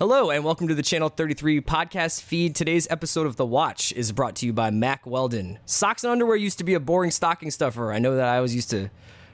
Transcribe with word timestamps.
Hello, 0.00 0.30
and 0.30 0.42
welcome 0.42 0.66
to 0.66 0.74
the 0.74 0.82
Channel 0.82 1.10
33 1.10 1.60
podcast 1.60 2.22
feed. 2.22 2.54
Today's 2.54 2.88
episode 2.88 3.26
of 3.26 3.36
The 3.36 3.44
Watch 3.44 3.92
is 3.92 4.12
brought 4.12 4.34
to 4.36 4.46
you 4.46 4.52
by 4.54 4.70
Mack 4.70 5.04
Weldon. 5.04 5.58
Socks 5.66 6.04
and 6.04 6.10
underwear 6.10 6.36
used 6.36 6.56
to 6.56 6.64
be 6.64 6.72
a 6.72 6.80
boring 6.80 7.10
stocking 7.10 7.50
stuffer. 7.50 7.92
I 7.92 7.98
know 7.98 8.16
that 8.16 8.26
I 8.26 8.36
always 8.38 8.54
used 8.54 8.70
to 8.70 8.88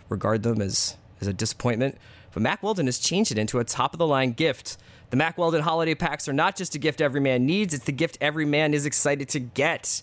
regard 0.08 0.42
them 0.42 0.60
as, 0.60 0.96
as 1.20 1.28
a 1.28 1.32
disappointment, 1.32 1.96
but 2.32 2.42
Mack 2.42 2.64
Weldon 2.64 2.86
has 2.86 2.98
changed 2.98 3.30
it 3.30 3.38
into 3.38 3.60
a 3.60 3.64
top 3.64 3.94
of 3.94 3.98
the 3.98 4.08
line 4.08 4.32
gift. 4.32 4.76
The 5.10 5.16
Mack 5.16 5.38
Weldon 5.38 5.62
holiday 5.62 5.94
packs 5.94 6.26
are 6.26 6.32
not 6.32 6.56
just 6.56 6.74
a 6.74 6.80
gift 6.80 7.00
every 7.00 7.20
man 7.20 7.46
needs, 7.46 7.72
it's 7.72 7.84
the 7.84 7.92
gift 7.92 8.18
every 8.20 8.44
man 8.44 8.74
is 8.74 8.86
excited 8.86 9.28
to 9.28 9.38
get. 9.38 10.02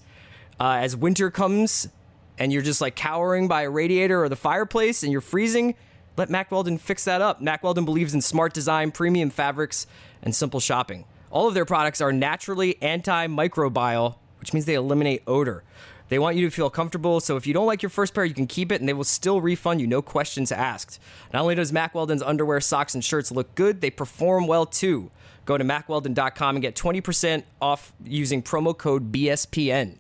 Uh, 0.62 0.78
as 0.80 0.96
winter 0.96 1.30
comes 1.30 1.90
and 2.40 2.54
you're 2.54 2.62
just 2.62 2.80
like 2.80 2.96
cowering 2.96 3.50
by 3.50 3.64
a 3.64 3.70
radiator 3.70 4.24
or 4.24 4.30
the 4.30 4.38
fireplace 4.38 5.04
and 5.04 5.12
you're 5.12 5.20
freezing, 5.20 5.76
let 6.16 6.30
Mack 6.30 6.52
Weldon 6.52 6.78
fix 6.78 7.04
that 7.04 7.22
up. 7.22 7.42
Mack 7.42 7.64
Weldon 7.64 7.84
believes 7.86 8.14
in 8.14 8.22
smart 8.22 8.54
design, 8.54 8.92
premium 8.92 9.30
fabrics, 9.30 9.88
and 10.24 10.34
simple 10.34 10.60
shopping. 10.60 11.06
All 11.30 11.48
of 11.48 11.54
their 11.54 11.66
products 11.66 12.02
are 12.02 12.12
naturally 12.12 12.76
antimicrobial, 12.82 14.16
which 14.40 14.54
means 14.54 14.66
they 14.66 14.74
eliminate 14.74 15.22
odor. 15.28 15.64
They 16.10 16.20
want 16.20 16.36
you 16.36 16.46
to 16.48 16.52
feel 16.52 16.70
comfortable, 16.70 17.20
so 17.20 17.38
if 17.38 17.48
you 17.48 17.54
don't 17.54 17.66
like 17.66 17.82
your 17.82 17.90
first 17.90 18.14
pair, 18.14 18.26
you 18.26 18.34
can 18.34 18.46
keep 18.46 18.72
it 18.72 18.80
and 18.82 18.88
they 18.88 18.94
will 18.94 19.04
still 19.04 19.42
refund 19.42 19.82
you, 19.82 19.88
no 19.88 20.02
questions 20.02 20.52
asked. 20.52 21.00
Not 21.34 21.42
only 21.42 21.56
does 21.56 21.72
Mack 21.72 21.96
Weldon's 21.96 22.22
underwear, 22.22 22.62
socks, 22.62 22.94
and 22.94 23.04
shirts 23.04 23.32
look 23.32 23.56
good, 23.56 23.82
they 23.82 23.90
perform 23.90 24.46
well 24.46 24.66
too. 24.66 25.10
Go 25.46 25.58
to 25.58 25.64
macweldon.com 25.64 26.56
and 26.56 26.62
get 26.62 26.76
20% 26.76 27.44
off 27.62 27.94
using 28.04 28.44
promo 28.44 28.78
code 28.78 29.12
BSPN. 29.12 29.98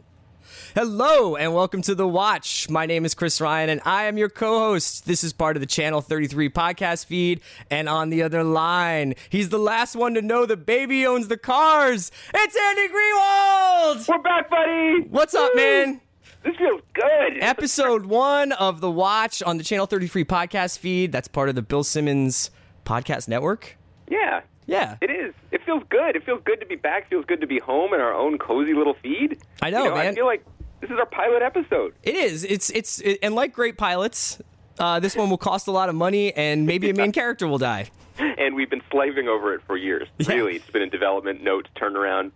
Hello 0.76 1.36
and 1.36 1.54
welcome 1.54 1.82
to 1.84 1.96
The 1.96 2.08
Watch. 2.08 2.70
My 2.70 2.86
name 2.86 3.06
is 3.06 3.14
Chris 3.14 3.40
Ryan 3.40 3.70
and 3.70 3.82
I 3.86 4.06
am 4.06 4.18
your 4.18 4.30
co 4.30 4.60
host. 4.60 5.06
This 5.06 5.24
is 5.24 5.34
part 5.34 5.56
of 5.56 5.62
the 5.62 5.68
Channel 5.68 6.02
33 6.02 6.50
podcast 6.50 7.06
feed. 7.06 7.42
And 7.70 7.88
on 7.88 8.10
the 8.10 8.24
other 8.24 8.44
line, 8.44 9.16
he's 9.30 9.50
the 9.50 9.60
last 9.60 9.96
one 9.96 10.14
to 10.16 10.22
know 10.22 10.46
the 10.46 10.58
baby 10.58 11.06
owns 11.06 11.28
the 11.28 11.38
cars. 11.38 12.12
It's 12.34 12.56
Andy 12.56 12.88
Greenwald! 12.88 14.08
We're 14.08 14.18
back, 14.24 14.50
buddy. 14.50 15.02
What's 15.10 15.36
up, 15.36 15.52
Woo! 15.54 15.62
man? 15.62 16.02
This 16.44 16.56
feels 16.58 16.82
good. 16.94 17.42
Episode 17.42 18.06
one 18.06 18.52
of 18.54 18.82
The 18.82 18.92
Watch 18.92 19.42
on 19.44 19.58
the 19.58 19.64
Channel 19.64 19.86
33 19.86 20.26
podcast 20.26 20.78
feed. 20.80 21.12
That's 21.12 21.28
part 21.28 21.50
of 21.50 21.56
the 21.56 21.62
Bill 21.62 21.84
Simmons 21.84 22.52
podcast 22.86 23.28
network. 23.28 23.78
Yeah, 24.10 24.42
Yeah. 24.66 24.98
it 25.02 25.10
is. 25.10 25.34
It 25.52 25.64
feels 25.66 25.84
good. 25.90 26.16
It 26.16 26.24
feels 26.26 26.42
good 26.44 26.60
to 26.60 26.66
be 26.66 26.76
back. 26.76 27.04
It 27.04 27.10
feels 27.10 27.26
good 27.26 27.42
to 27.42 27.48
be 27.48 27.60
home 27.60 27.94
in 27.94 28.02
our 28.02 28.14
own 28.14 28.38
cozy 28.38 28.74
little 28.74 28.96
feed. 28.96 29.40
I 29.62 29.70
know, 29.70 29.84
You 29.86 29.90
know 29.90 29.96
I 29.96 30.14
feel 30.14 30.26
like 30.26 30.46
this 30.82 30.90
is 30.90 30.98
our 30.98 31.06
pilot 31.06 31.42
episode. 31.42 31.94
It 32.04 32.16
is. 32.16 32.44
It's 32.44 32.70
it's 32.70 33.00
it, 33.00 33.20
and 33.22 33.36
like 33.36 33.54
great 33.54 33.78
pilots, 33.78 34.42
uh, 34.80 35.00
this 35.00 35.16
one 35.16 35.30
will 35.30 35.38
cost 35.38 35.68
a 35.68 35.72
lot 35.72 35.90
of 35.90 35.96
money 35.96 36.34
and 36.34 36.66
maybe 36.66 36.90
a 36.90 36.94
main 36.94 37.12
character 37.22 37.48
will 37.48 37.58
die. 37.58 37.90
And 38.20 38.56
we've 38.56 38.70
been 38.70 38.84
slaving 38.92 39.28
over 39.28 39.54
it 39.56 39.62
for 39.66 39.76
years. 39.76 40.08
Yeah. 40.20 40.34
Really, 40.34 40.56
it's 40.58 40.70
been 40.70 40.82
in 40.84 40.90
development, 40.90 41.44
notes, 41.44 41.70
turnaround. 41.76 42.32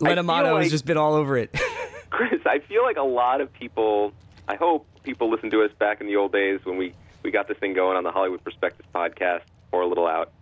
Len 0.00 0.18
Amato 0.18 0.58
has 0.58 0.70
just 0.70 0.84
been 0.84 0.96
all 0.96 1.14
over 1.14 1.36
it. 1.38 1.54
Chris, 2.10 2.40
I 2.46 2.60
feel 2.60 2.82
like 2.82 2.96
a 2.96 3.02
lot 3.02 3.40
of 3.40 3.52
people, 3.52 4.12
I 4.48 4.56
hope 4.56 4.86
people 5.02 5.30
listen 5.30 5.50
to 5.50 5.62
us 5.62 5.70
back 5.78 6.00
in 6.00 6.06
the 6.06 6.16
old 6.16 6.32
days 6.32 6.60
when 6.64 6.76
we, 6.76 6.94
we 7.22 7.30
got 7.30 7.48
this 7.48 7.58
thing 7.58 7.74
going 7.74 7.96
on 7.96 8.04
the 8.04 8.10
Hollywood 8.10 8.42
Prospectus 8.42 8.86
podcast, 8.94 9.42
or 9.72 9.82
a 9.82 9.86
little 9.86 10.06
out. 10.06 10.32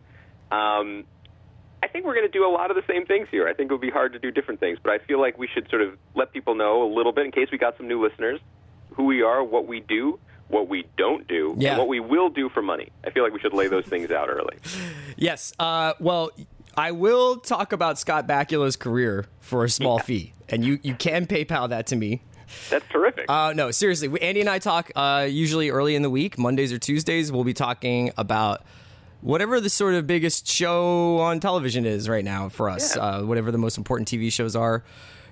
Um, 0.51 1.05
think 1.95 2.05
we're 2.07 2.15
going 2.15 2.27
to 2.27 2.33
do 2.39 2.45
a 2.45 2.51
lot 2.51 2.71
of 2.71 2.77
the 2.77 2.83
same 2.93 3.07
things 3.07 3.29
here. 3.31 3.47
I 3.47 3.55
think 3.55 3.71
it 3.71 3.75
would 3.75 3.81
be 3.81 3.89
hard 3.91 4.13
to 4.15 4.19
do 4.19 4.31
different 4.33 4.59
things, 4.59 4.79
but 4.83 4.91
I 4.93 4.99
feel 4.99 5.21
like 5.21 5.39
we 5.39 5.47
should 5.47 5.71
sort 5.71 5.81
of 5.81 5.97
let 6.17 6.33
people 6.33 6.55
know 6.57 6.83
a 6.83 6.91
little 6.93 7.13
bit 7.13 7.25
in 7.25 7.31
case 7.33 7.49
we 7.53 7.59
got 7.59 7.77
some 7.77 7.87
new 7.87 8.03
listeners 8.03 8.41
who 8.95 9.05
we 9.05 9.23
are, 9.23 9.43
what 9.45 9.67
we 9.69 9.79
do, 9.81 10.19
what 10.49 10.69
we 10.69 10.85
don't 10.99 11.27
do, 11.29 11.55
Yeah. 11.57 11.71
and 11.71 11.79
what 11.79 11.87
we 11.89 12.01
will 12.01 12.31
do 12.31 12.49
for 12.49 12.63
money. 12.63 12.91
I 13.07 13.11
feel 13.11 13.23
like 13.23 13.33
we 13.33 13.39
should 13.39 13.55
lay 13.55 13.69
those 13.69 13.87
things 13.87 14.11
out 14.11 14.29
early. 14.29 14.57
yes. 15.17 15.53
Uh, 15.59 15.95
well, 16.01 16.31
I 16.77 16.91
will 16.91 17.37
talk 17.37 17.73
about 17.73 17.99
Scott 17.99 18.27
Bakula's 18.27 18.75
career 18.77 19.27
for 19.41 19.65
a 19.65 19.71
small 19.71 20.01
fee, 20.01 20.33
and 20.49 20.65
you 20.65 20.81
you 20.83 20.95
can 20.97 21.27
PayPal 21.27 21.69
that 21.69 21.87
to 21.89 21.97
me. 21.97 22.23
That's 22.71 22.85
terrific. 22.89 23.27
Uh, 23.31 23.53
no, 23.55 23.71
seriously. 23.71 24.09
Andy 24.21 24.41
and 24.41 24.51
I 24.51 24.59
talk 24.59 24.91
uh, 24.97 25.27
usually 25.31 25.71
early 25.71 25.95
in 25.95 26.03
the 26.03 26.11
week, 26.11 26.39
Mondays 26.39 26.73
or 26.73 26.79
Tuesdays. 26.79 27.31
We'll 27.31 27.45
be 27.45 27.55
talking 27.55 28.13
about 28.17 28.63
whatever 29.25 29.59
the 29.61 29.71
sort 29.71 29.95
of 29.95 30.07
biggest 30.07 30.47
show 30.47 31.19
on 31.19 31.41
television 31.41 31.87
is 31.87 32.09
right 32.09 32.25
now 32.25 32.49
for 32.51 32.69
us, 32.69 32.95
Yeah. 32.95 33.03
uh, 33.03 33.23
whatever 33.25 33.51
the 33.51 33.59
most 33.59 33.79
important 33.79 34.07
TV 34.07 34.31
shows 34.31 34.55
are. 34.55 34.85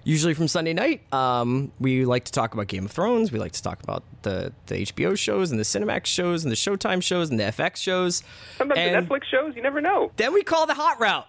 Usually 0.04 0.34
from 0.34 0.48
Sunday 0.48 0.72
night, 0.72 1.02
um, 1.14 1.70
we 1.78 2.04
like 2.04 2.24
to 2.24 2.32
talk 2.32 2.54
about 2.54 2.66
Game 2.66 2.86
of 2.86 2.90
Thrones. 2.90 3.30
We 3.30 3.38
like 3.38 3.52
to 3.52 3.62
talk 3.62 3.82
about 3.84 4.02
the, 4.22 4.52
the 4.66 4.76
HBO 4.86 5.16
shows 5.16 5.50
and 5.52 5.60
the 5.60 5.64
Cinemax 5.64 6.06
shows 6.06 6.42
and 6.42 6.50
the 6.50 6.56
Showtime 6.56 7.00
shows 7.02 7.30
and 7.30 7.38
the 7.38 7.44
FX 7.44 7.76
shows. 7.76 8.22
Sometimes 8.58 8.78
and- 8.80 9.06
the 9.08 9.14
Netflix 9.14 9.24
shows, 9.30 9.54
you 9.54 9.62
never 9.62 9.80
know. 9.80 10.10
then 10.16 10.32
we 10.32 10.42
call 10.42 10.66
the 10.66 10.74
hot 10.74 10.98
route 10.98 11.28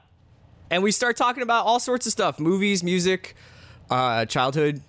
and 0.71 0.81
we 0.81 0.91
start 0.91 1.17
talking 1.17 1.43
about 1.43 1.65
all 1.67 1.79
sorts 1.79 2.05
of 2.07 2.11
stuff 2.13 2.39
movies 2.39 2.81
music 2.83 3.35
uh, 3.91 4.25
childhood 4.25 4.81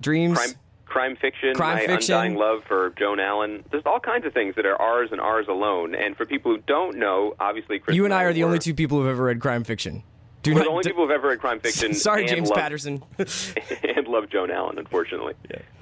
dreams 0.00 0.38
crime 0.38 0.54
crime 0.90 1.16
fiction, 1.16 1.54
Crime 1.54 1.76
my 1.76 1.86
fiction. 1.86 2.14
undying 2.14 2.34
love 2.36 2.62
for 2.68 2.90
Joan 2.98 3.18
Allen. 3.20 3.64
There's 3.70 3.84
all 3.86 4.00
kinds 4.00 4.26
of 4.26 4.34
things 4.34 4.56
that 4.56 4.66
are 4.66 4.76
ours 4.80 5.08
and 5.12 5.20
ours 5.20 5.46
alone. 5.48 5.94
And 5.94 6.16
for 6.16 6.26
people 6.26 6.52
who 6.54 6.58
don't 6.66 6.98
know, 6.98 7.34
obviously, 7.40 7.78
Chris 7.78 7.96
you 7.96 8.04
and 8.04 8.12
i 8.12 8.24
are 8.24 8.32
the 8.34 8.42
were- 8.42 8.48
only 8.48 8.58
two 8.58 8.74
people 8.74 8.98
who've 8.98 9.08
ever 9.08 9.24
read 9.24 9.40
crime 9.40 9.64
fiction 9.64 10.02
do 10.42 10.52
We're 10.52 10.58
not 10.60 10.64
the 10.64 10.70
only 10.70 10.82
d- 10.82 10.88
people 10.90 11.04
who've 11.04 11.10
ever 11.14 11.28
read 11.28 11.38
crime 11.40 11.60
fiction. 11.64 11.94
sorry 11.94 12.26
james 12.26 12.50
patterson 12.50 13.02
and 13.18 14.06
love 14.08 14.28
Joan 14.30 14.50
Allen, 14.50 14.78
unfortunately. 14.78 15.34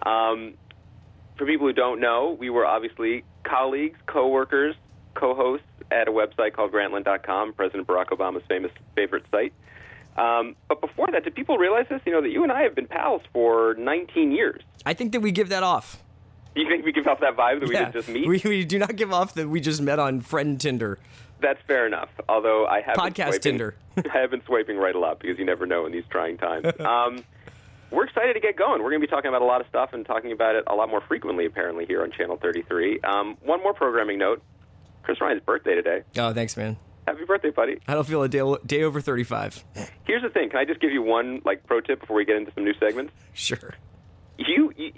Um, 0.05 0.55
for 1.37 1.47
people 1.47 1.67
who 1.67 1.73
don't 1.73 2.01
know, 2.01 2.37
we 2.39 2.51
were 2.51 2.67
obviously 2.67 3.25
colleagues, 3.45 3.99
co-workers, 4.07 4.75
co-hosts 5.15 5.65
at 5.91 6.07
a 6.09 6.11
website 6.13 6.53
called 6.53 6.71
Grantland.com, 6.73 7.55
President 7.55 7.87
Barack 7.89 8.09
Obama's 8.09 8.43
famous 8.49 8.71
favorite 8.95 9.25
site. 9.31 9.53
Um, 10.19 10.57
but 10.69 10.81
before 10.81 11.07
that, 11.13 11.25
did 11.25 11.35
people 11.35 11.57
realize 11.59 11.87
this? 11.89 12.01
You 12.05 12.13
know 12.13 12.21
that 12.23 12.31
you 12.31 12.43
and 12.43 12.51
I 12.53 12.63
have 12.63 12.75
been 12.75 12.87
pals 12.89 13.23
for 13.33 13.75
19 13.79 14.33
years. 14.33 14.63
i 14.85 14.93
think 14.95 15.13
that 15.13 15.21
we 15.21 15.31
give 15.33 15.49
that 15.51 15.63
off 15.63 16.03
Do 16.55 16.61
you 16.63 16.69
think 16.69 16.85
we 16.85 16.93
give 16.93 17.07
off 17.07 17.21
that 17.21 17.37
vibe 17.37 17.61
that 17.61 17.69
we 17.69 17.75
yeah 17.75 17.85
didn't 17.85 17.95
just 17.95 18.09
meet? 18.09 18.27
we, 18.27 18.41
we 18.45 18.65
do 18.65 18.79
not 18.79 18.97
give 18.97 19.13
off 19.13 19.35
that 19.35 19.49
we 19.49 19.61
just 19.61 19.81
met 19.81 19.99
on 19.99 20.21
friend 20.21 20.61
tinder 20.61 20.99
That's 21.41 21.61
fair 21.69 21.87
enough. 21.87 22.09
Although 22.29 22.67
I 22.67 22.81
have 22.81 22.97
Podcast 22.97 23.29
swiping, 23.39 23.41
Tinder. 23.59 23.75
I 24.13 24.19
have 24.19 24.31
been 24.33 24.43
swiping 24.45 24.77
right 24.77 24.95
a 24.95 24.99
lot 24.99 25.21
because 25.21 25.39
you 25.39 25.45
never 25.45 25.67
know 25.67 25.87
in 25.87 25.93
these 25.93 26.05
trying 26.11 26.37
times. 26.37 26.67
Um, 26.81 27.23
we're 27.91 28.05
excited 28.05 28.35
to 28.35 28.41
get 28.41 28.57
going. 28.57 28.83
We're 28.83 28.91
going 28.91 29.01
to 29.01 29.07
be 29.07 29.11
talking 29.11 29.29
about 29.31 29.41
a 29.41 29.47
lot 29.47 29.61
of 29.63 29.67
stuff 29.69 29.91
and 29.95 30.05
talking 30.05 30.31
about 30.33 30.57
it 30.57 30.65
a 30.67 30.75
lot 30.75 30.91
more 30.91 31.01
frequently, 31.01 31.47
apparently, 31.47 31.87
here 31.87 32.03
on 32.03 32.11
Channel 32.11 32.37
33. 32.37 33.01
Um, 33.01 33.37
one 33.41 33.63
more 33.63 33.73
programming 33.73 34.19
note: 34.19 34.43
Chris 35.05 35.21
Ryan's 35.23 35.43
birthday 35.43 35.75
today. 35.77 36.03
oh 36.19 36.35
thanks 36.35 36.55
man 36.57 36.77
Happy 37.09 37.25
birthday, 37.25 37.51
buddy! 37.51 37.79
i 37.89 37.95
don't 37.95 38.07
feel 38.07 38.23
a 38.23 38.29
day, 38.29 38.43
day 38.67 38.83
over 38.83 39.01
35 39.01 39.65
Here's 40.05 40.23
the 40.23 40.29
thing: 40.29 40.51
Can 40.51 40.59
I 40.59 40.65
just 40.65 40.81
give 40.81 40.91
you 40.93 41.03
one 41.03 41.41
like 41.45 41.67
pro 41.67 41.81
tip 41.81 42.01
before 42.01 42.17
we 42.17 42.25
get 42.25 42.37
into 42.37 42.53
some 42.55 42.65
new 42.65 42.75
segments? 42.79 43.13
sure 43.33 43.75
You, 44.39 44.73
you, 44.77 44.93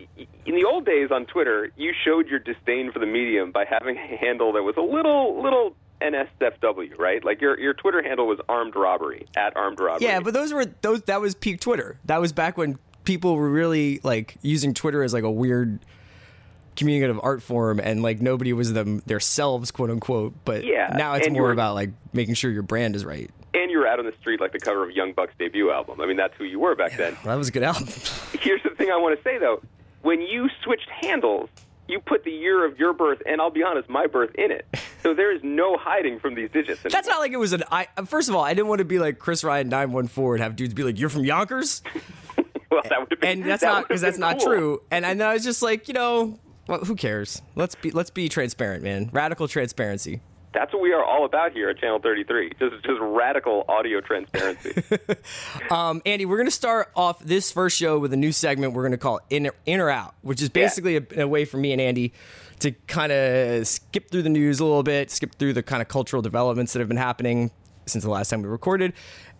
in 0.44 0.54
the 0.54 0.64
old 0.64 0.84
days 0.84 1.10
on 1.10 1.24
Twitter, 1.26 1.70
you 1.76 1.92
showed 2.04 2.28
your 2.28 2.40
disdain 2.40 2.90
for 2.92 2.98
the 2.98 3.06
medium 3.06 3.52
by 3.52 3.64
having 3.64 3.96
a 3.96 4.16
handle 4.16 4.52
that 4.52 4.62
was 4.62 4.76
a 4.76 4.82
little, 4.82 5.42
little 5.42 5.74
NSFW, 6.02 6.98
right? 6.98 7.24
Like 7.24 7.40
your 7.40 7.58
your 7.58 7.74
Twitter 7.74 8.02
handle 8.02 8.26
was 8.26 8.38
armed 8.48 8.74
robbery 8.76 9.26
at 9.36 9.56
armed 9.56 9.78
robbery. 9.80 10.06
yeah 10.08 10.20
but 10.20 10.34
those 10.34 10.52
were 10.52 10.66
those 10.82 11.02
that 11.02 11.20
was 11.20 11.34
peak 11.34 11.60
twitter 11.60 11.98
that 12.06 12.20
was 12.20 12.32
back 12.32 12.56
when 12.58 12.78
people 13.04 13.36
were 13.36 13.48
really 13.48 14.00
like 14.02 14.36
using 14.42 14.74
twitter 14.74 15.02
as 15.02 15.12
like 15.12 15.24
a 15.24 15.30
weird 15.30 15.78
communicative 16.80 17.20
art 17.22 17.42
form 17.42 17.78
and 17.78 18.02
like 18.02 18.20
nobody 18.20 18.52
was 18.52 18.72
them 18.72 19.00
themselves 19.06 19.70
quote 19.70 19.90
unquote 19.90 20.34
but 20.44 20.64
Yeah, 20.64 20.94
now 20.96 21.14
it's 21.14 21.28
more 21.28 21.52
about 21.52 21.74
like 21.74 21.90
making 22.12 22.34
sure 22.34 22.50
your 22.50 22.62
brand 22.62 22.96
is 22.96 23.04
right 23.04 23.30
and 23.54 23.70
you're 23.70 23.86
out 23.86 23.98
on 23.98 24.06
the 24.06 24.14
street 24.20 24.40
like 24.40 24.52
the 24.52 24.58
cover 24.58 24.82
of 24.82 24.90
Young 24.92 25.12
Buck's 25.12 25.34
debut 25.38 25.70
album. 25.70 26.00
I 26.00 26.06
mean, 26.06 26.16
that's 26.16 26.34
who 26.36 26.44
you 26.44 26.58
were 26.58 26.74
back 26.74 26.96
then. 26.96 27.16
that 27.24 27.34
was 27.34 27.48
a 27.48 27.52
good 27.52 27.62
album 27.62 27.86
Here's 28.40 28.62
the 28.62 28.70
thing 28.70 28.90
I 28.90 28.96
want 28.96 29.16
to 29.18 29.22
say 29.22 29.38
though: 29.38 29.62
when 30.02 30.22
you 30.22 30.48
switched 30.64 30.88
handles, 30.88 31.50
you 31.86 32.00
put 32.00 32.24
the 32.24 32.30
year 32.30 32.64
of 32.64 32.78
your 32.78 32.92
birth 32.92 33.20
and 33.26 33.40
I'll 33.40 33.50
be 33.50 33.62
honest, 33.62 33.88
my 33.88 34.06
birth 34.06 34.34
in 34.36 34.50
it. 34.50 34.66
So 35.02 35.12
there 35.20 35.34
is 35.34 35.42
no 35.42 35.76
hiding 35.76 36.18
from 36.20 36.34
these 36.34 36.50
digits. 36.50 36.80
that's 36.82 37.08
not 37.08 37.18
like 37.20 37.32
it 37.32 37.38
was 37.38 37.52
an 37.52 37.64
i 37.70 37.86
first 38.06 38.28
of 38.28 38.34
all 38.34 38.44
i 38.44 38.54
didn't 38.54 38.68
want 38.68 38.78
to 38.78 38.84
be 38.84 38.98
like 38.98 39.18
chris 39.18 39.44
ryan 39.44 39.68
914 39.68 40.34
and 40.34 40.42
have 40.42 40.56
dudes 40.56 40.74
be 40.74 40.82
like 40.82 40.98
you're 40.98 41.08
from 41.08 41.24
yonkers 41.24 41.82
well, 42.70 42.82
that 42.88 43.00
would 43.00 43.10
have 43.10 43.20
been 43.20 43.42
and 43.42 43.50
that's 43.50 43.62
that 43.62 43.68
not 43.68 43.88
because 43.88 44.00
that's 44.00 44.16
been 44.16 44.20
not 44.20 44.40
true 44.40 44.80
and, 44.90 45.04
and 45.04 45.22
i 45.22 45.34
was 45.34 45.42
just 45.42 45.62
like 45.62 45.88
you 45.88 45.94
know 45.94 46.38
well, 46.70 46.80
who 46.80 46.94
cares 46.94 47.42
let's 47.56 47.74
be 47.74 47.90
let's 47.90 48.10
be 48.10 48.28
transparent 48.28 48.82
man 48.82 49.10
radical 49.12 49.46
transparency 49.48 50.20
That's 50.52 50.72
what 50.72 50.82
we 50.82 50.92
are 50.92 51.04
all 51.04 51.24
about 51.24 51.52
here 51.52 51.68
at 51.68 51.78
Channel 51.78 52.00
33. 52.00 52.50
Just 52.58 52.82
just 52.84 52.98
radical 53.00 53.64
audio 53.68 54.00
transparency. 54.00 54.82
Um, 55.70 56.02
Andy, 56.04 56.26
we're 56.26 56.36
going 56.38 56.48
to 56.48 56.50
start 56.64 56.90
off 56.96 57.20
this 57.20 57.52
first 57.52 57.76
show 57.76 58.00
with 58.00 58.12
a 58.12 58.16
new 58.16 58.32
segment 58.32 58.72
we're 58.72 58.82
going 58.82 58.90
to 58.92 58.98
call 58.98 59.20
In, 59.30 59.48
In 59.64 59.80
or 59.80 59.88
Out, 59.88 60.14
which 60.22 60.42
is 60.42 60.48
basically 60.48 60.96
a, 60.96 61.02
a 61.18 61.28
way 61.28 61.44
for 61.44 61.58
me 61.58 61.70
and 61.72 61.80
Andy 61.80 62.12
to 62.58 62.72
kind 62.88 63.12
of 63.12 63.66
skip 63.68 64.10
through 64.10 64.22
the 64.22 64.28
news 64.28 64.58
a 64.58 64.64
little 64.64 64.82
bit, 64.82 65.12
skip 65.12 65.36
through 65.36 65.52
the 65.52 65.62
kind 65.62 65.80
of 65.80 65.86
cultural 65.86 66.22
developments 66.22 66.72
that 66.72 66.80
have 66.80 66.88
been 66.88 66.96
happening 66.96 67.52
since 67.86 68.02
the 68.02 68.10
last 68.10 68.30
time 68.30 68.42
we 68.42 68.48
recorded. 68.48 68.92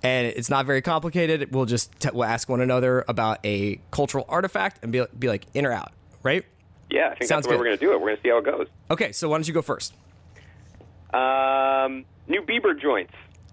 And 0.05 0.29
it's 0.29 0.49
not 0.51 0.67
very 0.67 0.83
complicated. 0.83 1.53
We'll 1.53 1.67
just 1.67 1.99
t- 1.99 2.11
we'll 2.13 2.25
ask 2.25 2.49
one 2.49 2.61
another 2.61 3.05
about 3.09 3.39
a 3.45 3.81
cultural 3.91 4.25
artifact 4.29 4.79
and 4.85 4.93
be, 4.93 5.05
be 5.19 5.27
like 5.27 5.47
in 5.55 5.67
or 5.67 5.73
out, 5.73 5.93
right? 6.23 6.45
Yeah, 6.91 7.09
I 7.11 7.15
think 7.15 7.29
Sounds 7.29 7.29
that's 7.29 7.47
the 7.47 7.51
way 7.51 7.55
good. 7.57 7.59
we're 7.61 7.65
going 7.67 7.79
to 7.79 7.85
do 7.87 7.93
it. 7.93 8.01
We're 8.01 8.07
going 8.09 8.17
to 8.17 8.23
see 8.23 8.29
how 8.31 8.39
it 8.39 8.45
goes. 8.45 8.67
Okay, 8.91 9.13
so 9.13 9.29
why 9.29 9.37
don't 9.37 9.47
you 9.47 9.55
go 9.55 9.63
first? 9.63 9.95
Um, 11.13 12.05
new 12.29 12.43
Bieber 12.43 12.79
joints. 12.81 13.13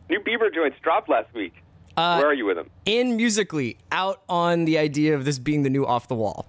New 0.10 0.20
Bieber 0.20 0.54
joints 0.54 0.78
dropped 0.82 1.10
last 1.10 1.34
week. 1.34 1.54
Uh, 1.96 2.18
Where 2.20 2.30
are 2.30 2.34
you 2.34 2.46
with 2.46 2.58
them? 2.58 2.70
In 2.86 3.16
musically, 3.16 3.78
out 3.92 4.22
on 4.30 4.66
the 4.66 4.78
idea 4.78 5.16
of 5.16 5.26
this 5.26 5.40
being 5.40 5.64
the 5.64 5.70
new 5.70 5.86
off 5.86 6.08
the 6.08 6.16
wall. 6.16 6.46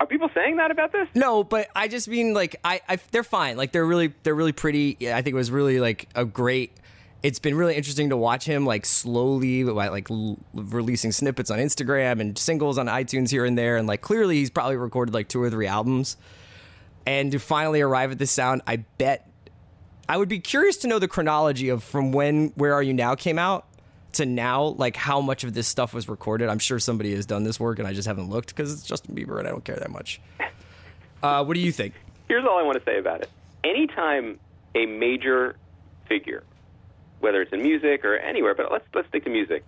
Are 0.00 0.06
people 0.06 0.28
saying 0.34 0.56
that 0.56 0.72
about 0.72 0.90
this? 0.90 1.06
No, 1.14 1.44
but 1.44 1.68
I 1.76 1.86
just 1.86 2.08
mean 2.08 2.34
like 2.34 2.56
I, 2.64 2.80
I 2.88 2.98
they're 3.12 3.22
fine. 3.22 3.56
Like 3.56 3.70
they're 3.70 3.86
really 3.86 4.12
they're 4.24 4.34
really 4.34 4.50
pretty. 4.50 4.96
Yeah, 4.98 5.16
I 5.16 5.22
think 5.22 5.34
it 5.34 5.36
was 5.36 5.52
really 5.52 5.78
like 5.78 6.08
a 6.16 6.24
great. 6.24 6.72
It's 7.22 7.38
been 7.38 7.54
really 7.54 7.76
interesting 7.76 8.10
to 8.10 8.16
watch 8.16 8.44
him 8.44 8.66
like 8.66 8.84
slowly 8.84 9.62
like 9.64 10.10
l- 10.10 10.38
releasing 10.54 11.12
snippets 11.12 11.50
on 11.50 11.58
Instagram 11.58 12.20
and 12.20 12.36
singles 12.36 12.78
on 12.78 12.86
iTunes 12.86 13.30
here 13.30 13.44
and 13.44 13.56
there, 13.56 13.76
and 13.76 13.86
like 13.86 14.00
clearly 14.00 14.36
he's 14.36 14.50
probably 14.50 14.76
recorded 14.76 15.14
like 15.14 15.28
two 15.28 15.40
or 15.42 15.48
three 15.50 15.66
albums. 15.66 16.16
And 17.06 17.32
to 17.32 17.38
finally 17.38 17.80
arrive 17.80 18.12
at 18.12 18.18
this 18.18 18.30
sound, 18.30 18.62
I 18.66 18.76
bet 18.76 19.28
I 20.08 20.16
would 20.16 20.28
be 20.28 20.40
curious 20.40 20.78
to 20.78 20.88
know 20.88 20.98
the 20.98 21.08
chronology 21.08 21.68
of 21.68 21.82
from 21.82 22.12
when 22.12 22.48
Where 22.56 22.74
Are 22.74 22.82
You 22.82 22.92
Now 22.92 23.14
came 23.14 23.38
out 23.38 23.66
to 24.14 24.26
now, 24.26 24.64
like 24.64 24.96
how 24.96 25.20
much 25.20 25.42
of 25.44 25.54
this 25.54 25.66
stuff 25.66 25.94
was 25.94 26.08
recorded. 26.08 26.48
I'm 26.48 26.58
sure 26.58 26.78
somebody 26.78 27.14
has 27.14 27.24
done 27.24 27.44
this 27.44 27.58
work, 27.58 27.78
and 27.78 27.88
I 27.88 27.92
just 27.92 28.06
haven't 28.06 28.30
looked 28.30 28.48
because 28.48 28.72
it's 28.72 28.82
Justin 28.82 29.14
Bieber, 29.14 29.38
and 29.38 29.48
I 29.48 29.50
don't 29.50 29.64
care 29.64 29.76
that 29.76 29.90
much. 29.90 30.20
Uh, 31.22 31.44
what 31.44 31.54
do 31.54 31.60
you 31.60 31.70
think? 31.70 31.94
Here's 32.26 32.44
all 32.44 32.58
I 32.58 32.64
want 32.64 32.78
to 32.78 32.84
say 32.84 32.98
about 32.98 33.20
it. 33.20 33.30
Anytime 33.62 34.40
a 34.74 34.86
major 34.86 35.54
figure, 36.08 36.42
whether 37.22 37.40
it's 37.40 37.52
in 37.52 37.62
music 37.62 38.04
or 38.04 38.16
anywhere, 38.16 38.54
but 38.54 38.70
let's 38.70 38.84
let's 38.94 39.08
stick 39.08 39.24
to 39.24 39.30
music, 39.30 39.64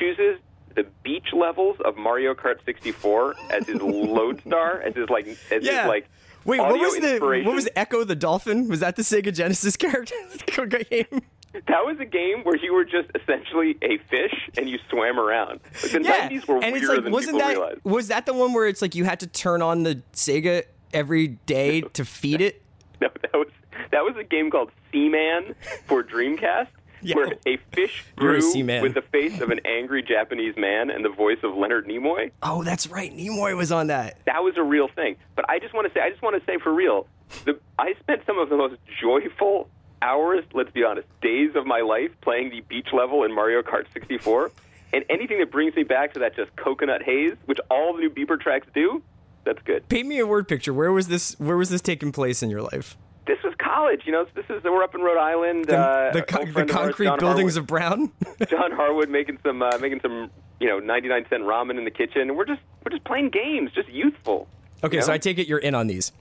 chooses 0.00 0.40
the 0.74 0.84
beach 1.04 1.28
levels 1.32 1.76
of 1.84 1.96
Mario 1.96 2.34
Kart 2.34 2.56
64 2.64 3.36
as 3.50 3.66
his 3.68 3.80
lodestar, 3.80 4.80
as 4.80 4.94
his 4.96 5.08
like 5.08 5.26
as 5.28 5.38
his 5.64 5.68
like 5.86 6.08
Wait, 6.44 6.60
what 6.60 6.78
was 6.78 6.94
the 6.98 7.42
what 7.44 7.54
was 7.54 7.68
Ecco 7.76 8.04
the 8.04 8.16
Dolphin? 8.16 8.68
Was 8.68 8.80
that 8.80 8.96
the 8.96 9.02
Sega 9.02 9.32
Genesis 9.32 9.76
character 9.78 10.66
game? 10.66 11.22
That 11.68 11.86
was 11.86 11.98
a 12.00 12.04
game 12.04 12.40
where 12.42 12.56
you 12.56 12.74
were 12.74 12.84
just 12.84 13.08
essentially 13.14 13.78
a 13.80 13.98
fish 14.10 14.34
and 14.58 14.68
you 14.68 14.78
swam 14.90 15.20
around. 15.20 15.60
Like, 15.82 15.92
the 15.92 15.98
90s 16.00 16.48
were 16.48 16.56
and 16.62 16.72
weirder 16.72 16.76
it's 16.76 16.88
like 16.88 17.04
than 17.04 17.12
wasn't 17.12 17.38
that 17.38 17.48
realize. 17.50 17.78
was 17.84 18.08
that 18.08 18.26
the 18.26 18.34
one 18.34 18.52
where 18.52 18.66
it's 18.66 18.82
like 18.82 18.94
you 18.96 19.04
had 19.04 19.20
to 19.20 19.28
turn 19.28 19.62
on 19.62 19.84
the 19.84 20.02
Sega 20.14 20.64
every 20.92 21.28
day 21.28 21.82
to 21.82 22.04
feed 22.04 22.40
it? 22.40 22.60
No, 23.00 23.08
that 23.22 23.34
was 23.34 23.48
that 23.90 24.04
was 24.04 24.14
a 24.16 24.22
game 24.24 24.50
called 24.50 24.70
Seaman 24.92 25.54
for 25.86 26.02
Dreamcast, 26.04 26.68
Yeah. 27.08 27.16
where 27.16 27.34
a 27.46 27.58
fish 27.72 28.04
grew 28.16 28.40
with 28.80 28.94
the 28.94 29.02
face 29.12 29.40
of 29.40 29.50
an 29.50 29.60
angry 29.66 30.02
Japanese 30.02 30.56
man 30.56 30.90
and 30.90 31.04
the 31.04 31.10
voice 31.10 31.38
of 31.42 31.54
Leonard 31.54 31.86
Nimoy. 31.86 32.30
Oh, 32.42 32.64
that's 32.64 32.86
right. 32.86 33.14
Nimoy 33.14 33.54
was 33.56 33.70
on 33.70 33.88
that. 33.88 34.18
That 34.24 34.42
was 34.42 34.56
a 34.56 34.62
real 34.62 34.88
thing. 34.88 35.16
But 35.36 35.44
I 35.50 35.58
just 35.58 35.74
want 35.74 35.86
to 35.86 35.92
say, 35.92 36.00
I 36.00 36.08
just 36.08 36.22
want 36.22 36.38
to 36.40 36.44
say 36.46 36.58
for 36.58 36.72
real, 36.72 37.06
the, 37.44 37.58
I 37.78 37.94
spent 38.00 38.22
some 38.26 38.38
of 38.38 38.48
the 38.48 38.56
most 38.56 38.76
joyful 39.00 39.68
hours, 40.00 40.44
let's 40.54 40.70
be 40.70 40.82
honest, 40.84 41.06
days 41.20 41.50
of 41.54 41.66
my 41.66 41.80
life 41.80 42.10
playing 42.22 42.50
the 42.50 42.60
beach 42.62 42.88
level 42.92 43.24
in 43.24 43.34
Mario 43.34 43.62
Kart 43.62 43.84
64. 43.92 44.50
And 44.92 45.04
anything 45.10 45.40
that 45.40 45.50
brings 45.50 45.74
me 45.74 45.82
back 45.82 46.12
to 46.14 46.20
that 46.20 46.36
just 46.36 46.54
coconut 46.56 47.02
haze, 47.02 47.34
which 47.46 47.58
all 47.70 47.92
the 47.94 48.00
new 48.00 48.10
Bieber 48.10 48.40
tracks 48.40 48.66
do, 48.74 49.02
that's 49.44 49.60
good. 49.64 49.86
Paint 49.88 50.08
me 50.08 50.18
a 50.20 50.26
word 50.26 50.48
picture. 50.48 50.72
Where 50.72 50.92
was 50.92 51.08
this? 51.08 51.38
Where 51.38 51.56
was 51.56 51.68
this 51.68 51.82
taking 51.82 52.12
place 52.12 52.42
in 52.42 52.48
your 52.48 52.62
life? 52.62 52.96
This 53.26 53.38
was 53.42 53.54
college, 53.58 54.02
you 54.04 54.12
know. 54.12 54.26
This 54.34 54.44
is 54.50 54.62
we're 54.64 54.82
up 54.82 54.94
in 54.94 55.00
Rhode 55.00 55.18
Island. 55.18 55.64
The, 55.66 55.78
uh, 55.78 56.12
the, 56.12 56.22
con- 56.22 56.44
the 56.44 56.50
of 56.50 56.56
ours, 56.56 56.70
concrete 56.70 57.18
buildings 57.18 57.54
Harwood. 57.54 57.56
of 57.56 57.66
Brown. 57.66 58.12
John 58.50 58.70
Harwood 58.72 59.08
making 59.08 59.38
some 59.42 59.62
uh, 59.62 59.78
making 59.78 60.00
some 60.00 60.30
you 60.60 60.68
know 60.68 60.78
99 60.78 61.26
cent 61.30 61.42
ramen 61.44 61.78
in 61.78 61.84
the 61.84 61.90
kitchen, 61.90 62.36
we're 62.36 62.44
just 62.44 62.60
we're 62.84 62.90
just 62.90 63.04
playing 63.04 63.30
games, 63.30 63.70
just 63.72 63.88
youthful. 63.88 64.46
okay, 64.82 64.96
you 64.96 65.02
so? 65.02 65.12
I 65.12 65.18
take 65.18 65.38
it 65.38 65.46
you're 65.48 65.58
in 65.58 65.74
on 65.74 65.86
these. 65.86 66.12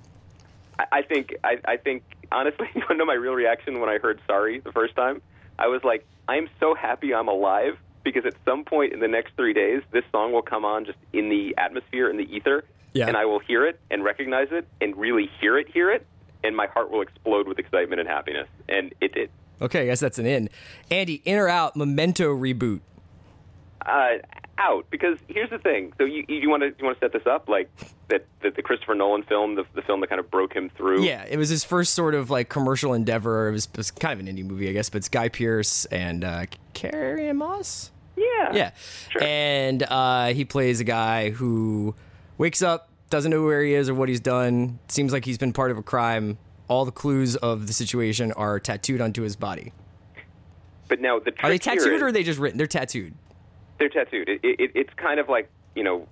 I, 0.80 0.86
I 0.92 1.02
think 1.02 1.36
I, 1.44 1.58
I 1.66 1.78
think 1.78 2.04
honestly, 2.32 2.68
you 2.76 2.96
know 2.96 3.06
my 3.06 3.16
real 3.16 3.34
reaction 3.34 3.80
when 3.82 3.90
I 3.90 3.98
heard 3.98 4.20
"Sorry" 4.26 4.60
the 4.60 4.72
first 4.72 4.96
time? 4.96 5.22
I 5.60 5.68
was 5.68 5.84
like, 5.84 6.06
I'm 6.28 6.50
so 6.60 6.74
happy 6.74 7.14
I'm 7.14 7.28
alive 7.28 7.78
because 8.04 8.26
at 8.26 8.34
some 8.46 8.64
point 8.66 8.92
in 8.94 9.00
the 9.00 9.08
next 9.08 9.36
three 9.36 9.54
days, 9.54 9.82
this 9.92 10.04
song 10.12 10.32
will 10.32 10.42
come 10.42 10.66
on 10.66 10.86
just 10.86 10.98
in 11.14 11.30
the 11.30 11.54
atmosphere, 11.58 12.10
in 12.10 12.18
the 12.18 12.34
ether, 12.36 12.64
Yeah. 12.94 13.08
and 13.08 13.16
I 13.16 13.26
will 13.26 13.40
hear 13.40 13.66
it 13.66 13.80
and 13.92 14.04
recognize 14.04 14.48
it 14.52 14.68
and 14.82 14.96
really 14.98 15.30
hear 15.40 15.58
it, 15.58 15.70
hear 15.70 15.90
it, 15.92 16.06
and 16.44 16.56
my 16.56 16.68
heart 16.68 16.92
will 16.92 17.01
explode 17.01 17.48
with 17.48 17.60
excitement 17.60 18.00
and 18.00 18.10
happiness, 18.10 18.48
and 18.69 18.94
it 19.01 19.13
did. 19.13 19.30
Okay, 19.62 19.81
I 19.81 19.86
guess 19.86 20.00
that's 20.00 20.19
an 20.19 20.25
in. 20.25 20.50
Andy, 20.92 21.22
in 21.25 21.38
or 21.38 21.48
out? 21.48 21.75
Memento 21.75 22.36
reboot. 22.36 22.81
uh, 23.86 24.18
out 24.60 24.86
because 24.92 25.18
here's 25.28 25.50
the 25.50 25.57
thing. 25.57 25.92
So 25.98 26.06
you 26.06 26.24
you 26.28 26.50
want 26.50 26.62
to 26.63 26.68
you 26.78 26.86
want 26.86 27.00
to 27.00 27.06
set 27.06 27.12
this 27.12 27.25
up 27.25 27.50
like 27.50 27.69
that, 28.10 28.25
that 28.42 28.56
the 28.56 28.62
Christopher 28.62 28.94
Nolan 28.95 29.24
film, 29.24 29.56
the, 29.56 29.66
the 29.74 29.81
film 29.81 30.00
that 30.01 30.07
kind 30.10 30.19
of 30.19 30.30
broke 30.30 30.54
him 30.54 30.69
through. 30.78 31.04
Yeah, 31.04 31.25
it 31.28 31.38
was 31.38 31.50
his 31.50 31.63
first 31.63 31.94
sort 31.94 32.13
of 32.16 32.30
like 32.30 32.50
commercial 32.50 32.94
endeavor. 32.94 33.50
It 33.50 33.51
was, 33.54 33.66
it 33.66 33.75
was 33.78 33.90
kind 33.92 34.19
of 34.19 34.25
an 34.25 34.34
indie 34.34 34.45
movie, 34.45 34.69
I 34.69 34.74
guess, 34.74 34.90
but 34.90 34.98
it's 34.98 35.10
Guy 35.10 35.30
Pearce 35.30 35.86
and 35.86 36.24
uh, 36.24 36.45
Carrie 36.74 37.31
Moss. 37.34 37.92
yeah, 38.16 38.54
Yeah, 38.54 38.72
Sure. 39.10 39.24
and 39.24 39.81
uh, 39.84 40.28
he 40.28 40.45
plays 40.45 40.80
a 40.80 40.84
guy 40.84 41.31
who 41.31 41.95
wakes 42.38 42.62
up, 42.62 42.90
doesn't 43.13 43.30
know 43.30 43.44
where 43.44 43.62
he 43.63 43.75
is 43.75 43.89
or 43.89 43.94
what 43.94 44.10
he's 44.10 44.19
done. 44.19 44.80
Seems 44.88 45.13
like 45.13 45.24
he's 45.24 45.38
been 45.38 45.54
part 45.54 45.69
of 45.69 45.77
a 45.77 45.83
crime. 45.83 46.39
All 46.68 46.83
the 46.83 46.92
clues 46.92 47.36
of 47.36 47.68
the 47.68 47.74
situation 47.74 48.31
are 48.31 48.60
tattooed 48.60 49.01
onto 49.01 49.21
his 49.21 49.36
body. 49.36 49.71
But 50.88 51.00
now 51.00 51.19
the 51.19 51.31
Are 51.44 51.50
they 51.50 51.60
tattooed 51.60 51.94
is- 51.94 52.01
or 52.01 52.07
are 52.07 52.12
they 52.12 52.24
just 52.24 52.39
written? 52.39 52.57
They're 52.57 52.65
tattooed. 52.65 53.13
they're 53.77 53.89
tattooed. 53.89 54.30
It, 54.30 54.39
it, 54.44 54.71
it's 54.74 54.94
kind 54.95 55.19
of 55.19 55.30
like 55.30 55.50
you 55.75 55.83
know. 55.83 56.07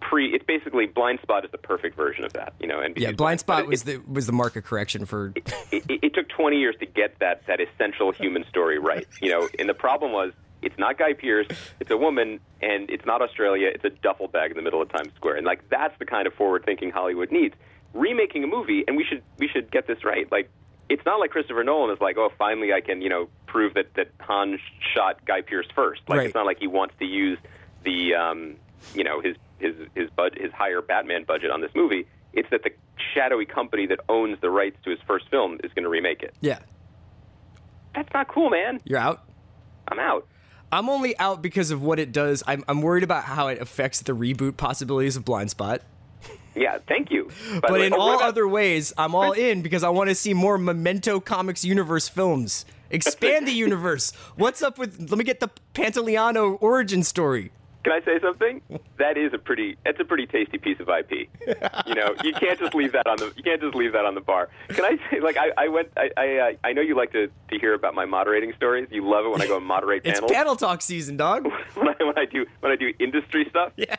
Pre, 0.00 0.28
it's 0.32 0.44
basically 0.44 0.86
Blind 0.86 1.18
Spot 1.20 1.44
is 1.44 1.50
the 1.50 1.58
perfect 1.58 1.94
version 1.96 2.24
of 2.24 2.32
that, 2.34 2.54
you 2.60 2.66
know. 2.68 2.78
NBC's 2.78 3.02
Yeah, 3.02 3.12
Blind 3.12 3.40
Spot 3.40 3.56
Spot 3.58 3.64
It- 3.64 3.68
was 3.68 3.82
the 3.82 3.98
was 4.10 4.26
the 4.26 4.32
market 4.32 4.64
correction 4.64 5.04
for. 5.04 5.32
it, 5.36 5.52
it, 5.70 5.84
it 6.02 6.14
took 6.14 6.28
20 6.30 6.56
years 6.56 6.76
to 6.80 6.86
get 6.86 7.18
that 7.18 7.44
that 7.46 7.60
essential 7.60 8.10
human 8.12 8.44
story 8.48 8.78
right. 8.78 9.06
You 9.20 9.30
know, 9.32 9.48
and 9.58 9.68
the 9.68 9.74
problem 9.74 10.12
was 10.12 10.32
it's 10.68 10.78
not 10.78 10.98
Guy 10.98 11.12
Pearce, 11.14 11.48
it's 11.80 11.90
a 11.90 11.96
woman, 11.96 12.40
and 12.62 12.88
it's 12.90 13.04
not 13.06 13.22
Australia. 13.22 13.68
It's 13.74 13.84
a 13.84 13.90
duffel 13.90 14.28
bag 14.28 14.50
in 14.52 14.56
the 14.56 14.62
middle 14.62 14.80
of 14.82 14.88
Times 14.90 15.12
Square, 15.16 15.36
and 15.36 15.46
like 15.46 15.68
that's 15.68 15.98
the 15.98 16.04
kind 16.06 16.26
of 16.26 16.34
forward-thinking 16.34 16.90
Hollywood 16.90 17.30
needs. 17.32 17.54
Remaking 17.94 18.44
a 18.44 18.46
movie, 18.46 18.84
and 18.86 18.96
we 18.96 19.04
should 19.04 19.22
we 19.38 19.48
should 19.48 19.70
get 19.70 19.86
this 19.86 20.04
right. 20.04 20.30
Like, 20.30 20.50
it's 20.88 21.04
not 21.06 21.20
like 21.20 21.30
Christopher 21.30 21.64
Nolan 21.64 21.90
is 21.94 22.00
like, 22.00 22.16
oh, 22.18 22.30
finally 22.38 22.72
I 22.72 22.80
can 22.80 23.00
you 23.02 23.08
know 23.08 23.28
prove 23.46 23.74
that 23.74 23.94
that 23.94 24.10
Han 24.20 24.58
shot 24.94 25.24
Guy 25.24 25.40
Pearce 25.40 25.66
first. 25.74 26.02
Like, 26.08 26.18
Right. 26.18 26.26
it's 26.26 26.34
not 26.34 26.46
like 26.46 26.58
he 26.60 26.66
wants 26.66 26.94
to 26.98 27.04
use 27.06 27.38
the 27.84 28.14
um, 28.14 28.56
you 28.94 29.04
know 29.04 29.20
his 29.20 29.36
his 29.58 29.74
his 29.94 30.10
bud 30.10 30.36
his 30.38 30.52
higher 30.52 30.82
Batman 30.82 31.24
budget 31.24 31.50
on 31.50 31.60
this 31.62 31.70
movie. 31.74 32.06
It's 32.34 32.50
that 32.50 32.62
the 32.62 32.70
shadowy 33.14 33.46
company 33.46 33.86
that 33.86 34.00
owns 34.08 34.38
the 34.42 34.50
rights 34.50 34.76
to 34.84 34.90
his 34.90 35.00
first 35.06 35.28
film 35.30 35.54
is 35.64 35.72
going 35.72 35.84
to 35.84 35.88
remake 35.88 36.22
it. 36.22 36.34
Yeah, 36.42 36.58
That's 37.94 38.12
not 38.12 38.28
cool, 38.28 38.50
man. 38.50 38.80
you're 38.84 38.98
out. 38.98 39.24
I'm 39.90 39.98
out. 39.98 40.26
I'm 40.70 40.88
only 40.88 41.18
out 41.18 41.40
because 41.42 41.70
of 41.70 41.82
what 41.82 41.98
it 41.98 42.12
does. 42.12 42.42
I'm, 42.46 42.64
I'm 42.68 42.82
worried 42.82 43.04
about 43.04 43.24
how 43.24 43.48
it 43.48 43.60
affects 43.60 44.02
the 44.02 44.12
reboot 44.14 44.56
possibilities 44.56 45.16
of 45.16 45.24
Blind 45.24 45.50
Spot. 45.50 45.80
Yeah, 46.54 46.78
thank 46.88 47.10
you. 47.10 47.30
By 47.62 47.68
But 47.68 47.80
in 47.82 47.92
oh, 47.94 48.00
all 48.00 48.16
about- 48.16 48.28
other 48.28 48.46
ways, 48.48 48.92
I'm 48.98 49.14
all 49.14 49.32
in 49.32 49.62
because 49.62 49.84
I 49.84 49.90
want 49.90 50.08
to 50.10 50.14
see 50.14 50.34
more 50.34 50.58
Memento 50.58 51.20
Comics 51.20 51.64
universe 51.64 52.08
films. 52.08 52.64
Expand 52.90 53.46
the 53.46 53.52
universe. 53.52 54.12
What's 54.36 54.62
up 54.62 54.78
with? 54.78 55.10
Let 55.10 55.18
me 55.18 55.24
get 55.24 55.40
the 55.40 55.50
Pantoliano 55.74 56.56
origin 56.60 57.02
story. 57.02 57.52
Can 57.88 58.02
I 58.02 58.04
say 58.04 58.20
something? 58.20 58.60
That 58.98 59.16
is 59.16 59.32
a 59.32 59.38
pretty. 59.38 59.78
That's 59.82 59.98
a 59.98 60.04
pretty 60.04 60.26
tasty 60.26 60.58
piece 60.58 60.78
of 60.78 60.90
IP. 60.90 61.30
You 61.86 61.94
know, 61.94 62.14
you 62.22 62.34
can't 62.34 62.58
just 62.58 62.74
leave 62.74 62.92
that 62.92 63.06
on 63.06 63.16
the. 63.16 63.32
You 63.34 63.42
can't 63.42 63.62
just 63.62 63.74
leave 63.74 63.92
that 63.92 64.04
on 64.04 64.14
the 64.14 64.20
bar. 64.20 64.50
Can 64.68 64.84
I 64.84 64.98
say? 65.10 65.20
Like, 65.20 65.38
I, 65.38 65.52
I 65.56 65.68
went. 65.68 65.88
I, 65.96 66.10
I, 66.18 66.36
uh, 66.36 66.52
I 66.64 66.72
know 66.74 66.82
you 66.82 66.94
like 66.94 67.12
to, 67.12 67.28
to 67.28 67.58
hear 67.58 67.72
about 67.72 67.94
my 67.94 68.04
moderating 68.04 68.52
stories. 68.56 68.88
You 68.90 69.08
love 69.08 69.24
it 69.24 69.30
when 69.30 69.40
I 69.40 69.46
go 69.46 69.56
and 69.56 69.64
moderate 69.64 70.02
It's 70.04 70.20
panels. 70.20 70.32
panel 70.32 70.56
talk 70.56 70.82
season, 70.82 71.16
dog. 71.16 71.44
when, 71.74 71.88
I, 71.88 72.04
when 72.04 72.18
I 72.18 72.26
do 72.26 72.44
when 72.60 72.72
I 72.72 72.76
do 72.76 72.92
industry 72.98 73.46
stuff. 73.48 73.72
Yeah. 73.76 73.96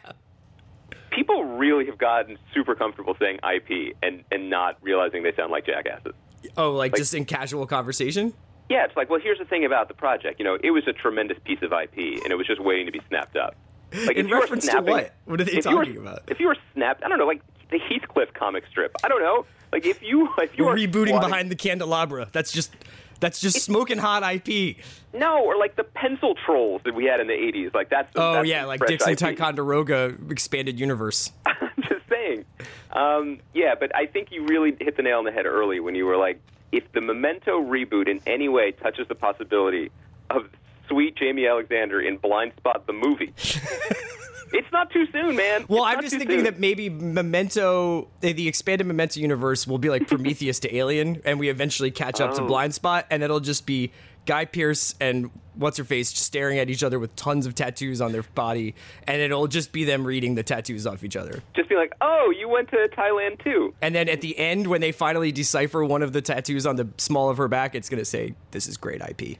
People 1.09 1.45
really 1.45 1.87
have 1.87 1.97
gotten 1.97 2.37
super 2.53 2.75
comfortable 2.75 3.15
saying 3.19 3.37
IP 3.37 3.97
and 4.03 4.23
and 4.31 4.51
not 4.51 4.77
realizing 4.83 5.23
they 5.23 5.33
sound 5.35 5.51
like 5.51 5.65
jackasses. 5.65 6.13
Oh, 6.55 6.73
like, 6.73 6.95
just 6.95 7.15
in 7.15 7.25
casual 7.25 7.65
conversation. 7.65 8.33
Yeah, 8.69 8.85
it's 8.85 8.95
like, 8.95 9.09
well, 9.09 9.19
here's 9.19 9.39
the 9.39 9.45
thing 9.45 9.65
about 9.65 9.87
the 9.87 9.95
project. 9.95 10.39
You 10.39 10.45
know, 10.45 10.59
it 10.63 10.69
was 10.69 10.87
a 10.87 10.93
tremendous 10.93 11.39
piece 11.43 11.57
of 11.63 11.73
IP, 11.73 12.21
and 12.23 12.31
it 12.31 12.37
was 12.37 12.45
just 12.45 12.61
waiting 12.61 12.85
to 12.85 12.91
be 12.91 13.01
snapped 13.09 13.35
up. 13.35 13.55
Like, 13.91 14.17
In 14.17 14.25
if 14.25 14.29
you 14.29 14.35
were 14.35 14.41
reference 14.41 14.67
to 14.67 14.81
what? 14.81 15.13
What 15.25 15.41
are 15.41 15.43
they 15.43 15.51
you 15.53 15.57
were- 15.57 15.63
talking 15.85 15.97
about? 15.97 16.23
If 16.27 16.39
you 16.39 16.47
were 16.47 16.57
snapped, 16.73 17.03
I 17.03 17.07
don't 17.07 17.17
know, 17.19 17.25
like 17.27 17.41
the 17.71 17.79
Heathcliff 17.79 18.33
comic 18.33 18.63
strip. 18.69 18.95
I 19.03 19.07
don't 19.07 19.21
know. 19.21 19.45
Like 19.71 19.85
if 19.85 20.01
you 20.01 20.29
if 20.39 20.57
you 20.57 20.65
We're 20.65 20.71
were 20.71 20.77
rebooting 20.77 21.19
behind 21.21 21.51
the 21.51 21.55
candelabra. 21.55 22.27
That's 22.31 22.51
just 22.51 22.75
that's 23.19 23.39
just 23.41 23.61
smoking 23.63 23.97
hot 23.97 24.23
IP. 24.23 24.77
no, 25.13 25.43
or 25.43 25.57
like 25.57 25.75
the 25.75 25.83
pencil 25.83 26.35
trolls 26.45 26.81
that 26.85 26.95
we 26.95 27.05
had 27.05 27.19
in 27.19 27.27
the 27.27 27.33
'80s. 27.33 27.73
Like 27.75 27.89
that's 27.89 28.09
Oh 28.15 28.33
that's 28.33 28.47
yeah, 28.47 28.65
like 28.65 28.83
Dixon 28.85 29.11
IP. 29.13 29.17
Ticonderoga 29.19 30.15
expanded 30.29 30.79
universe. 30.79 31.31
I'm 31.45 31.69
just 31.83 32.07
saying. 32.09 32.45
Um, 32.91 33.39
yeah, 33.53 33.75
but 33.79 33.95
I 33.95 34.05
think 34.07 34.31
you 34.31 34.45
really 34.45 34.75
hit 34.79 34.97
the 34.97 35.03
nail 35.03 35.19
on 35.19 35.25
the 35.25 35.31
head 35.31 35.45
early 35.45 35.79
when 35.79 35.93
you 35.95 36.05
were 36.07 36.17
like, 36.17 36.41
if 36.71 36.91
the 36.93 37.01
Memento 37.01 37.61
reboot 37.61 38.07
in 38.07 38.19
any 38.25 38.49
way 38.49 38.71
touches 38.71 39.07
the 39.07 39.15
possibility 39.15 39.91
of 40.31 40.49
sweet 40.89 41.15
Jaimie 41.15 41.49
Alexander 41.49 42.01
in 42.01 42.17
Blind 42.17 42.51
Spot 42.57 42.85
the 42.87 42.93
movie, 42.93 43.33
it's 44.51 44.71
not 44.71 44.91
too 44.91 45.05
soon, 45.11 45.35
man. 45.35 45.65
Well, 45.67 45.85
It's 45.85 45.95
I'm 45.97 46.01
just 46.01 46.15
thinking 46.15 46.37
soon. 46.37 46.43
that 46.45 46.59
maybe 46.59 46.89
Memento, 46.89 48.07
the 48.21 48.47
expanded 48.47 48.87
Memento 48.87 49.19
universe, 49.19 49.67
will 49.67 49.77
be 49.77 49.89
like 49.89 50.07
Prometheus 50.07 50.59
to 50.61 50.75
Alien, 50.75 51.21
and 51.25 51.39
we 51.39 51.49
eventually 51.49 51.91
catch 51.91 52.19
up 52.19 52.33
to 52.35 52.41
Oh. 52.43 52.47
Blind 52.47 52.73
Spot, 52.73 53.05
and 53.11 53.21
it'll 53.23 53.39
just 53.39 53.65
be 53.65 53.91
Guy 54.25 54.45
Pearce 54.45 54.95
and 54.99 55.31
what's 55.55 55.77
her 55.77 55.83
face 55.83 56.09
staring 56.09 56.57
at 56.59 56.69
each 56.69 56.83
other 56.83 56.99
with 56.99 57.15
tons 57.15 57.45
of 57.45 57.55
tattoos 57.55 57.99
on 58.01 58.11
their 58.11 58.23
body, 58.35 58.75
and 59.07 59.21
it'll 59.21 59.47
just 59.47 59.71
be 59.71 59.83
them 59.85 60.05
reading 60.05 60.35
the 60.35 60.43
tattoos 60.43 60.85
off 60.87 61.03
each 61.03 61.15
other. 61.15 61.41
Just 61.55 61.67
be 61.69 61.75
like, 61.75 61.93
oh, 62.01 62.31
you 62.37 62.47
went 62.47 62.69
to 62.69 62.87
Thailand 62.95 63.43
too. 63.43 63.73
And 63.81 63.93
then 63.95 64.07
at 64.09 64.21
the 64.21 64.37
end, 64.37 64.67
when 64.67 64.81
they 64.81 64.91
finally 64.91 65.31
decipher 65.31 65.83
one 65.83 66.01
of 66.03 66.13
the 66.13 66.21
tattoos 66.21 66.65
on 66.65 66.75
the 66.75 66.87
small 66.97 67.29
of 67.29 67.37
her 67.37 67.47
back, 67.47 67.75
it's 67.75 67.89
gonna 67.89 68.05
say, 68.05 68.35
"This 68.51 68.67
is 68.67 68.77
great 68.77 69.01
IP." 69.01 69.37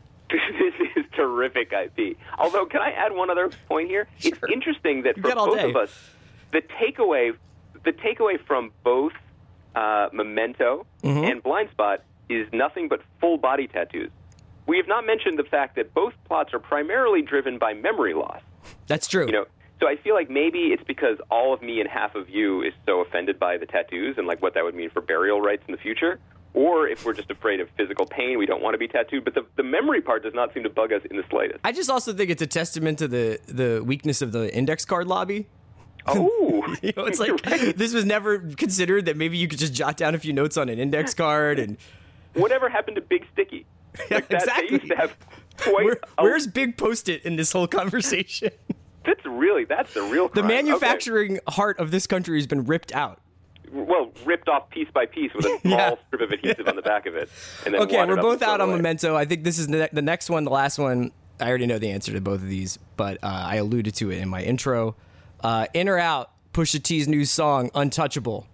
Terrific 1.24 1.72
IP. 1.74 2.18
Although, 2.38 2.66
can 2.66 2.82
I 2.82 2.92
add 2.92 3.12
one 3.14 3.30
other 3.30 3.50
point 3.68 3.90
here? 3.90 4.08
It's 4.22 4.40
interesting 4.52 5.04
that 5.04 5.18
You 5.18 5.24
for 5.24 5.36
both 5.36 5.58
day. 5.58 5.70
of 5.70 5.76
us, 5.76 5.92
the 6.52 6.62
takeaway, 6.62 7.36
the 7.84 7.92
takeaway 7.92 8.40
from 8.46 8.72
both 8.84 9.14
uh, 9.76 10.10
Memento 10.14 10.86
Mm-hmm. 11.04 11.24
and 11.24 11.44
Blind 11.44 11.70
Spot 11.72 12.04
is 12.30 12.48
nothing 12.54 12.90
but 12.90 13.02
full 13.22 13.38
body 13.38 13.68
tattoos. 13.68 14.12
We 14.68 14.78
have 14.78 14.88
not 14.88 15.06
mentioned 15.06 15.40
the 15.40 15.44
fact 15.46 15.76
that 15.78 15.94
both 15.94 16.14
plots 16.26 16.54
are 16.54 16.60
primarily 16.60 17.22
driven 17.22 17.58
by 17.58 17.74
memory 17.74 18.14
loss. 18.14 18.42
That's 18.88 19.08
true. 19.08 19.26
You 19.26 19.32
know, 19.32 19.46
so 19.80 19.88
I 19.88 19.96
feel 19.96 20.14
like 20.14 20.30
maybe 20.30 20.68
it's 20.74 20.84
because 20.84 21.18
all 21.32 21.54
of 21.54 21.62
me 21.62 21.80
and 21.80 21.90
half 21.90 22.14
of 22.16 22.30
you 22.30 22.62
is 22.62 22.74
so 22.86 23.00
offended 23.00 23.40
by 23.40 23.58
the 23.58 23.66
tattoos 23.66 24.18
and 24.18 24.28
like 24.28 24.42
what 24.42 24.54
that 24.56 24.64
would 24.64 24.76
mean 24.76 24.90
for 24.92 25.02
burial 25.02 25.42
rights 25.42 25.64
in 25.68 25.72
the 25.72 25.78
future. 25.80 26.20
Or 26.54 26.88
if 26.88 27.06
we're 27.06 27.14
just 27.14 27.30
afraid 27.30 27.60
of 27.60 27.70
physical 27.78 28.06
pain, 28.06 28.38
we 28.40 28.46
don't 28.46 28.62
want 28.62 28.74
to 28.74 28.78
be 28.80 28.88
tattooed. 28.88 29.24
But 29.24 29.36
the, 29.36 29.46
the 29.56 29.64
memory 29.64 30.02
part 30.02 30.24
does 30.24 30.34
not 30.34 30.54
seem 30.54 30.64
to 30.64 30.70
bug 30.70 30.92
us 30.92 31.02
in 31.10 31.16
the 31.18 31.24
slightest. 31.30 31.60
I 31.64 31.72
just 31.72 31.90
also 31.90 32.12
think 32.12 32.30
it's 32.32 32.42
a 32.42 32.48
testament 32.48 32.98
to 33.00 33.08
the 33.08 33.40
the 33.48 33.84
weakness 33.84 34.22
of 34.22 34.32
the 34.32 34.54
index 34.56 34.84
card 34.86 35.08
lobby. 35.08 35.48
Oh, 36.08 36.76
You 36.82 36.94
know, 36.98 37.06
it's 37.06 37.20
like 37.20 37.30
right. 37.46 37.78
this 37.78 37.94
was 37.94 38.04
never 38.06 38.40
considered 38.40 39.06
that 39.06 39.16
maybe 39.18 39.38
you 39.38 39.48
could 39.48 39.60
just 39.60 39.74
jot 39.74 39.96
down 39.98 40.16
a 40.16 40.20
few 40.20 40.34
notes 40.34 40.58
on 40.58 40.70
an 40.70 40.80
index 40.80 41.14
card 41.14 41.60
and 41.60 41.78
whatever 42.34 42.68
happened 42.70 42.96
to 42.96 43.02
Big 43.02 43.26
Sticky? 43.34 43.66
Like 44.12 44.28
that, 44.30 44.44
exactly. 44.44 44.68
They 44.68 44.74
used 44.84 44.88
to 44.92 44.96
have 44.98 45.16
quite. 45.58 45.86
Where, 45.86 46.00
a- 46.18 46.24
where's 46.24 46.48
Big 46.48 46.78
Post-it 46.78 47.26
in 47.26 47.36
this 47.36 47.52
whole 47.52 47.68
conversation? 47.68 48.50
that's 49.06 49.26
really 49.26 49.66
that's 49.66 49.94
the 49.94 50.02
real 50.04 50.28
the 50.30 50.42
crime. 50.42 50.46
Okay. 50.46 50.56
manufacturing 50.64 51.40
heart 51.48 51.80
of 51.80 51.92
this 51.92 52.06
country 52.08 52.38
has 52.38 52.48
been 52.48 52.66
ripped 52.66 52.94
out. 52.94 53.20
Well, 53.72 54.12
ripped 54.26 54.48
off 54.50 54.70
piece 54.70 54.88
by 54.94 55.06
piece 55.06 55.34
with 55.34 55.46
a 55.46 55.60
small 55.62 55.78
Yeah. 55.78 55.96
strip 56.08 56.22
of 56.22 56.32
adhesive 56.32 56.68
on 56.68 56.76
the 56.76 56.82
back 56.82 57.06
of 57.06 57.16
it. 57.16 57.30
Okay, 57.68 58.04
we're 58.06 58.16
both 58.22 58.42
out 58.42 58.62
on 58.62 58.70
away. 58.70 58.78
Memento. 58.78 59.16
I 59.16 59.26
think 59.26 59.44
this 59.44 59.60
is 59.60 59.68
the, 59.68 59.90
the 59.94 60.02
next 60.02 60.30
one, 60.30 60.44
the 60.44 60.50
last 60.52 60.78
one. 60.80 61.12
I 61.40 61.48
already 61.50 61.68
know 61.68 61.80
the 61.80 61.92
answer 61.92 62.12
to 62.14 62.20
both 62.22 62.42
of 62.42 62.50
these, 62.50 62.78
but 62.98 63.18
uh, 63.24 63.28
I 63.28 63.56
alluded 63.56 63.96
to 63.96 64.12
it 64.12 64.18
in 64.20 64.28
my 64.30 64.42
intro. 64.44 64.96
Uh, 65.42 65.68
in 65.74 65.88
or 65.88 65.98
out, 65.98 66.32
Pusha 66.54 66.82
T's 66.84 67.08
new 67.08 67.24
song, 67.26 67.70
Untouchable. 67.76 68.46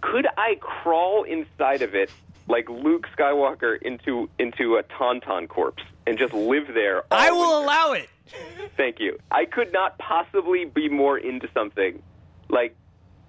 could 0.00 0.26
I 0.36 0.56
crawl 0.60 1.22
inside 1.24 1.82
of 1.82 1.94
it 1.94 2.10
like 2.48 2.68
Luke 2.68 3.06
Skywalker 3.16 3.80
into 3.80 4.28
into 4.38 4.76
a 4.76 4.82
tauntaun 4.82 5.48
corpse 5.48 5.82
and 6.06 6.18
just 6.18 6.34
live 6.34 6.68
there? 6.74 7.04
I 7.10 7.30
will 7.30 7.60
winter? 7.60 7.64
allow 7.64 7.92
it. 7.92 8.08
Thank 8.76 8.98
you. 9.00 9.18
I 9.30 9.44
could 9.44 9.72
not 9.72 9.98
possibly 9.98 10.64
be 10.64 10.88
more 10.88 11.18
into 11.18 11.48
something 11.54 12.02
like 12.48 12.74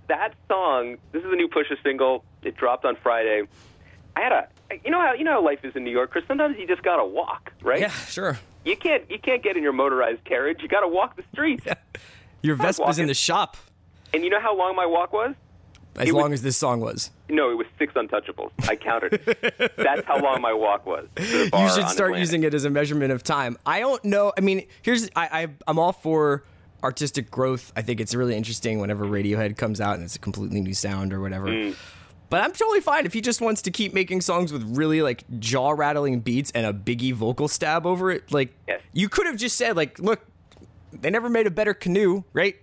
that 0.08 0.34
song. 0.48 0.98
This 1.12 1.24
is 1.24 1.32
a 1.32 1.36
new 1.36 1.48
Pusha 1.48 1.82
single. 1.84 2.24
It 2.44 2.56
dropped 2.58 2.86
on 2.86 2.96
Friday. 2.96 3.44
I 4.16 4.22
had 4.22 4.32
a 4.32 4.48
you 4.84 4.92
know 4.92 5.00
how 5.02 5.14
you 5.14 5.24
know 5.24 5.32
how 5.32 5.44
life 5.44 5.64
is 5.64 5.76
in 5.76 5.84
New 5.84 5.92
York, 5.92 6.12
Chris. 6.12 6.24
Sometimes 6.28 6.58
you 6.60 6.68
just 6.68 6.84
gotta 6.84 7.06
walk, 7.06 7.52
right? 7.62 7.80
Yeah, 7.80 7.90
sure. 7.90 8.40
You 8.66 8.76
can't 8.78 9.10
you 9.10 9.20
can't 9.20 9.42
get 9.44 9.58
in 9.58 9.64
your 9.64 9.74
motorized 9.74 10.24
carriage. 10.26 10.60
You 10.62 10.68
gotta 10.68 10.88
walk 10.88 11.16
the 11.16 11.24
streets. 11.34 11.66
Your 12.42 12.56
Vespa's 12.58 13.00
in 13.00 13.08
the 13.08 13.14
shop 13.14 13.56
And 14.14 14.24
you 14.26 14.30
know 14.30 14.40
how 14.42 14.54
long 14.58 14.76
my 14.76 14.86
walk 14.86 15.14
was? 15.14 15.34
as 15.96 16.10
It 16.10 16.14
was- 16.14 16.22
long 16.22 16.34
as 16.34 16.42
this 16.42 16.58
song 16.58 16.82
was. 16.82 17.10
No, 17.30 17.50
it 17.52 17.56
was 17.56 17.68
six 17.80 17.94
untouchables. 17.94 18.52
I 18.68 18.76
counted. 18.76 19.14
it. 19.26 19.74
That's 19.78 20.06
how 20.06 20.20
long 20.22 20.42
my 20.42 20.52
walk 20.54 20.86
was. 20.86 21.08
to 21.16 21.24
the 21.24 21.50
bar 21.50 21.64
you 21.68 21.74
should 21.74 21.88
start 21.90 22.10
Atlantic. 22.10 22.20
using 22.20 22.44
it 22.44 22.54
as 22.54 22.66
a 22.66 22.70
measurement 22.70 23.12
of 23.14 23.24
time. 23.24 23.58
I 23.66 23.80
don't 23.80 24.04
know. 24.04 24.34
I 24.38 24.42
mean, 24.42 24.68
here's 24.82 25.10
I, 25.16 25.44
I 25.44 25.48
I'm 25.68 25.80
all 25.80 25.94
for 25.94 26.44
artistic 26.84 27.32
growth. 27.32 27.72
I 27.76 27.82
think 27.82 28.00
it's 28.02 28.14
really 28.14 28.36
interesting 28.36 28.80
whenever 28.80 29.06
Radiohead 29.06 29.58
comes 29.58 29.80
out 29.82 29.96
and 29.96 30.04
it's 30.04 30.16
a 30.16 30.20
completely 30.20 30.62
new 30.62 30.74
sound 30.74 31.14
or 31.14 31.22
whatever. 31.22 31.48
Mm. 31.48 31.76
But 32.30 32.42
I'm 32.42 32.52
totally 32.52 32.82
fine 32.82 33.06
if 33.06 33.14
he 33.14 33.22
just 33.22 33.42
wants 33.42 33.62
to 33.64 33.72
keep 33.72 33.94
making 33.94 34.22
songs 34.22 34.52
with 34.52 34.64
really 34.76 35.02
like 35.02 35.24
jaw 35.40 35.72
rattling 35.72 36.20
beats 36.20 36.52
and 36.56 36.66
a 36.66 36.74
biggie 36.74 37.14
vocal 37.14 37.48
stab 37.48 37.86
over 37.86 38.10
it. 38.12 38.32
Like 38.32 38.54
Yes. 38.68 38.82
you 38.92 39.08
could 39.08 39.28
have 39.28 39.38
just 39.38 39.56
said 39.56 39.76
like, 39.76 40.00
look, 40.00 40.26
they 40.92 41.10
never 41.10 41.30
made 41.30 41.48
a 41.48 41.52
better 41.52 41.74
canoe, 41.74 42.24
right? 42.34 42.56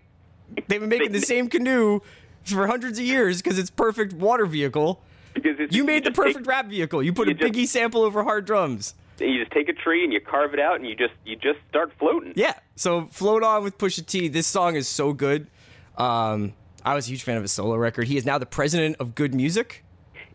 They've 0.66 0.80
been 0.80 0.88
making 0.88 1.12
the 1.12 1.20
same 1.20 1.48
canoe 1.48 2.00
for 2.44 2.66
hundreds 2.66 2.98
of 2.98 3.04
years 3.04 3.40
because 3.40 3.58
it's 3.58 3.70
perfect 3.70 4.12
water 4.12 4.44
vehicle. 4.46 5.02
Because 5.34 5.56
it's, 5.60 5.74
You 5.74 5.84
made 5.84 6.02
the 6.04 6.10
just 6.10 6.16
take- 6.20 6.34
perfect 6.34 6.46
rap 6.48 6.66
vehicle. 6.66 7.02
You 7.02 7.12
put 7.12 7.28
you 7.28 7.34
a 7.34 7.36
just- 7.36 7.52
biggie 7.52 7.66
sample 7.68 8.02
over 8.02 8.24
hard 8.24 8.44
drums. 8.46 8.94
You 9.20 9.38
just 9.38 9.52
take 9.52 9.68
a 9.68 9.72
tree 9.72 10.04
and 10.04 10.12
you 10.12 10.20
carve 10.20 10.54
it 10.54 10.60
out 10.60 10.76
and 10.76 10.88
you 10.88 10.94
just 10.96 11.14
you 11.24 11.36
just 11.36 11.58
start 11.68 11.92
floating. 11.98 12.32
Yeah. 12.36 12.54
So 12.76 13.06
float 13.06 13.42
on 13.42 13.62
with 13.62 13.78
Pusha 13.78 14.04
T. 14.04 14.28
This 14.28 14.46
song 14.46 14.76
is 14.76 14.88
so 14.88 15.12
good. 15.12 15.48
Um, 15.96 16.54
I 16.84 16.94
was 16.94 17.06
a 17.06 17.10
huge 17.10 17.22
fan 17.22 17.36
of 17.36 17.42
his 17.42 17.52
solo 17.52 17.76
record. 17.76 18.08
He 18.08 18.16
is 18.16 18.24
now 18.24 18.38
the 18.38 18.46
president 18.46 18.96
of 19.00 19.14
Good 19.14 19.34
Music. 19.34 19.84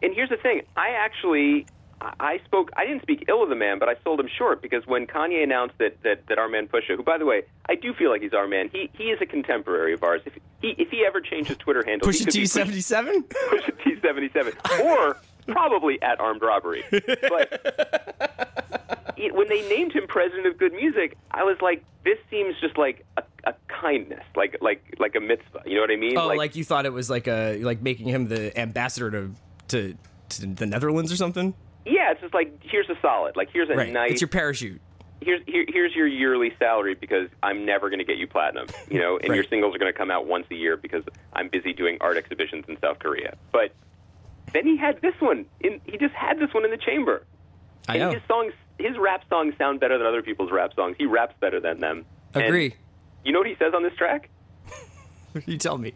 And 0.02 0.14
here's 0.14 0.30
the 0.30 0.38
thing: 0.38 0.62
I 0.76 0.90
actually, 0.90 1.66
I 2.02 2.40
spoke. 2.46 2.70
I 2.78 2.86
didn't 2.86 3.02
speak 3.02 3.26
ill 3.28 3.42
of 3.42 3.50
the 3.50 3.56
man, 3.56 3.80
but 3.80 3.90
I 3.90 3.96
sold 4.04 4.20
him 4.20 4.30
short 4.38 4.62
because 4.62 4.86
when 4.86 5.08
Kanye 5.08 5.44
announced 5.44 5.78
that 5.80 6.02
that, 6.04 6.28
that 6.28 6.38
our 6.38 6.48
man 6.50 6.68
Pusha, 6.68 6.96
who 6.96 7.04
by 7.04 7.18
the 7.18 7.26
way, 7.26 7.44
I 7.68 7.76
do 7.76 7.94
feel 7.94 8.12
like 8.12 8.22
he's 8.22 8.34
our 8.34 8.48
man. 8.48 8.70
He 8.72 8.90
he 8.94 9.06
is 9.06 9.20
a 9.22 9.26
contemporary 9.26 9.94
of 9.94 10.04
ours. 10.04 10.22
If 10.26 10.34
he 10.62 10.76
if 10.78 10.90
he 10.90 11.04
ever 11.06 11.22
changed 11.22 11.50
his 11.50 11.58
Twitter 11.58 11.84
handle, 11.84 12.08
Pusha 12.08 12.30
T 12.30 12.46
seventy 12.46 12.82
seven. 12.82 13.24
Pusha 13.24 13.84
T 13.84 13.96
seventy 14.02 14.30
seven, 14.30 14.54
or 14.84 15.18
probably 15.48 16.02
at 16.02 16.20
armed 16.20 16.42
robbery. 16.42 16.84
But 16.92 18.45
when 19.34 19.48
they 19.50 19.68
named 19.70 19.94
him 19.94 20.06
president 20.08 20.48
of 20.48 20.58
good 20.58 20.74
music, 20.74 21.18
I 21.32 21.44
was 21.44 21.58
like, 21.62 21.84
this 22.04 22.18
seems 22.30 22.56
just 22.62 22.78
like 22.78 23.06
a, 23.18 23.24
a 23.46 23.54
kindness, 23.68 24.24
like 24.36 24.58
like 24.62 24.84
like 25.00 25.16
a 25.16 25.20
mitzvah. 25.20 25.62
You 25.66 25.76
know 25.76 25.82
what 25.82 25.92
I 25.92 25.96
mean? 25.96 26.18
Oh, 26.18 26.28
like, 26.28 26.56
you 26.56 26.64
thought 26.64 26.86
it 26.86 26.94
was 26.94 27.10
like 27.10 27.28
a 27.28 27.58
like 27.64 27.82
making 27.82 28.08
him 28.08 28.28
the 28.28 28.58
ambassador 28.60 29.12
to 29.12 29.32
to, 29.70 29.98
to 30.30 30.46
the 30.46 30.66
Netherlands 30.66 31.12
or 31.12 31.16
something. 31.16 31.54
yeah, 31.86 32.12
it's 32.12 32.22
just 32.22 32.34
like 32.34 32.52
here's 32.62 32.90
a 32.90 32.98
solid, 33.02 33.36
like 33.36 33.50
here's 33.52 33.70
a 33.70 33.76
Right. 33.76 33.92
nice 33.92 34.12
It's 34.12 34.22
your 34.22 34.28
parachute. 34.28 34.80
here's 35.22 35.42
here, 35.48 35.66
here's 35.68 35.96
your 35.96 36.06
yearly 36.08 36.54
salary 36.60 36.94
because 36.96 37.30
I'm 37.42 37.66
never 37.66 37.90
going 37.90 38.00
to 38.00 38.06
get 38.06 38.18
you 38.18 38.28
platinum, 38.28 38.68
you 38.90 39.00
know, 39.00 39.18
and 39.24 39.34
your 39.34 39.44
singles 39.46 39.74
are 39.76 39.80
going 39.80 39.92
to 39.92 39.98
come 39.98 40.12
out 40.12 40.28
once 40.28 40.46
a 40.52 40.56
year 40.56 40.78
because 40.78 41.04
I'm 41.34 41.50
busy 41.50 41.74
doing 41.74 41.98
art 42.02 42.18
exhibitions 42.18 42.66
in 42.68 42.78
South 42.82 43.00
Korea. 43.00 43.36
But 43.52 43.72
then 44.54 44.66
he 44.66 44.78
had 44.78 45.02
this 45.02 45.16
one. 45.20 45.46
In, 45.62 45.82
he 45.86 45.98
just 45.98 46.14
had 46.14 46.38
this 46.40 46.54
one 46.54 46.64
in 46.66 46.72
the 46.72 46.78
chamber. 46.78 47.24
I 47.88 47.94
And 47.98 48.00
know. 48.02 48.12
his 48.12 48.22
songs, 48.28 48.54
his 48.80 48.98
rap 48.98 49.24
songs 49.30 49.54
sound 49.58 49.80
better 49.80 49.98
than 49.98 50.06
other 50.08 50.22
people's 50.22 50.52
rap 50.52 50.74
songs. 50.76 50.96
He 50.98 51.06
raps 51.06 51.36
better 51.40 51.60
than 51.60 51.80
them. 51.80 52.06
And 52.34 52.44
Agree. 52.44 52.76
you 53.24 53.32
know 53.32 53.40
what 53.40 53.48
he 53.48 53.56
says 53.56 53.74
on 53.74 53.84
this 53.84 53.96
track? 53.96 54.30
you 55.46 55.58
tell 55.58 55.78
me. 55.78 55.94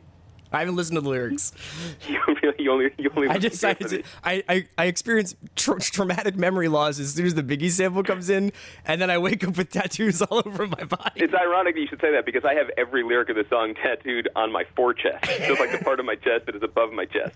I 0.51 0.59
haven't 0.59 0.77
listened 0.77 0.95
to 0.95 1.01
the 1.01 1.09
lyrics. 1.09 1.53
You 2.07 2.19
really, 2.41 2.55
you 2.57 2.71
only, 2.71 2.91
you 2.97 3.11
only. 3.15 3.27
I 3.27 3.37
just 3.37 3.63
I. 3.63 3.75
I, 4.23 4.43
I, 4.49 4.67
I 4.77 4.85
experience 4.85 5.35
tra- 5.55 5.79
traumatic 5.79 6.35
memory 6.35 6.67
loss 6.67 6.99
as 6.99 7.13
soon 7.13 7.25
as 7.27 7.35
the 7.35 7.43
Biggie 7.43 7.69
sample 7.69 8.01
comes 8.03 8.29
in, 8.29 8.51
and 8.85 8.99
then 8.99 9.11
I 9.11 9.17
wake 9.19 9.43
up 9.47 9.57
with 9.57 9.69
tattoos 9.69 10.21
all 10.23 10.41
over 10.45 10.65
my 10.65 10.83
body. 10.85 11.21
It's 11.21 11.33
ironic 11.33 11.75
that 11.75 11.81
you 11.81 11.87
should 11.87 12.01
say 12.01 12.11
that 12.13 12.25
because 12.25 12.45
I 12.45 12.55
have 12.55 12.69
every 12.77 13.03
lyric 13.03 13.29
of 13.29 13.35
the 13.35 13.45
song 13.49 13.75
tattooed 13.75 14.29
on 14.35 14.51
my 14.51 14.63
forechest, 14.75 15.23
just 15.47 15.59
like 15.59 15.71
the 15.71 15.83
part 15.83 15.99
of 15.99 16.05
my 16.05 16.15
chest 16.15 16.47
that 16.47 16.55
is 16.55 16.63
above 16.63 16.91
my 16.93 17.05
chest. 17.05 17.35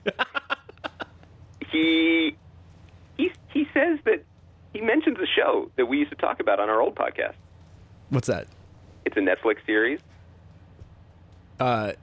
he 1.72 2.36
he 3.18 3.32
he 3.50 3.68
says 3.74 4.00
that 4.06 4.24
he 4.74 4.82
mentions 4.82 5.18
a 5.20 5.26
show 5.26 5.72
that 5.78 5.86
we 5.86 5.98
used 6.00 6.12
to 6.12 6.18
talk 6.18 6.40
about 6.40 6.60
on 6.60 6.70
our 6.70 6.82
old 6.82 6.96
podcast. 6.96 7.36
What's 8.10 8.28
that? 8.28 8.48
It's 9.06 9.16
a 9.18 9.20
Netflix 9.20 9.58
series. 9.66 10.00
Uh, 11.60 11.94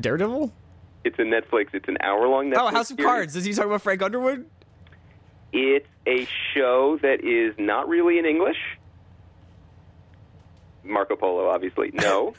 Daredevil? 0.00 0.52
It's 1.04 1.18
a 1.18 1.22
Netflix. 1.22 1.68
It's 1.74 1.88
an 1.88 1.98
hour-long 2.00 2.50
Netflix. 2.50 2.56
Oh, 2.58 2.68
House 2.68 2.90
of 2.90 2.96
series. 2.96 3.06
Cards. 3.06 3.34
Does 3.34 3.44
he 3.44 3.52
talk 3.52 3.66
about 3.66 3.82
Frank 3.82 4.02
Underwood? 4.02 4.46
It's 5.52 5.86
a 6.06 6.26
show 6.54 6.98
that 7.02 7.22
is 7.24 7.54
not 7.58 7.88
really 7.88 8.18
in 8.18 8.26
English. 8.26 8.56
Marco 10.82 11.16
Polo, 11.16 11.48
obviously, 11.48 11.90
no. 11.94 12.34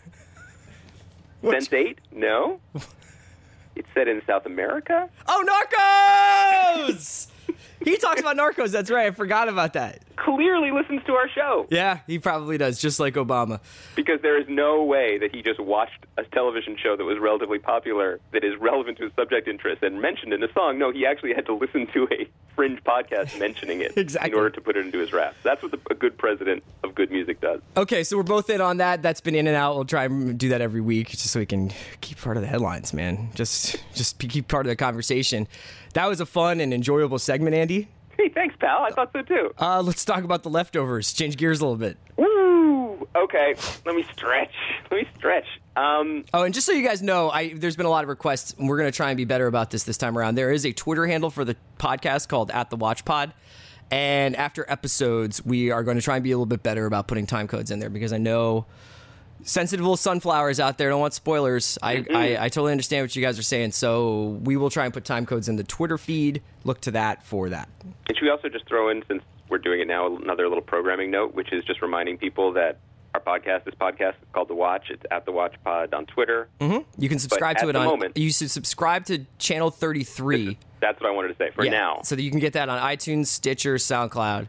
Sense8, 1.44 1.98
no. 2.12 2.60
It's 3.76 3.90
set 3.94 4.08
in 4.08 4.22
South 4.26 4.46
America. 4.46 5.10
Oh, 5.28 6.86
Narcos! 6.88 7.28
he 7.86 7.96
talks 7.98 8.20
about 8.20 8.36
Narcos. 8.36 8.72
That's 8.72 8.92
right. 8.92 9.08
I 9.08 9.12
forgot 9.12 9.48
about 9.48 9.74
that. 9.74 10.00
Clearly 10.18 10.72
listens 10.72 11.02
to 11.06 11.14
our 11.14 11.30
show 11.30 11.68
Yeah, 11.70 12.00
he 12.08 12.20
probably 12.20 12.58
does, 12.58 12.80
just 12.82 13.00
like 13.00 13.14
Obama. 13.16 13.60
because 13.96 14.22
there 14.22 14.40
is 14.42 14.48
no 14.50 14.84
way 14.84 15.18
that 15.20 15.34
he 15.36 15.42
just 15.42 15.60
watched 15.60 16.06
a 16.18 16.24
television 16.24 16.78
show 16.82 16.96
that 16.98 17.04
was 17.04 17.20
relatively 17.20 17.60
popular 17.60 18.20
that 18.32 18.44
is 18.44 18.54
relevant 18.60 18.98
to 18.98 19.04
his 19.04 19.14
subject 19.16 19.48
interest 19.48 19.84
and 19.84 20.02
mentioned 20.02 20.34
in 20.34 20.42
a 20.44 20.52
song. 20.54 20.80
No, 20.80 20.92
he 20.92 21.06
actually 21.06 21.34
had 21.34 21.46
to 21.48 21.54
listen 21.54 21.86
to 21.94 22.08
a 22.12 22.28
fringe 22.56 22.82
podcast 22.84 23.38
mentioning 23.40 23.82
it 23.82 23.94
Exactly. 23.98 24.32
in 24.32 24.38
order 24.38 24.50
to 24.52 24.62
put 24.62 24.78
it 24.78 24.86
into 24.86 25.00
his 25.00 25.12
rap. 25.12 25.36
That's 25.44 25.62
what 25.62 25.72
the, 25.72 25.80
a 25.92 25.96
good 25.96 26.18
president 26.18 26.64
of 26.84 26.96
good 26.96 27.12
music 27.12 27.42
does. 27.42 27.60
Okay, 27.76 28.04
so 28.06 28.16
we're 28.18 28.24
both 28.24 28.50
in 28.50 28.62
on 28.62 28.78
that. 28.78 29.02
That's 29.02 29.20
been 29.22 29.36
in 29.36 29.48
and 29.48 29.56
out. 29.56 29.76
We'll 29.76 29.86
try 29.86 30.06
and 30.06 30.38
do 30.40 30.50
that 30.50 30.62
every 30.62 30.82
week, 30.82 31.10
just 31.10 31.28
so 31.28 31.40
we 31.40 31.46
can 31.46 31.72
keep 32.02 32.20
part 32.22 32.38
of 32.38 32.42
the 32.42 32.48
headlines, 32.48 32.94
man. 32.94 33.30
Just, 33.36 33.76
just 33.94 34.18
keep 34.20 34.48
part 34.48 34.66
of 34.66 34.70
the 34.70 34.76
conversation. 34.78 35.48
That 35.94 36.08
was 36.08 36.20
a 36.22 36.26
fun 36.26 36.60
and 36.62 36.74
enjoyable 36.74 37.20
segment, 37.20 37.56
Andy. 37.56 37.75
Hey, 38.18 38.30
thanks, 38.30 38.56
pal. 38.60 38.80
I 38.84 38.92
thought 38.92 39.12
so 39.14 39.22
too. 39.22 39.54
Uh, 39.60 39.82
let's 39.82 40.06
talk 40.06 40.24
about 40.24 40.44
the 40.44 40.50
leftovers. 40.50 41.12
Change 41.14 41.36
gears 41.38 41.60
a 41.60 41.66
little 41.66 41.78
bit. 41.78 41.98
Woo! 42.18 43.08
Okay, 43.16 43.56
let 43.86 43.96
me 43.96 44.06
stretch. 44.14 44.54
Let 44.90 45.02
me 45.02 45.08
stretch. 45.18 45.46
Um, 45.76 46.24
Oh, 46.34 46.44
and 46.44 46.54
just 46.54 46.66
so 46.66 46.72
you 46.72 46.86
guys 46.88 47.02
know, 47.02 47.30
I 47.30 47.54
there's 47.54 47.76
been 47.76 47.86
a 47.86 47.90
lot 47.90 48.04
of 48.04 48.10
requests. 48.10 48.54
and 48.54 48.70
We're 48.70 48.78
going 48.78 48.92
to 48.92 48.96
try 48.96 49.10
and 49.10 49.18
be 49.18 49.26
better 49.26 49.48
about 49.48 49.70
this 49.72 49.84
this 49.84 49.98
time 49.98 50.18
around. 50.18 50.36
There 50.36 50.52
is 50.52 50.66
a 50.66 50.72
Twitter 50.72 51.06
handle 51.06 51.30
for 51.30 51.44
the 51.44 51.56
podcast 51.78 52.28
called 52.30 52.52
at 52.52 52.70
the 52.70 52.78
Watch 52.78 53.04
Pod, 53.06 53.34
and 53.92 54.36
after 54.36 54.66
episodes, 54.70 55.44
we 55.46 55.72
are 55.72 55.84
going 55.84 55.98
to 55.98 56.04
try 56.04 56.16
and 56.16 56.24
be 56.24 56.32
a 56.32 56.36
little 56.38 56.46
bit 56.46 56.64
better 56.64 56.86
about 56.86 57.08
putting 57.08 57.26
time 57.28 57.48
codes 57.48 57.70
in 57.72 57.80
there 57.80 57.90
because 57.90 58.14
I 58.14 58.18
know 58.18 58.66
sensitive 59.46 59.84
little 59.86 59.96
sunflowers 59.96 60.60
out 60.60 60.78
there 60.78 60.90
don't 60.90 61.00
want 61.00 61.14
spoilers. 61.14 61.78
I, 61.82 61.96
mm-hmm. 61.98 62.16
I 62.16 62.44
I 62.46 62.50
totally 62.50 62.72
understand 62.72 63.04
what 63.04 63.16
you 63.16 63.22
guys 63.22 63.40
are 63.40 63.44
saying, 63.44 63.72
so 63.72 64.40
we 64.44 64.58
will 64.58 64.70
try 64.70 64.86
and 64.86 64.94
put 64.94 65.06
time 65.06 65.26
codes 65.26 65.48
in 65.48 65.56
the 65.56 65.64
Twitter 65.64 65.98
feed. 65.98 66.42
Look 66.64 66.82
to 66.82 66.92
that 66.92 67.24
for 67.24 67.50
that. 67.50 67.70
and 67.84 68.18
should 68.18 68.24
we 68.24 68.30
also 68.30 68.50
just 68.50 68.68
throw 68.68 68.90
in, 68.90 69.04
since 69.08 69.24
we're 69.50 69.60
doing 69.60 69.80
it 69.80 69.88
now, 69.88 70.16
another 70.18 70.48
little 70.50 70.64
programming 70.64 71.12
note, 71.12 71.34
which 71.36 71.54
is 71.54 71.64
just 71.64 71.82
reminding 71.82 72.18
people 72.18 72.52
that 72.54 72.80
our 73.14 73.22
podcast, 73.22 73.64
this 73.64 73.76
podcast, 73.76 74.10
is 74.22 74.28
called 74.34 74.50
The 74.50 74.56
Watch. 74.56 74.88
It's 74.90 75.04
at 75.10 75.26
The 75.26 75.32
Watch 75.32 75.56
Pod 75.64 75.94
on 75.94 76.06
Twitter. 76.06 76.50
Mm-hmm. 76.60 77.02
You 77.02 77.08
can 77.08 77.20
subscribe 77.20 77.56
at 77.58 77.62
to 77.64 77.70
it 77.70 77.74
the 77.74 77.80
on. 77.80 77.86
moment- 77.86 78.18
you 78.18 78.32
should 78.32 78.52
subscribe 78.52 79.06
to 79.06 79.26
channel 79.38 79.70
thirty 79.72 80.04
three. 80.04 80.58
That's 80.82 81.00
what 81.00 81.10
I 81.10 81.14
wanted 81.16 81.30
to 81.30 81.36
say 81.38 81.52
for 81.56 81.64
Yeah, 81.64 81.72
now. 81.72 82.02
so 82.04 82.16
that 82.16 82.22
you 82.22 82.30
can 82.30 82.40
get 82.40 82.54
that 82.54 82.68
on 82.68 82.80
iTunes, 82.82 83.28
Stitcher, 83.28 83.76
SoundCloud, 83.76 84.48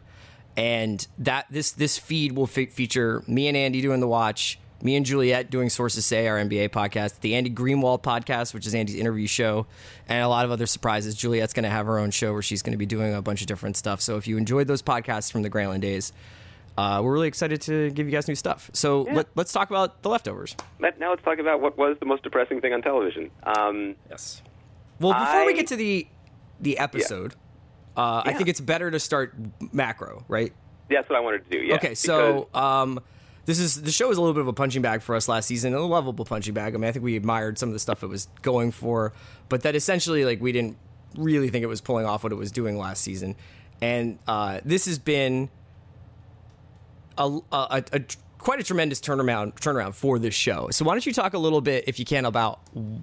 and 0.57 1.07
that 1.19 1.45
this 1.49 1.71
this 1.71 1.97
feed 1.97 2.33
will 2.33 2.47
fe- 2.47 2.65
feature 2.65 3.23
me 3.27 3.47
and 3.47 3.55
Andy 3.55 3.81
doing 3.81 3.99
the 4.01 4.07
watch, 4.07 4.59
me 4.81 4.95
and 4.95 5.05
Juliet 5.05 5.49
doing 5.49 5.69
Sources 5.69 6.05
Say, 6.05 6.27
our 6.27 6.37
NBA 6.37 6.69
podcast, 6.69 7.19
the 7.21 7.35
Andy 7.35 7.49
Greenwald 7.49 8.03
podcast, 8.03 8.53
which 8.53 8.67
is 8.67 8.75
Andy's 8.75 8.95
interview 8.95 9.27
show, 9.27 9.65
and 10.07 10.23
a 10.23 10.27
lot 10.27 10.45
of 10.45 10.51
other 10.51 10.65
surprises. 10.65 11.15
Juliet's 11.15 11.53
going 11.53 11.63
to 11.63 11.69
have 11.69 11.85
her 11.87 11.97
own 11.97 12.11
show 12.11 12.33
where 12.33 12.41
she's 12.41 12.61
going 12.61 12.73
to 12.73 12.77
be 12.77 12.85
doing 12.85 13.13
a 13.13 13.21
bunch 13.21 13.41
of 13.41 13.47
different 13.47 13.75
stuff. 13.75 14.01
So 14.01 14.17
if 14.17 14.27
you 14.27 14.37
enjoyed 14.37 14.67
those 14.67 14.81
podcasts 14.81 15.31
from 15.31 15.41
the 15.41 15.49
Grantland 15.49 15.81
days. 15.81 16.13
Uh, 16.77 17.01
we're 17.03 17.11
really 17.13 17.27
excited 17.27 17.59
to 17.59 17.89
give 17.89 18.05
you 18.05 18.11
guys 18.11 18.27
new 18.27 18.35
stuff. 18.35 18.69
So 18.71 19.01
let, 19.11 19.25
let's 19.33 19.51
talk 19.51 19.71
about 19.71 20.03
the 20.03 20.09
leftovers. 20.09 20.55
Let- 20.79 20.99
now 20.99 21.09
let's 21.09 21.23
talk 21.23 21.39
about 21.39 21.59
what 21.59 21.75
was 21.75 21.97
the 21.99 22.05
most 22.05 22.21
depressing 22.21 22.61
thing 22.61 22.71
on 22.71 22.83
television. 22.83 23.31
Um, 23.43 23.95
Yes. 24.11 24.43
Well, 24.99 25.13
before 25.13 25.45
we 25.47 25.53
get 25.53 25.67
to 25.67 25.75
the 25.75 26.07
the 26.59 26.77
episode, 26.77 27.33
uh, 27.95 28.21
I 28.25 28.33
think 28.33 28.47
it's 28.49 28.61
better 28.61 28.91
to 28.91 28.99
start 28.99 29.33
macro, 29.73 30.23
right? 30.27 30.53
that's 30.89 31.09
what 31.09 31.17
I 31.17 31.19
wanted 31.19 31.49
to 31.49 31.57
do. 31.59 31.65
Yeah. 31.65 31.75
okay, 31.75 31.95
so 31.95 32.47
um, 32.53 32.99
this 33.47 33.59
is 33.59 33.81
the 33.81 33.93
show 33.93 34.11
is 34.11 34.17
a 34.17 34.21
little 34.21 34.33
bit 34.33 34.41
of 34.41 34.49
a 34.49 34.53
punching 34.53 34.81
bag 34.81 35.01
for 35.01 35.15
us 35.15 35.29
last 35.29 35.45
season, 35.45 35.73
a 35.73 35.79
lovable 35.79 36.25
punching 36.25 36.53
bag. 36.53 36.75
I 36.75 36.77
mean, 36.77 36.89
I 36.89 36.91
think 36.91 37.03
we 37.03 37.15
admired 37.15 37.57
some 37.57 37.69
of 37.69 37.73
the 37.73 37.79
stuff 37.79 38.03
it 38.03 38.07
was 38.07 38.27
going 38.41 38.71
for, 38.71 39.13
but 39.47 39.63
that 39.63 39.73
essentially 39.73 40.25
like 40.25 40.41
we 40.41 40.51
didn't 40.51 40.77
really 41.15 41.49
think 41.49 41.63
it 41.63 41.67
was 41.67 41.79
pulling 41.79 42.05
off 42.05 42.23
what 42.23 42.33
it 42.33 42.35
was 42.35 42.51
doing 42.51 42.77
last 42.77 43.01
season, 43.01 43.37
and 43.81 44.19
uh, 44.27 44.59
this 44.65 44.85
has 44.85 44.99
been 44.99 45.49
a, 47.17 47.39
a, 47.53 47.83
a, 47.93 48.01
quite 48.37 48.59
a 48.59 48.63
tremendous 48.63 48.99
turnaround 48.99 49.53
turnaround 49.53 49.95
for 49.95 50.19
this 50.19 50.35
show. 50.35 50.67
So 50.71 50.83
why 50.83 50.93
don't 50.93 51.05
you 51.05 51.13
talk 51.13 51.33
a 51.33 51.39
little 51.39 51.61
bit, 51.61 51.85
if 51.87 51.99
you 51.99 52.05
can, 52.05 52.25
about 52.25 52.59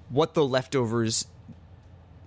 what 0.09 0.35
the 0.35 0.45
leftovers, 0.45 1.25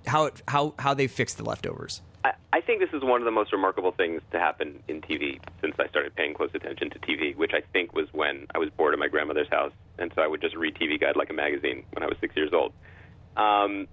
how 0.09 0.25
it, 0.25 0.43
how 0.49 0.75
how 0.77 0.93
they 0.93 1.07
fixed 1.07 1.37
the 1.37 1.45
leftovers. 1.45 2.03
I, 2.25 2.33
I 2.53 2.61
think 2.61 2.81
this 2.81 2.91
is 2.93 3.03
one 3.03 3.21
of 3.21 3.25
the 3.25 3.31
most 3.31 3.53
remarkable 3.53 3.93
things 3.93 4.23
to 4.33 4.39
happen 4.39 4.83
in 4.89 5.01
TV 5.01 5.39
since 5.61 5.75
I 5.79 5.87
started 5.89 6.15
paying 6.17 6.35
close 6.35 6.51
attention 6.55 6.91
to 6.91 6.99
TV, 6.99 7.37
which 7.37 7.53
I 7.55 7.61
think 7.73 7.95
was 7.95 8.09
when 8.13 8.47
I 8.55 8.59
was 8.59 8.71
bored 8.71 8.93
at 8.93 8.99
my 8.99 9.09
grandmother's 9.09 9.49
house, 9.49 9.73
and 9.99 10.13
so 10.15 10.23
I 10.23 10.27
would 10.27 10.41
just 10.41 10.57
read 10.57 10.75
TV 10.75 11.01
Guide 11.01 11.17
like 11.17 11.31
a 11.31 11.35
magazine 11.35 11.85
when 11.93 12.03
I 12.03 12.07
was 12.07 12.17
six 12.21 12.35
years 12.37 12.51
old. 12.53 12.73
Um, 13.37 13.87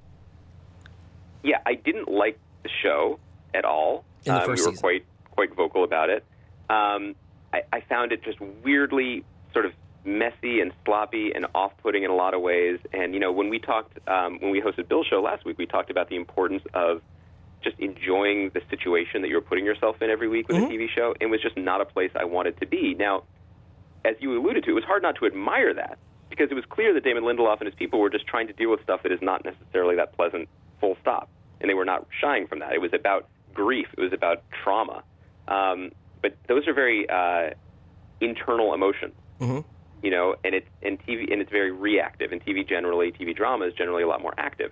yeah, 1.44 1.58
I 1.66 1.76
didn't 1.76 2.10
like 2.10 2.40
the 2.64 2.70
show 2.82 3.20
at 3.54 3.66
all. 3.66 4.04
In 4.26 4.34
the 4.34 4.42
Uh, 4.42 4.46
first 4.46 4.62
we 4.62 4.66
were 4.66 4.72
season. 4.72 4.82
quite 4.82 5.06
quite 5.32 5.54
vocal 5.56 5.84
about 5.84 6.10
it. 6.10 6.24
Um, 6.70 7.14
I, 7.54 7.62
I 7.72 7.82
found 7.82 8.12
it 8.12 8.24
just 8.24 8.40
weirdly 8.40 9.24
sort 9.54 9.66
of 9.66 9.74
messy 10.04 10.62
and 10.62 10.72
sloppy 10.86 11.32
and 11.34 11.46
off-putting 11.54 12.04
in 12.04 12.10
a 12.10 12.16
lot 12.16 12.34
of 12.34 12.42
ways. 12.42 12.80
And 12.94 13.14
you 13.14 13.20
know, 13.20 13.32
when 13.32 13.50
we 13.50 13.60
talked 13.60 13.98
um, 14.08 14.40
when 14.40 14.50
we 14.52 14.62
hosted 14.62 14.88
Bill's 14.88 15.06
show 15.08 15.22
last 15.22 15.46
week, 15.46 15.58
we 15.60 15.66
talked 15.68 15.92
about 15.92 16.10
the 16.10 16.16
importance 16.16 16.64
of 16.74 17.02
just 17.66 17.78
enjoying 17.80 18.52
the 18.54 18.62
situation 18.70 19.22
that 19.24 19.28
you're 19.28 19.42
putting 19.42 19.66
yourself 19.66 20.02
in 20.02 20.10
every 20.10 20.30
week 20.30 20.48
with 20.48 20.56
Mhm. 20.58 20.66
a 20.68 20.70
TV 20.70 20.88
show. 20.88 21.14
It 21.20 21.26
was 21.26 21.42
just 21.42 21.58
not 21.58 21.82
a 21.82 21.86
place 21.86 22.12
I 22.16 22.24
wanted 22.24 22.58
to 22.62 22.66
be. 22.66 22.94
Now, 22.94 23.24
as 24.06 24.16
you 24.22 24.38
alluded 24.40 24.64
to, 24.64 24.70
it 24.70 24.74
was 24.74 24.84
hard 24.86 25.02
not 25.02 25.16
to 25.18 25.26
admire 25.26 25.74
that 25.74 25.98
because 26.30 26.50
it 26.52 26.54
was 26.54 26.64
clear 26.66 26.94
that 26.94 27.04
Damon 27.04 27.24
Lindelof 27.24 27.60
and 27.60 27.66
his 27.66 27.76
people 27.76 28.00
were 28.00 28.10
just 28.10 28.28
trying 28.28 28.48
to 28.48 28.54
deal 28.54 28.70
with 28.72 28.82
stuff 28.84 29.04
that 29.04 29.12
is 29.12 29.22
not 29.22 29.44
necessarily 29.44 29.96
that 29.98 30.14
pleasant, 30.16 30.48
full 30.80 30.96
stop. 31.02 31.28
And 31.60 31.70
they 31.70 31.74
were 31.74 31.86
not 31.86 32.06
shying 32.22 32.48
from 32.48 32.60
that. 32.60 32.74
It 32.74 32.82
was 32.82 32.94
about 32.94 33.28
grief, 33.54 33.88
it 33.98 34.02
was 34.02 34.14
about 34.14 34.44
trauma. 34.64 35.04
Um, 35.48 35.92
but 36.22 36.36
those 36.48 36.68
are 36.68 36.74
very 36.74 37.10
uh, 37.10 37.52
internal 38.22 38.74
emotions. 38.74 39.14
Mhm. 39.42 39.66
You 40.04 40.12
know, 40.12 40.36
and 40.44 40.54
it's 40.54 40.68
and 40.84 41.00
TV 41.06 41.32
and 41.32 41.42
it's 41.42 41.52
very 41.52 41.72
reactive. 41.72 42.32
And 42.32 42.44
TV 42.46 42.64
generally, 42.68 43.12
TV 43.12 43.34
drama 43.36 43.66
is 43.66 43.74
generally 43.74 44.04
a 44.04 44.08
lot 44.08 44.22
more 44.22 44.34
active. 44.38 44.72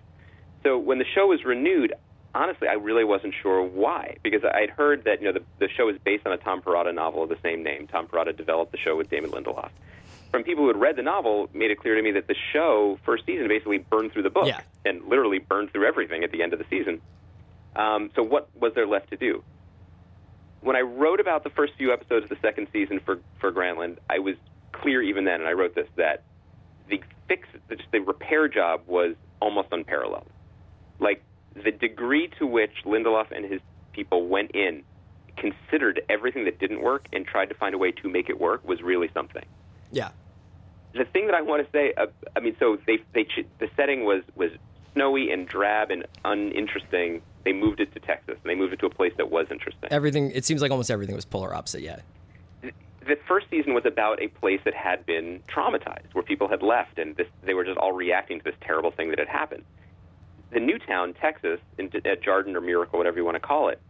So 0.64 0.78
when 0.78 1.00
the 1.00 1.06
show 1.06 1.28
was 1.28 1.44
renewed, 1.44 1.94
honestly, 2.34 2.68
I 2.68 2.74
really 2.74 3.04
wasn't 3.04 3.34
sure 3.42 3.62
why 3.64 4.18
because 4.24 4.44
I'd 4.44 4.70
heard 4.70 5.04
that 5.06 5.22
you 5.22 5.28
know 5.28 5.34
the, 5.40 5.44
the 5.60 5.70
show 5.70 5.90
is 5.90 5.98
based 6.04 6.26
on 6.26 6.34
a 6.34 6.38
Tom 6.38 6.62
Perrotta 6.62 6.94
novel 6.94 7.24
of 7.24 7.30
the 7.30 7.38
same 7.44 7.64
name. 7.64 7.88
Tom 7.88 8.08
Perrotta 8.08 8.36
developed 8.36 8.72
the 8.72 8.78
show 8.78 8.96
with 8.96 9.10
Damon 9.10 9.32
Lindelof. 9.32 9.70
From 10.32 10.44
people 10.44 10.64
who 10.64 10.68
had 10.70 10.80
read 10.80 10.96
the 10.96 11.04
novel, 11.04 11.48
made 11.54 11.70
it 11.70 11.80
clear 11.80 11.96
to 11.96 12.02
me 12.02 12.12
that 12.14 12.28
the 12.28 12.36
show 12.54 12.98
first 13.06 13.26
season 13.26 13.48
basically 13.48 13.78
burned 13.78 14.12
through 14.14 14.24
the 14.24 14.32
book 14.32 14.48
Yeah. 14.48 14.62
and 14.84 15.06
literally 15.06 15.38
burned 15.38 15.72
through 15.72 15.86
everything 15.88 16.24
at 16.24 16.32
the 16.32 16.42
end 16.42 16.54
of 16.54 16.60
the 16.60 16.66
season. 16.72 17.02
Um, 17.76 18.10
so 18.16 18.24
what 18.24 18.50
was 18.60 18.74
there 18.74 18.88
left 18.88 19.12
to 19.12 19.18
do? 19.18 19.44
When 20.62 20.76
I 20.76 20.82
wrote 20.82 21.20
about 21.20 21.44
the 21.44 21.50
first 21.52 21.74
few 21.78 21.92
episodes 21.94 22.24
of 22.24 22.30
the 22.30 22.38
second 22.42 22.68
season 22.74 23.00
for 23.00 23.20
for 23.40 23.52
Grantland, 23.52 23.98
I 24.10 24.20
was 24.20 24.36
clear 24.72 25.02
even 25.02 25.26
then, 25.26 25.40
and 25.40 25.48
I 25.48 25.54
wrote 25.54 25.76
this 25.76 25.88
that 25.98 26.24
the 26.90 27.02
fix, 27.28 27.48
the, 27.68 27.78
the 27.92 28.00
repair 28.00 28.48
job 28.48 28.82
was 28.88 29.16
almost 29.40 29.68
unparalleled. 29.72 30.30
Like 31.00 31.22
the 31.56 31.72
degree 31.72 32.30
to 32.40 32.46
which 32.46 32.72
Lindelof 32.86 33.32
and 33.32 33.46
his 33.46 33.62
people 33.94 34.28
went 34.28 34.52
in, 34.52 34.84
considered 35.38 36.02
everything 36.10 36.46
that 36.46 36.60
didn't 36.60 36.82
work, 36.82 37.08
and 37.14 37.26
tried 37.26 37.50
to 37.50 37.56
find 37.56 37.76
a 37.76 37.78
way 37.78 37.92
to 37.92 38.10
make 38.10 38.30
it 38.30 38.40
work 38.40 38.68
was 38.68 38.82
really 38.82 39.10
something. 39.14 39.46
Yeah. 39.92 40.10
The 40.94 41.06
thing 41.06 41.26
that 41.28 41.36
I 41.36 41.42
want 41.42 41.66
to 41.66 41.72
say, 41.72 41.94
uh, 41.98 42.08
I 42.36 42.40
mean, 42.40 42.56
so 42.60 42.78
they 42.86 43.00
they 43.14 43.26
the 43.60 43.70
setting 43.76 44.06
was 44.06 44.24
was 44.36 44.52
snowy 44.94 45.32
and 45.32 45.48
drab 45.48 45.90
and 45.92 46.06
uninteresting. 46.24 47.22
They 47.46 47.54
moved 47.54 47.80
it 47.80 47.92
to 47.94 48.00
Texas, 48.00 48.38
and 48.42 48.50
they 48.50 48.56
moved 48.56 48.74
it 48.74 48.80
to 48.80 48.86
a 48.86 48.92
place 48.92 49.14
that 49.18 49.32
was 49.32 49.48
interesting. 49.50 49.90
Everything. 49.92 50.32
It 50.32 50.46
seems 50.46 50.62
like 50.62 50.72
almost 50.72 50.92
everything 50.92 51.16
was 51.16 51.26
polar 51.26 51.54
opposite. 51.54 51.82
Yeah. 51.82 52.00
the 52.62 53.18
first 53.28 53.48
season 53.50 53.74
was 53.74 53.86
about 53.86 54.22
a 54.22 54.28
place 54.28 54.62
that 54.66 54.74
had 54.74 55.06
been 55.06 55.42
traumatized, 55.48 56.14
where 56.14 56.24
people 56.24 56.48
had 56.48 56.62
left, 56.62 57.00
and 57.00 57.16
this, 57.18 57.28
they 57.44 57.54
were 57.54 57.66
just 57.66 57.78
all 57.78 57.92
reacting 57.92 58.40
to 58.40 58.44
this 58.44 58.56
terrible 58.62 58.92
thing 58.92 59.10
that 59.10 59.20
had 59.20 59.28
happened. 59.28 59.64
The 60.54 60.60
Newtown, 60.60 61.14
Texas, 61.14 61.60
in, 61.78 61.86
at 62.06 62.22
Jarden 62.24 62.56
or 62.56 62.62
Miracle, 62.62 63.00
whatever 63.00 63.18
you 63.18 63.26
want 63.26 63.36
to 63.36 63.40
call 63.40 63.70
it, 63.70 63.82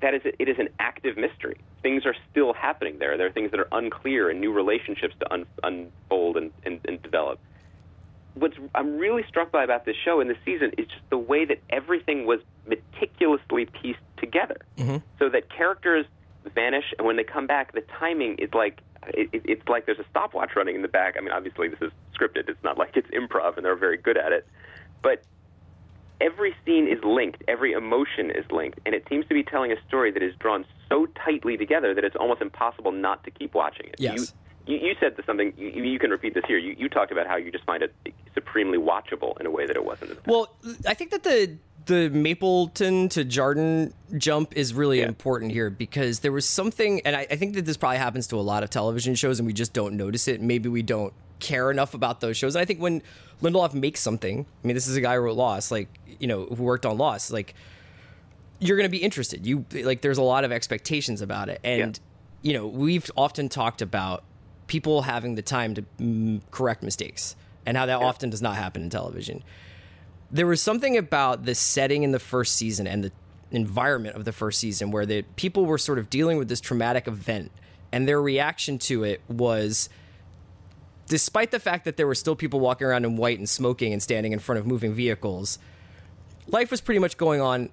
that 0.00 0.14
is 0.14 0.22
it 0.24 0.48
is 0.48 0.58
an 0.58 0.68
active 0.80 1.16
mystery. 1.16 1.58
Things 1.82 2.04
are 2.04 2.14
still 2.30 2.52
happening 2.52 2.98
there. 2.98 3.16
There 3.16 3.28
are 3.28 3.32
things 3.32 3.52
that 3.52 3.60
are 3.60 3.68
unclear 3.72 4.28
and 4.28 4.40
new 4.40 4.52
relationships 4.52 5.14
to 5.20 5.32
un, 5.32 5.46
unfold 5.62 6.36
and, 6.36 6.50
and, 6.64 6.80
and 6.86 7.00
develop. 7.02 7.38
What's 8.34 8.56
I'm 8.74 8.98
really 8.98 9.24
struck 9.28 9.52
by 9.52 9.62
about 9.62 9.84
this 9.84 9.96
show 10.04 10.20
and 10.20 10.28
this 10.28 10.38
season 10.44 10.72
is 10.78 10.86
just 10.86 11.02
the 11.10 11.18
way 11.18 11.44
that 11.44 11.60
everything 11.70 12.26
was 12.26 12.40
meticulously 12.66 13.66
pieced 13.66 14.00
together, 14.16 14.56
mm-hmm. 14.76 14.96
so 15.18 15.28
that 15.28 15.48
characters 15.50 16.06
vanish, 16.54 16.92
and 16.98 17.06
when 17.06 17.16
they 17.16 17.24
come 17.24 17.46
back, 17.46 17.72
the 17.72 17.82
timing 17.98 18.36
is 18.38 18.52
like 18.54 18.80
it, 19.08 19.28
it- 19.32 19.42
it's 19.44 19.68
like 19.68 19.86
there's 19.86 19.98
a 19.98 20.06
stopwatch 20.10 20.50
running 20.56 20.74
in 20.74 20.82
the 20.82 20.88
back. 20.88 21.14
I 21.16 21.20
mean, 21.20 21.30
obviously 21.32 21.68
this 21.68 21.80
is 21.80 21.92
scripted; 22.18 22.48
it's 22.48 22.62
not 22.64 22.78
like 22.78 22.96
it's 22.96 23.08
improv, 23.10 23.56
and 23.56 23.64
they're 23.64 23.76
very 23.76 23.98
good 23.98 24.16
at 24.16 24.32
it. 24.32 24.48
But 25.02 25.22
every 26.22 26.54
scene 26.64 26.86
is 26.88 27.02
linked, 27.04 27.42
every 27.48 27.72
emotion 27.72 28.30
is 28.30 28.44
linked, 28.50 28.78
and 28.86 28.94
it 28.94 29.04
seems 29.08 29.26
to 29.26 29.34
be 29.34 29.42
telling 29.42 29.72
a 29.72 29.76
story 29.88 30.10
that 30.12 30.22
is 30.22 30.34
drawn 30.38 30.64
so 30.88 31.06
tightly 31.24 31.56
together 31.56 31.94
that 31.94 32.04
it's 32.04 32.16
almost 32.16 32.40
impossible 32.40 32.92
not 32.92 33.24
to 33.24 33.30
keep 33.30 33.54
watching 33.54 33.86
it. 33.88 33.96
Yes. 33.98 34.32
You, 34.66 34.76
you, 34.76 34.88
you 34.88 34.94
said 35.00 35.16
something. 35.26 35.52
You, 35.56 35.82
you 35.82 35.98
can 35.98 36.10
repeat 36.10 36.34
this 36.34 36.44
here. 36.46 36.58
You, 36.58 36.74
you 36.78 36.88
talked 36.88 37.10
about 37.10 37.26
how 37.26 37.36
you 37.36 37.50
just 37.50 37.64
find 37.64 37.82
it 37.82 37.92
supremely 38.34 38.78
watchable 38.78 39.38
in 39.40 39.46
a 39.46 39.50
way 39.50 39.66
that 39.66 39.76
it 39.76 39.84
wasn't. 39.84 40.10
in 40.10 40.16
the 40.16 40.22
past. 40.22 40.28
Well, 40.28 40.54
I 40.86 40.94
think 40.94 41.10
that 41.10 41.24
the 41.24 41.58
the 41.86 42.10
Mapleton 42.10 43.08
to 43.10 43.24
Jarden 43.24 43.92
jump 44.16 44.56
is 44.56 44.72
really 44.74 45.00
Yeah. 45.00 45.08
important 45.08 45.52
here 45.52 45.70
because 45.70 46.20
there 46.20 46.32
was 46.32 46.48
something, 46.48 47.00
and 47.04 47.16
I, 47.16 47.26
I 47.30 47.36
think 47.36 47.54
that 47.54 47.64
this 47.64 47.76
probably 47.76 47.98
happens 47.98 48.26
to 48.28 48.36
a 48.36 48.40
lot 48.42 48.62
of 48.62 48.70
television 48.70 49.14
shows, 49.14 49.38
and 49.40 49.46
we 49.46 49.52
just 49.52 49.72
don't 49.72 49.96
notice 49.96 50.28
it. 50.28 50.40
Maybe 50.40 50.68
we 50.68 50.82
don't 50.82 51.12
care 51.40 51.70
enough 51.70 51.94
about 51.94 52.20
those 52.20 52.36
shows. 52.36 52.54
And 52.54 52.62
I 52.62 52.64
think 52.64 52.80
when 52.80 53.02
Lindelof 53.42 53.74
makes 53.74 54.00
something, 54.00 54.46
I 54.62 54.66
mean, 54.66 54.74
this 54.74 54.86
is 54.86 54.96
a 54.96 55.00
guy 55.00 55.16
who 55.16 55.22
wrote 55.22 55.36
Lost, 55.36 55.70
like 55.72 55.88
you 56.20 56.26
know, 56.28 56.44
who 56.46 56.62
worked 56.62 56.86
on 56.86 56.98
Lost, 56.98 57.32
like 57.32 57.54
you're 58.60 58.76
going 58.76 58.88
to 58.88 58.92
be 58.96 59.02
interested. 59.02 59.44
You 59.44 59.64
like, 59.72 60.02
there's 60.02 60.18
a 60.18 60.22
lot 60.22 60.44
of 60.44 60.52
expectations 60.52 61.20
about 61.20 61.48
it, 61.48 61.60
and 61.64 61.98
you 62.42 62.52
know, 62.52 62.66
we've 62.66 63.10
often 63.16 63.48
talked 63.48 63.82
about 63.82 64.22
people 64.68 65.02
having 65.02 65.34
the 65.34 65.42
time 65.42 65.74
to 65.74 66.40
correct 66.52 66.82
mistakes, 66.84 67.34
and 67.66 67.76
how 67.76 67.86
that 67.86 67.98
often 68.00 68.30
does 68.30 68.40
not 68.42 68.54
happen 68.56 68.82
in 68.82 68.90
television 68.90 69.42
there 70.32 70.46
was 70.46 70.62
something 70.62 70.96
about 70.96 71.44
the 71.44 71.54
setting 71.54 72.02
in 72.02 72.10
the 72.10 72.18
first 72.18 72.56
season 72.56 72.86
and 72.86 73.04
the 73.04 73.12
environment 73.50 74.16
of 74.16 74.24
the 74.24 74.32
first 74.32 74.58
season 74.58 74.90
where 74.90 75.04
the 75.04 75.22
people 75.36 75.66
were 75.66 75.76
sort 75.76 75.98
of 75.98 76.08
dealing 76.08 76.38
with 76.38 76.48
this 76.48 76.60
traumatic 76.60 77.06
event 77.06 77.52
and 77.92 78.08
their 78.08 78.20
reaction 78.20 78.78
to 78.78 79.04
it 79.04 79.20
was 79.28 79.90
despite 81.06 81.50
the 81.50 81.60
fact 81.60 81.84
that 81.84 81.98
there 81.98 82.06
were 82.06 82.14
still 82.14 82.34
people 82.34 82.58
walking 82.58 82.86
around 82.86 83.04
in 83.04 83.16
white 83.16 83.38
and 83.38 83.48
smoking 83.48 83.92
and 83.92 84.02
standing 84.02 84.32
in 84.32 84.38
front 84.38 84.58
of 84.58 84.66
moving 84.66 84.94
vehicles 84.94 85.58
life 86.46 86.70
was 86.70 86.80
pretty 86.80 86.98
much 86.98 87.18
going 87.18 87.40
on 87.40 87.68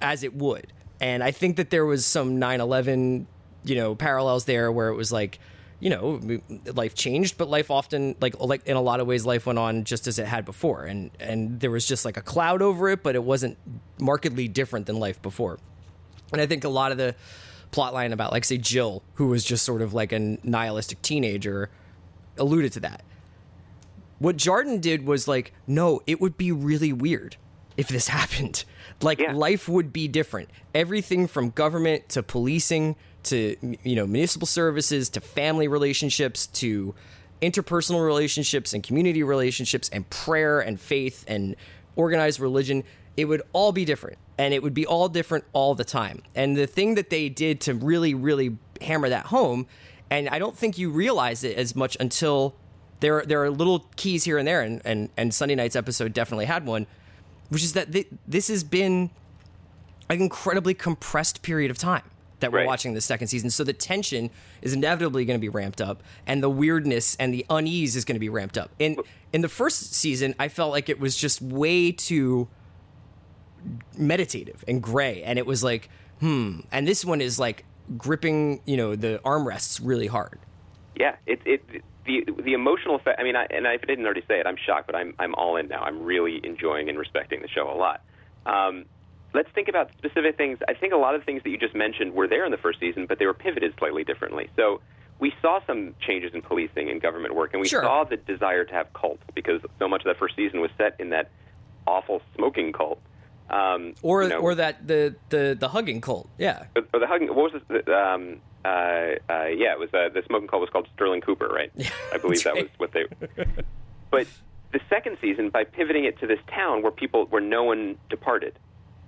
as 0.00 0.22
it 0.24 0.34
would. 0.34 0.72
And 1.00 1.22
i 1.22 1.30
think 1.30 1.56
that 1.56 1.68
there 1.68 1.84
was 1.84 2.06
some 2.06 2.40
9-11 2.40 3.26
you 3.64 3.74
know 3.74 3.94
parallels 3.94 4.46
there 4.46 4.72
where 4.72 4.88
it 4.88 4.94
was 4.94 5.12
like 5.12 5.38
you 5.82 5.90
know 5.90 6.20
life 6.74 6.94
changed 6.94 7.36
but 7.36 7.48
life 7.48 7.68
often 7.68 8.14
like 8.20 8.38
like 8.38 8.64
in 8.66 8.76
a 8.76 8.80
lot 8.80 9.00
of 9.00 9.06
ways 9.08 9.26
life 9.26 9.46
went 9.46 9.58
on 9.58 9.82
just 9.82 10.06
as 10.06 10.16
it 10.18 10.26
had 10.26 10.44
before 10.44 10.84
and 10.84 11.10
and 11.18 11.58
there 11.58 11.72
was 11.72 11.84
just 11.84 12.04
like 12.04 12.16
a 12.16 12.22
cloud 12.22 12.62
over 12.62 12.88
it 12.88 13.02
but 13.02 13.16
it 13.16 13.24
wasn't 13.24 13.58
markedly 13.98 14.46
different 14.46 14.86
than 14.86 15.00
life 15.00 15.20
before 15.22 15.58
and 16.32 16.40
i 16.40 16.46
think 16.46 16.62
a 16.62 16.68
lot 16.68 16.92
of 16.92 16.98
the 16.98 17.14
plot 17.72 17.92
line 17.92 18.12
about 18.12 18.30
like 18.30 18.44
say 18.44 18.56
jill 18.56 19.02
who 19.14 19.26
was 19.26 19.42
just 19.44 19.64
sort 19.64 19.82
of 19.82 19.92
like 19.92 20.12
a 20.12 20.20
nihilistic 20.44 21.02
teenager 21.02 21.68
alluded 22.38 22.70
to 22.72 22.80
that 22.80 23.02
what 24.18 24.36
Jarden 24.36 24.80
did 24.80 25.04
was 25.04 25.26
like, 25.26 25.52
no, 25.66 26.00
it 26.06 26.20
would 26.20 26.36
be 26.36 26.52
really 26.52 26.92
weird 26.92 27.36
if 27.76 27.88
this 27.88 28.06
happened. 28.20 28.64
Like 29.00 29.18
Yeah. 29.18 29.32
life 29.32 29.68
would 29.68 29.92
be 29.92 30.06
different. 30.06 30.48
Everything 30.72 31.26
from 31.26 31.50
government 31.50 32.08
to 32.10 32.22
policing 32.22 32.94
to 33.24 33.56
you 33.82 33.96
know 33.96 34.06
municipal 34.06 34.46
services 34.46 35.08
to 35.10 35.20
family 35.20 35.68
relationships 35.68 36.46
to 36.48 36.94
interpersonal 37.40 38.04
relationships 38.04 38.72
and 38.72 38.82
community 38.82 39.22
relationships 39.22 39.88
and 39.92 40.08
prayer 40.10 40.60
and 40.60 40.80
faith 40.80 41.24
and 41.26 41.56
organized 41.96 42.40
religion 42.40 42.84
it 43.16 43.26
would 43.26 43.42
all 43.52 43.72
be 43.72 43.84
different. 43.84 44.16
And 44.38 44.54
it 44.54 44.62
would 44.62 44.72
be 44.72 44.86
all 44.86 45.10
different 45.10 45.44
all 45.52 45.74
the 45.74 45.84
time. 45.84 46.22
And 46.34 46.56
the 46.56 46.66
thing 46.66 46.94
that 46.94 47.10
they 47.10 47.28
did 47.28 47.60
to 47.62 47.74
really 47.74 48.14
really 48.14 48.56
hammer 48.80 49.08
that 49.08 49.26
home 49.26 49.64
and 50.10 50.28
i 50.30 50.40
don't 50.40 50.58
think 50.58 50.76
you 50.76 50.90
realize 50.90 51.44
it 51.44 51.56
as 51.56 51.76
much 51.76 51.96
until 52.00 52.56
there 53.02 53.22
there 53.26 53.42
are 53.42 53.50
little 53.50 53.86
keys 53.96 54.24
here 54.24 54.38
and 54.38 54.48
there, 54.48 54.62
and 54.62 54.80
and, 54.84 55.10
and 55.18 55.34
Sunday 55.34 55.54
night's 55.54 55.76
episode 55.76 56.14
definitely 56.14 56.46
had 56.46 56.64
one, 56.64 56.86
which 57.50 57.62
is 57.62 57.74
that 57.74 57.92
thi- 57.92 58.06
this 58.26 58.48
has 58.48 58.64
been 58.64 59.10
an 60.08 60.22
incredibly 60.22 60.72
compressed 60.72 61.42
period 61.42 61.70
of 61.70 61.76
time 61.76 62.04
that 62.42 62.52
we're 62.52 62.58
Right. 62.58 62.66
watching 62.66 62.92
the 62.94 63.00
second 63.00 63.28
season. 63.28 63.48
So 63.50 63.64
the 63.64 63.72
tension 63.72 64.30
is 64.60 64.74
inevitably 64.74 65.24
going 65.24 65.38
to 65.38 65.40
be 65.40 65.48
ramped 65.48 65.80
up, 65.80 66.02
and 66.26 66.42
the 66.42 66.50
weirdness 66.50 67.16
and 67.16 67.32
the 67.32 67.46
unease 67.50 67.96
is 67.96 68.04
going 68.04 68.16
to 68.16 68.20
be 68.20 68.28
ramped 68.28 68.58
up. 68.58 68.70
In 68.78 68.98
in 69.32 69.40
the 69.40 69.48
first 69.48 69.94
season, 69.94 70.34
I 70.38 70.48
felt 70.48 70.70
like 70.70 70.88
it 70.90 71.00
was 71.00 71.16
just 71.16 71.40
way 71.40 71.90
too 71.90 72.48
meditative 73.96 74.64
and 74.68 74.82
gray, 74.82 75.22
and 75.22 75.38
it 75.38 75.46
was 75.46 75.62
like, 75.64 75.88
hmm. 76.20 76.60
And 76.70 76.86
this 76.86 77.04
one 77.04 77.20
is 77.20 77.38
like 77.38 77.64
gripping, 77.96 78.60
you 78.64 78.76
know, 78.76 78.94
the 78.96 79.20
armrests 79.24 79.80
really 79.82 80.06
hard. 80.06 80.38
Yeah, 80.96 81.16
it 81.26 81.40
it 81.44 81.62
the 82.06 82.24
the 82.42 82.52
emotional 82.52 82.96
effect. 82.96 83.20
I 83.20 83.22
mean, 83.24 83.36
I, 83.36 83.46
and 83.50 83.66
I 83.66 83.76
didn't 83.76 84.04
already 84.04 84.24
say 84.28 84.40
it. 84.40 84.46
I'm 84.46 84.56
shocked, 84.56 84.86
but 84.86 84.96
I'm 84.96 85.14
I'm 85.18 85.34
all 85.34 85.56
in 85.56 85.68
now. 85.68 85.82
I'm 85.82 86.02
really 86.02 86.40
enjoying 86.44 86.88
and 86.88 86.98
respecting 86.98 87.40
the 87.42 87.48
show 87.48 87.70
a 87.70 87.76
lot. 87.76 88.02
Um, 88.44 88.86
let's 89.34 89.48
think 89.54 89.68
about 89.68 89.90
specific 89.98 90.36
things. 90.36 90.58
I 90.68 90.74
think 90.74 90.92
a 90.92 90.96
lot 90.96 91.14
of 91.14 91.24
things 91.24 91.42
that 91.44 91.50
you 91.50 91.58
just 91.58 91.74
mentioned 91.74 92.12
were 92.14 92.28
there 92.28 92.44
in 92.44 92.50
the 92.50 92.58
first 92.58 92.80
season, 92.80 93.06
but 93.06 93.18
they 93.18 93.26
were 93.26 93.34
pivoted 93.34 93.74
slightly 93.78 94.04
differently. 94.04 94.50
So 94.56 94.80
we 95.18 95.32
saw 95.40 95.60
some 95.66 95.94
changes 96.00 96.32
in 96.34 96.42
policing 96.42 96.90
and 96.90 97.00
government 97.00 97.34
work, 97.34 97.50
and 97.52 97.60
we 97.60 97.68
Sure. 97.68 97.82
saw 97.82 98.04
the 98.04 98.16
desire 98.16 98.64
to 98.64 98.72
have 98.72 98.92
cults 98.92 99.22
because 99.34 99.60
so 99.78 99.88
much 99.88 100.00
of 100.02 100.06
that 100.06 100.18
first 100.18 100.36
season 100.36 100.60
was 100.60 100.70
set 100.76 100.96
in 100.98 101.10
that 101.10 101.30
awful 101.86 102.22
smoking 102.34 102.72
cult. 102.72 103.00
Um, 103.50 103.94
Or 104.02 104.22
you 104.22 104.28
know, 104.30 104.38
or 104.38 104.54
that 104.54 104.86
the 104.86 105.14
the 105.28 105.56
the 105.58 105.68
hugging 105.68 106.00
cult. 106.00 106.28
Yeah. 106.38 106.64
or 106.94 107.00
the 107.00 107.06
hugging. 107.06 107.28
What 107.28 107.52
was 107.52 107.62
this? 107.68 107.86
Um, 107.88 108.40
uh, 108.64 108.68
uh, 108.68 109.46
yeah, 109.48 109.72
it 109.72 109.78
was 109.78 109.90
uh, 109.92 110.08
the 110.08 110.22
smoking 110.26 110.48
cult 110.48 110.60
was 110.62 110.70
called 110.70 110.88
Sterling 110.94 111.20
Cooper, 111.20 111.48
right? 111.48 111.70
I 112.14 112.18
believe 112.18 112.42
that 112.44 112.54
right. 112.54 112.62
was 112.62 112.70
what 112.78 112.92
they. 112.92 113.04
But 114.10 114.26
the 114.72 114.80
second 114.88 115.18
season, 115.20 115.50
by 115.50 115.64
pivoting 115.64 116.04
it 116.04 116.18
to 116.20 116.26
this 116.26 116.38
town 116.48 116.82
where 116.82 116.92
people, 116.92 117.26
where 117.26 117.42
no 117.42 117.62
one 117.64 117.96
departed, 118.08 118.58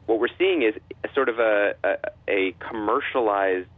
what 0.07 0.19
we're 0.19 0.29
seeing 0.39 0.63
is 0.63 0.75
a 1.03 1.13
sort 1.15 1.29
of 1.29 1.39
a 1.39 1.75
a, 1.83 1.97
a 2.29 2.53
commercialized 2.59 3.69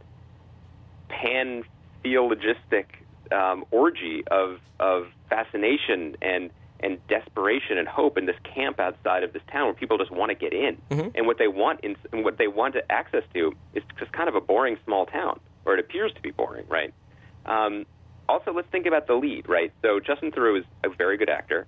pan 1.09 1.63
theologistic 2.03 2.85
um, 3.31 3.65
orgy 3.71 4.23
of 4.29 4.59
of 4.79 5.07
fascination 5.29 6.15
and 6.21 6.49
and 6.79 7.05
desperation 7.07 7.77
and 7.77 7.87
hope 7.87 8.17
in 8.17 8.25
this 8.25 8.35
camp 8.43 8.79
outside 8.79 9.23
of 9.23 9.33
this 9.33 9.41
town 9.51 9.65
where 9.65 9.73
people 9.73 9.97
just 9.97 10.11
want 10.11 10.29
to 10.29 10.35
get 10.35 10.53
in. 10.53 10.77
And 11.15 11.25
what 11.25 11.39
they 11.39 11.47
want 11.47 11.79
in, 11.81 11.95
and 12.11 12.23
what 12.23 12.37
they 12.37 12.47
want 12.47 12.75
to 12.75 12.91
access 12.91 13.23
to 13.33 13.53
is 13.73 13.83
just 13.97 14.11
kind 14.11 14.29
of 14.29 14.35
a 14.35 14.41
boring 14.41 14.77
small 14.85 15.05
town 15.05 15.39
or 15.65 15.73
it 15.73 15.79
appears 15.79 16.13
to 16.13 16.21
be 16.21 16.31
boring 16.31 16.65
right? 16.69 16.93
Um, 17.45 17.85
also 18.29 18.53
let's 18.53 18.69
think 18.69 18.85
about 18.85 19.07
the 19.07 19.15
lead 19.15 19.49
right? 19.49 19.71
So 19.81 19.99
Justin 19.99 20.31
Theroux 20.31 20.59
is 20.59 20.65
a 20.83 20.89
very 20.89 21.17
good 21.17 21.29
actor. 21.29 21.65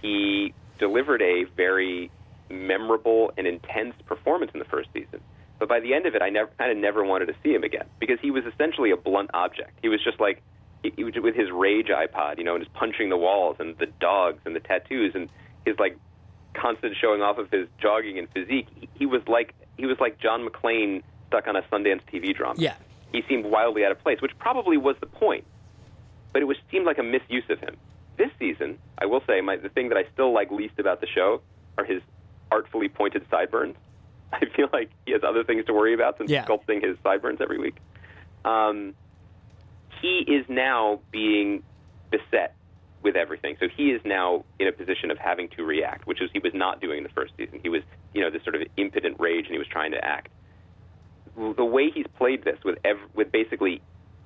He 0.00 0.52
delivered 0.78 1.22
a 1.22 1.44
very 1.56 2.10
memorable 2.52 3.32
and 3.36 3.46
intense 3.46 3.94
performance 4.06 4.50
in 4.54 4.58
the 4.58 4.66
first 4.66 4.88
season. 4.92 5.20
But 5.58 5.68
by 5.68 5.80
the 5.80 5.94
end 5.94 6.06
of 6.06 6.14
it, 6.14 6.22
I 6.22 6.30
never 6.30 6.50
kind 6.58 6.72
of 6.72 6.78
never 6.78 7.04
wanted 7.04 7.26
to 7.26 7.34
see 7.42 7.50
him 7.54 7.62
again 7.62 7.86
because 8.00 8.18
he 8.20 8.30
was 8.30 8.44
essentially 8.44 8.90
a 8.90 8.96
blunt 8.96 9.30
object. 9.34 9.78
He 9.80 9.88
was 9.88 10.02
just 10.02 10.20
like 10.20 10.42
he, 10.82 10.92
he 10.96 11.04
was 11.04 11.14
with 11.16 11.34
his 11.34 11.50
rage 11.52 11.88
iPod, 11.88 12.38
you 12.38 12.44
know, 12.44 12.54
and 12.54 12.64
just 12.64 12.74
punching 12.74 13.10
the 13.10 13.16
walls 13.16 13.56
and 13.58 13.76
the 13.78 13.86
dogs 13.86 14.40
and 14.44 14.56
the 14.56 14.60
tattoos 14.60 15.12
and 15.14 15.28
his 15.64 15.78
like 15.78 15.96
constant 16.54 16.96
showing 17.00 17.22
off 17.22 17.38
of 17.38 17.50
his 17.50 17.68
jogging 17.80 18.18
and 18.18 18.28
physique. 18.30 18.66
He, 18.74 18.88
he 18.94 19.06
was 19.06 19.22
like 19.28 19.54
he 19.76 19.86
was 19.86 19.98
like 20.00 20.18
John 20.18 20.46
McClane 20.46 21.02
stuck 21.28 21.46
on 21.46 21.56
a 21.56 21.62
Sundance 21.62 22.02
TV 22.12 22.34
drama. 22.34 22.60
Yeah. 22.60 22.74
He 23.12 23.22
seemed 23.28 23.44
wildly 23.44 23.84
out 23.84 23.92
of 23.92 24.00
place, 24.00 24.20
which 24.22 24.36
probably 24.38 24.78
was 24.78 24.96
the 25.00 25.06
point 25.06 25.44
but 26.32 26.42
it 26.42 26.46
was 26.46 26.56
seemed 26.70 26.86
like 26.86 26.98
a 26.98 27.02
misuse 27.02 27.44
of 27.50 27.60
him. 27.60 27.76
This 28.16 28.30
season, 28.38 28.78
I 28.98 29.06
will 29.06 29.22
say, 29.26 29.40
my, 29.40 29.56
the 29.56 29.68
thing 29.68 29.88
that 29.90 29.98
I 29.98 30.04
still 30.12 30.32
like 30.32 30.50
least 30.50 30.78
about 30.78 31.00
the 31.00 31.06
show 31.06 31.42
are 31.78 31.84
his 31.84 32.02
artfully 32.52 32.88
pointed 32.88 33.24
sideburns. 33.30 33.76
I 34.32 34.44
feel 34.56 34.68
like 34.72 34.90
he 35.06 35.12
has 35.12 35.22
other 35.26 35.44
things 35.44 35.64
to 35.66 35.72
worry 35.72 35.94
about 35.94 36.18
than 36.18 36.28
Yeah. 36.28 36.44
sculpting 36.44 36.84
his 36.86 36.96
sideburns 37.02 37.40
every 37.40 37.58
week. 37.58 37.76
Um, 38.44 38.94
he 40.00 40.18
is 40.26 40.44
now 40.48 41.00
being 41.10 41.62
beset 42.10 42.54
with 43.02 43.16
everything. 43.16 43.56
So 43.60 43.66
he 43.68 43.90
is 43.90 44.00
now 44.04 44.44
in 44.58 44.68
a 44.68 44.72
position 44.72 45.10
of 45.10 45.18
having 45.18 45.48
to 45.56 45.64
react, 45.64 46.06
which 46.06 46.20
is 46.22 46.30
he 46.32 46.38
was 46.38 46.52
not 46.54 46.80
doing 46.80 46.98
in 46.98 47.04
the 47.04 47.10
first 47.10 47.32
season. 47.36 47.60
He 47.62 47.68
was, 47.68 47.82
you 48.14 48.20
know, 48.20 48.30
this 48.30 48.42
sort 48.44 48.54
of 48.56 48.62
impotent 48.76 49.16
rage, 49.18 49.46
and 49.46 49.52
he 49.52 49.58
was 49.58 49.66
trying 49.68 49.92
to 49.92 50.04
act. 50.04 50.28
The 51.36 51.64
way 51.64 51.90
he's 51.90 52.06
played 52.18 52.44
this 52.44 52.58
with 52.64 52.78
ev- 52.84 52.98
with 53.14 53.32
basically, 53.32 53.80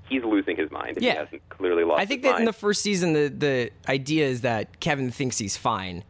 he's 0.09 0.25
losing 0.25 0.57
his 0.57 0.71
mind. 0.71 0.99
Yeah. 1.01 1.13
he 1.13 1.19
hasn't 1.19 1.49
clearly 1.51 1.85
lost. 1.85 2.01
I 2.01 2.05
think 2.07 2.23
that 2.23 2.39
in 2.39 2.45
the 2.47 2.53
first 2.53 2.83
season, 2.83 3.13
the 3.13 3.29
the 3.29 3.71
idea 3.89 4.27
is 4.27 4.41
that 4.43 4.81
Kevin 4.81 5.11
thinks 5.11 5.39
he's 5.39 5.57
fine, 5.57 6.03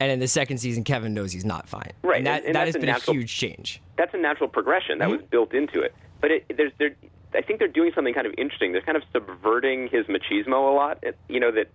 and 0.00 0.10
in 0.10 0.18
the 0.18 0.26
second 0.28 0.58
season, 0.58 0.82
Kevin 0.82 1.14
knows 1.14 1.30
he's 1.32 1.44
not 1.44 1.68
fine. 1.68 1.92
Right, 2.02 2.18
And 2.18 2.26
that 2.26 2.38
and- 2.38 2.46
and 2.46 2.54
that 2.56 2.66
has 2.66 2.74
a 2.74 2.78
been 2.78 2.86
natural- 2.88 3.14
a 3.16 3.18
huge 3.20 3.36
change. 3.36 3.80
that's 3.96 4.14
a 4.14 4.18
natural 4.18 4.48
progression 4.48 4.98
that 4.98 5.10
was 5.10 5.20
built 5.30 5.52
into 5.54 5.80
it. 5.82 5.94
But 6.20 6.30
it, 6.32 6.52
there's 6.56 6.72
there, 6.78 6.94
I 7.34 7.42
think 7.42 7.58
they're 7.60 7.68
doing 7.68 7.92
something 7.94 8.12
kind 8.14 8.26
of 8.26 8.34
interesting. 8.36 8.72
They're 8.72 8.80
kind 8.82 8.96
of 8.96 9.04
subverting 9.12 9.88
his 9.88 10.06
machismo 10.06 10.72
a 10.72 10.74
lot. 10.74 10.98
It, 11.02 11.16
you 11.28 11.38
know 11.40 11.52
that 11.52 11.68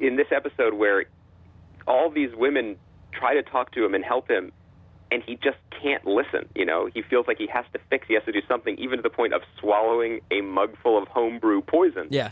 in 0.00 0.16
this 0.16 0.28
episode 0.30 0.74
where 0.74 1.04
all 1.86 2.10
these 2.10 2.30
women 2.34 2.76
try 3.12 3.34
to 3.34 3.42
talk 3.42 3.72
to 3.72 3.84
him 3.84 3.94
and 3.94 4.04
help 4.04 4.28
him, 4.28 4.52
and 5.10 5.22
he 5.22 5.36
just 5.36 5.58
can't 5.82 6.04
listen. 6.06 6.48
You 6.54 6.64
know, 6.64 6.86
he 6.92 7.02
feels 7.02 7.26
like 7.26 7.38
he 7.38 7.46
has 7.48 7.64
to 7.72 7.78
fix. 7.90 8.06
He 8.08 8.14
has 8.14 8.24
to 8.24 8.32
do 8.32 8.40
something, 8.48 8.76
even 8.78 8.98
to 8.98 9.02
the 9.02 9.10
point 9.10 9.32
of 9.34 9.42
swallowing 9.60 10.20
a 10.30 10.40
mug 10.40 10.76
full 10.82 11.00
of 11.00 11.08
homebrew 11.08 11.60
poison 11.62 12.08
Yeah. 12.10 12.30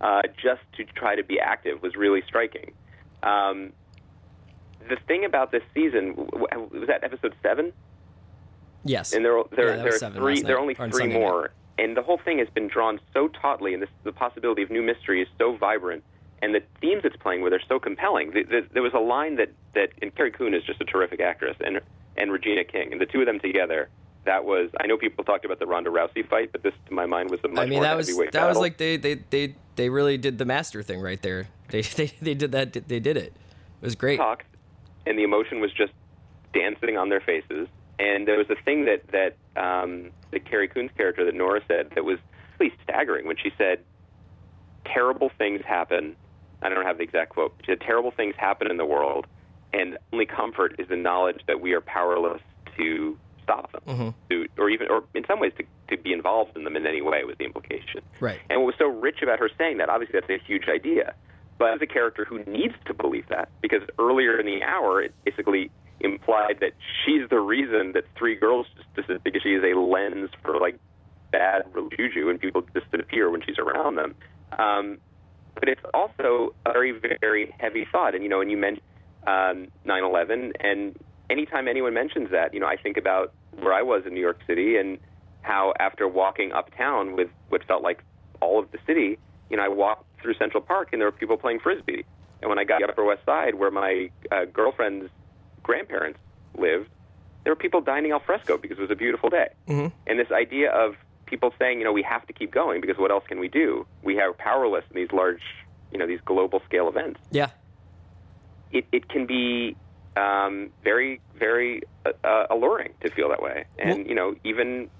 uh, 0.00 0.22
just 0.42 0.62
to 0.76 0.84
try 0.84 1.16
to 1.16 1.22
be 1.22 1.38
active 1.38 1.82
was 1.82 1.96
really 1.96 2.22
striking. 2.26 2.72
Um, 3.22 3.72
the 4.88 4.96
thing 5.06 5.24
about 5.24 5.50
this 5.52 5.62
season 5.74 6.14
was 6.16 6.84
that 6.86 7.04
episode 7.04 7.34
seven, 7.42 7.72
Yes. 8.84 9.12
and 9.12 9.24
there 9.24 9.36
are, 9.38 9.44
there, 9.54 9.76
Yeah, 9.76 9.82
there 9.82 9.94
are 9.94 10.10
three. 10.12 10.42
There 10.42 10.56
are 10.56 10.60
only 10.60 10.74
three 10.74 10.90
Sunday 10.92 11.08
night. 11.14 11.18
more, 11.20 11.50
and 11.78 11.96
the 11.96 12.02
whole 12.02 12.18
thing 12.18 12.38
has 12.38 12.48
been 12.50 12.68
drawn 12.68 13.00
so 13.12 13.28
tautly, 13.28 13.74
and 13.74 13.82
this, 13.82 13.90
the 14.04 14.12
possibility 14.12 14.62
of 14.62 14.70
new 14.70 14.82
mystery 14.82 15.20
is 15.22 15.28
so 15.38 15.56
vibrant, 15.56 16.04
and 16.42 16.54
the 16.54 16.62
themes 16.80 17.02
it's 17.04 17.16
playing 17.16 17.42
with 17.42 17.52
are 17.52 17.60
so 17.68 17.78
compelling. 17.78 18.30
The, 18.30 18.44
the, 18.44 18.66
there 18.72 18.82
was 18.82 18.94
a 18.94 19.00
line 19.00 19.36
that 19.36 19.50
that 19.74 19.90
and 20.00 20.14
Carrie 20.14 20.30
Coon 20.30 20.54
is 20.54 20.62
just 20.64 20.80
a 20.80 20.84
terrific 20.84 21.20
actress, 21.20 21.56
and 21.60 21.80
and 22.16 22.32
Regina 22.32 22.64
King, 22.64 22.92
and 22.92 23.00
the 23.00 23.06
two 23.06 23.20
of 23.20 23.26
them 23.26 23.40
together. 23.40 23.88
That 24.24 24.44
was. 24.44 24.68
I 24.80 24.86
know 24.86 24.98
people 24.98 25.24
talked 25.24 25.44
about 25.46 25.58
the 25.58 25.66
Ronda 25.66 25.88
Rousey 25.90 26.28
fight, 26.28 26.52
but 26.52 26.62
this, 26.62 26.74
to 26.88 26.92
my 26.92 27.06
mind, 27.06 27.30
was 27.30 27.40
a 27.44 27.48
much 27.48 27.58
I 27.60 27.64
mean, 27.66 27.74
more 27.78 27.82
that 27.84 27.96
was 27.96 28.14
that 28.32 28.48
was 28.48 28.58
like 28.58 28.76
they, 28.76 28.96
they 28.98 29.14
they 29.30 29.54
they 29.76 29.88
really 29.88 30.18
did 30.18 30.36
the 30.38 30.44
master 30.44 30.82
thing 30.82 31.00
right 31.00 31.20
there. 31.22 31.48
They 31.70 31.82
they 31.82 32.06
they 32.22 32.34
did 32.34 32.52
that. 32.52 32.72
They 32.72 32.98
did 33.00 33.16
it. 33.18 33.32
It 33.34 33.84
was 33.84 33.94
great. 33.94 34.16
talked, 34.16 34.46
and 35.06 35.18
the 35.18 35.22
emotion 35.22 35.60
was 35.60 35.72
just 35.72 35.92
dancing 36.52 36.96
on 36.96 37.08
their 37.08 37.20
faces. 37.20 37.68
And 37.98 38.28
there 38.28 38.38
was 38.38 38.48
a 38.50 38.56
thing 38.64 38.84
that 38.86 39.02
that 39.12 39.36
um, 39.60 40.10
that 40.30 40.44
Carrie 40.48 40.68
Coon's 40.68 40.90
character 40.96 41.24
that 41.24 41.34
Nora 41.34 41.60
said 41.66 41.90
that 41.94 42.04
was 42.04 42.18
really 42.58 42.72
staggering 42.84 43.26
when 43.26 43.36
she 43.36 43.50
said, 43.58 43.80
"Terrible 44.84 45.30
things 45.36 45.62
happen." 45.66 46.16
I 46.62 46.68
don't 46.68 46.84
have 46.84 46.98
the 46.98 47.04
exact 47.04 47.30
quote. 47.30 47.54
She 47.60 47.72
said, 47.72 47.80
"Terrible 47.80 48.10
things 48.10 48.34
happen 48.36 48.70
in 48.70 48.76
the 48.76 48.86
world, 48.86 49.26
and 49.72 49.98
only 50.12 50.26
comfort 50.26 50.76
is 50.78 50.88
the 50.88 50.96
knowledge 50.96 51.40
that 51.46 51.60
we 51.60 51.72
are 51.72 51.80
powerless 51.80 52.40
to 52.76 53.18
stop 53.42 53.72
them, 53.72 53.82
Mm-hmm. 53.86 54.08
to, 54.30 54.46
or 54.58 54.68
even, 54.70 54.88
or 54.90 55.04
in 55.14 55.24
some 55.26 55.40
ways, 55.40 55.52
to, 55.58 55.64
to 55.96 56.02
be 56.02 56.12
involved 56.12 56.56
in 56.56 56.64
them 56.64 56.76
in 56.76 56.86
any 56.86 57.00
way 57.00 57.24
was 57.24 57.34
the 57.38 57.44
implication. 57.46 58.02
Right. 58.20 58.38
And 58.50 58.60
what 58.60 58.66
was 58.66 58.74
so 58.78 58.86
rich 58.86 59.22
about 59.22 59.38
her 59.38 59.48
saying 59.56 59.78
that, 59.78 59.88
obviously, 59.88 60.20
that's 60.20 60.30
a 60.30 60.44
huge 60.46 60.68
idea. 60.68 61.14
But 61.58 61.74
as 61.74 61.82
a 61.82 61.86
character 61.86 62.24
who 62.24 62.44
needs 62.44 62.74
to 62.86 62.94
believe 62.94 63.28
that, 63.28 63.48
because 63.60 63.82
earlier 63.98 64.38
in 64.38 64.46
the 64.46 64.62
hour, 64.62 65.02
it 65.02 65.12
basically 65.24 65.70
implied 66.00 66.58
that 66.60 66.72
she's 67.04 67.28
the 67.28 67.40
reason 67.40 67.92
that 67.94 68.04
three 68.16 68.36
girls 68.36 68.66
just 68.76 68.94
disappear 68.94 69.18
because 69.24 69.42
she 69.42 69.50
is 69.50 69.64
a 69.64 69.78
lens 69.78 70.30
for 70.42 70.58
like 70.60 70.78
bad 71.32 71.62
juju 71.96 72.30
and 72.30 72.40
people 72.40 72.62
just 72.74 72.90
disappear 72.90 73.30
when 73.30 73.42
she's 73.44 73.58
around 73.58 73.96
them. 73.96 74.14
Um, 74.58 74.98
but 75.54 75.68
it's 75.68 75.82
also 75.92 76.54
a 76.64 76.72
very, 76.72 76.94
very 77.20 77.52
heavy 77.58 77.86
thought. 77.90 78.14
And, 78.14 78.22
you 78.22 78.30
know, 78.30 78.40
and 78.40 78.50
you 78.50 78.56
mentioned 78.56 78.84
um, 79.26 79.66
9/11, 79.86 80.52
and 80.60 80.96
anytime 81.28 81.68
anyone 81.68 81.94
mentions 81.94 82.30
that, 82.30 82.54
you 82.54 82.60
know, 82.60 82.66
I 82.66 82.76
think 82.76 82.96
about 82.96 83.34
where 83.60 83.74
I 83.74 83.82
was 83.82 84.04
in 84.06 84.14
New 84.14 84.20
York 84.20 84.40
City 84.46 84.76
and 84.76 84.98
how 85.42 85.74
after 85.80 86.06
walking 86.06 86.52
uptown 86.52 87.16
with 87.16 87.28
what 87.48 87.64
felt 87.64 87.82
like 87.82 88.04
all 88.40 88.58
of 88.58 88.70
the 88.70 88.78
city, 88.86 89.18
you 89.50 89.56
know, 89.56 89.62
I 89.62 89.68
walked 89.68 90.04
through 90.20 90.34
Central 90.34 90.62
Park 90.62 90.90
and 90.92 91.00
there 91.00 91.08
were 91.08 91.12
people 91.12 91.36
playing 91.36 91.60
frisbee. 91.60 92.04
And 92.40 92.48
when 92.48 92.58
I 92.58 92.64
got 92.64 92.78
to 92.78 92.86
the 92.86 92.92
Upper 92.92 93.04
West 93.04 93.24
Side, 93.24 93.54
where 93.56 93.70
my 93.70 94.10
uh, 94.30 94.44
girlfriend's 94.44 95.10
grandparents 95.62 96.18
lived, 96.56 96.88
there 97.44 97.52
were 97.52 97.56
people 97.56 97.80
dining 97.80 98.12
al 98.12 98.20
fresco 98.20 98.56
because 98.56 98.78
it 98.78 98.82
was 98.82 98.90
a 98.90 98.96
beautiful 98.96 99.28
day. 99.28 99.48
Mm-hmm. 99.66 99.88
And 100.06 100.18
this 100.18 100.30
idea 100.30 100.70
of 100.70 100.94
people 101.26 101.52
saying, 101.58 101.78
you 101.78 101.84
know, 101.84 101.92
we 101.92 102.02
have 102.02 102.26
to 102.26 102.32
keep 102.32 102.50
going 102.50 102.80
because 102.80 102.98
what 102.98 103.10
else 103.10 103.24
can 103.26 103.38
we 103.40 103.48
do? 103.48 103.86
We 104.02 104.20
are 104.20 104.32
powerless 104.32 104.84
in 104.90 104.96
these 104.96 105.12
large, 105.12 105.42
you 105.92 105.98
know, 105.98 106.06
these 106.06 106.20
global 106.24 106.62
scale 106.66 106.88
events. 106.88 107.20
Yeah. 107.30 107.50
It, 108.70 108.86
it 108.92 109.08
can 109.08 109.26
be 109.26 109.76
um, 110.16 110.70
very, 110.84 111.20
very 111.38 111.82
uh, 112.04 112.10
uh, 112.22 112.46
alluring 112.50 112.94
to 113.02 113.10
feel 113.10 113.28
that 113.30 113.42
way. 113.42 113.64
And, 113.78 114.06
you 114.06 114.14
know, 114.14 114.34
even 114.44 114.90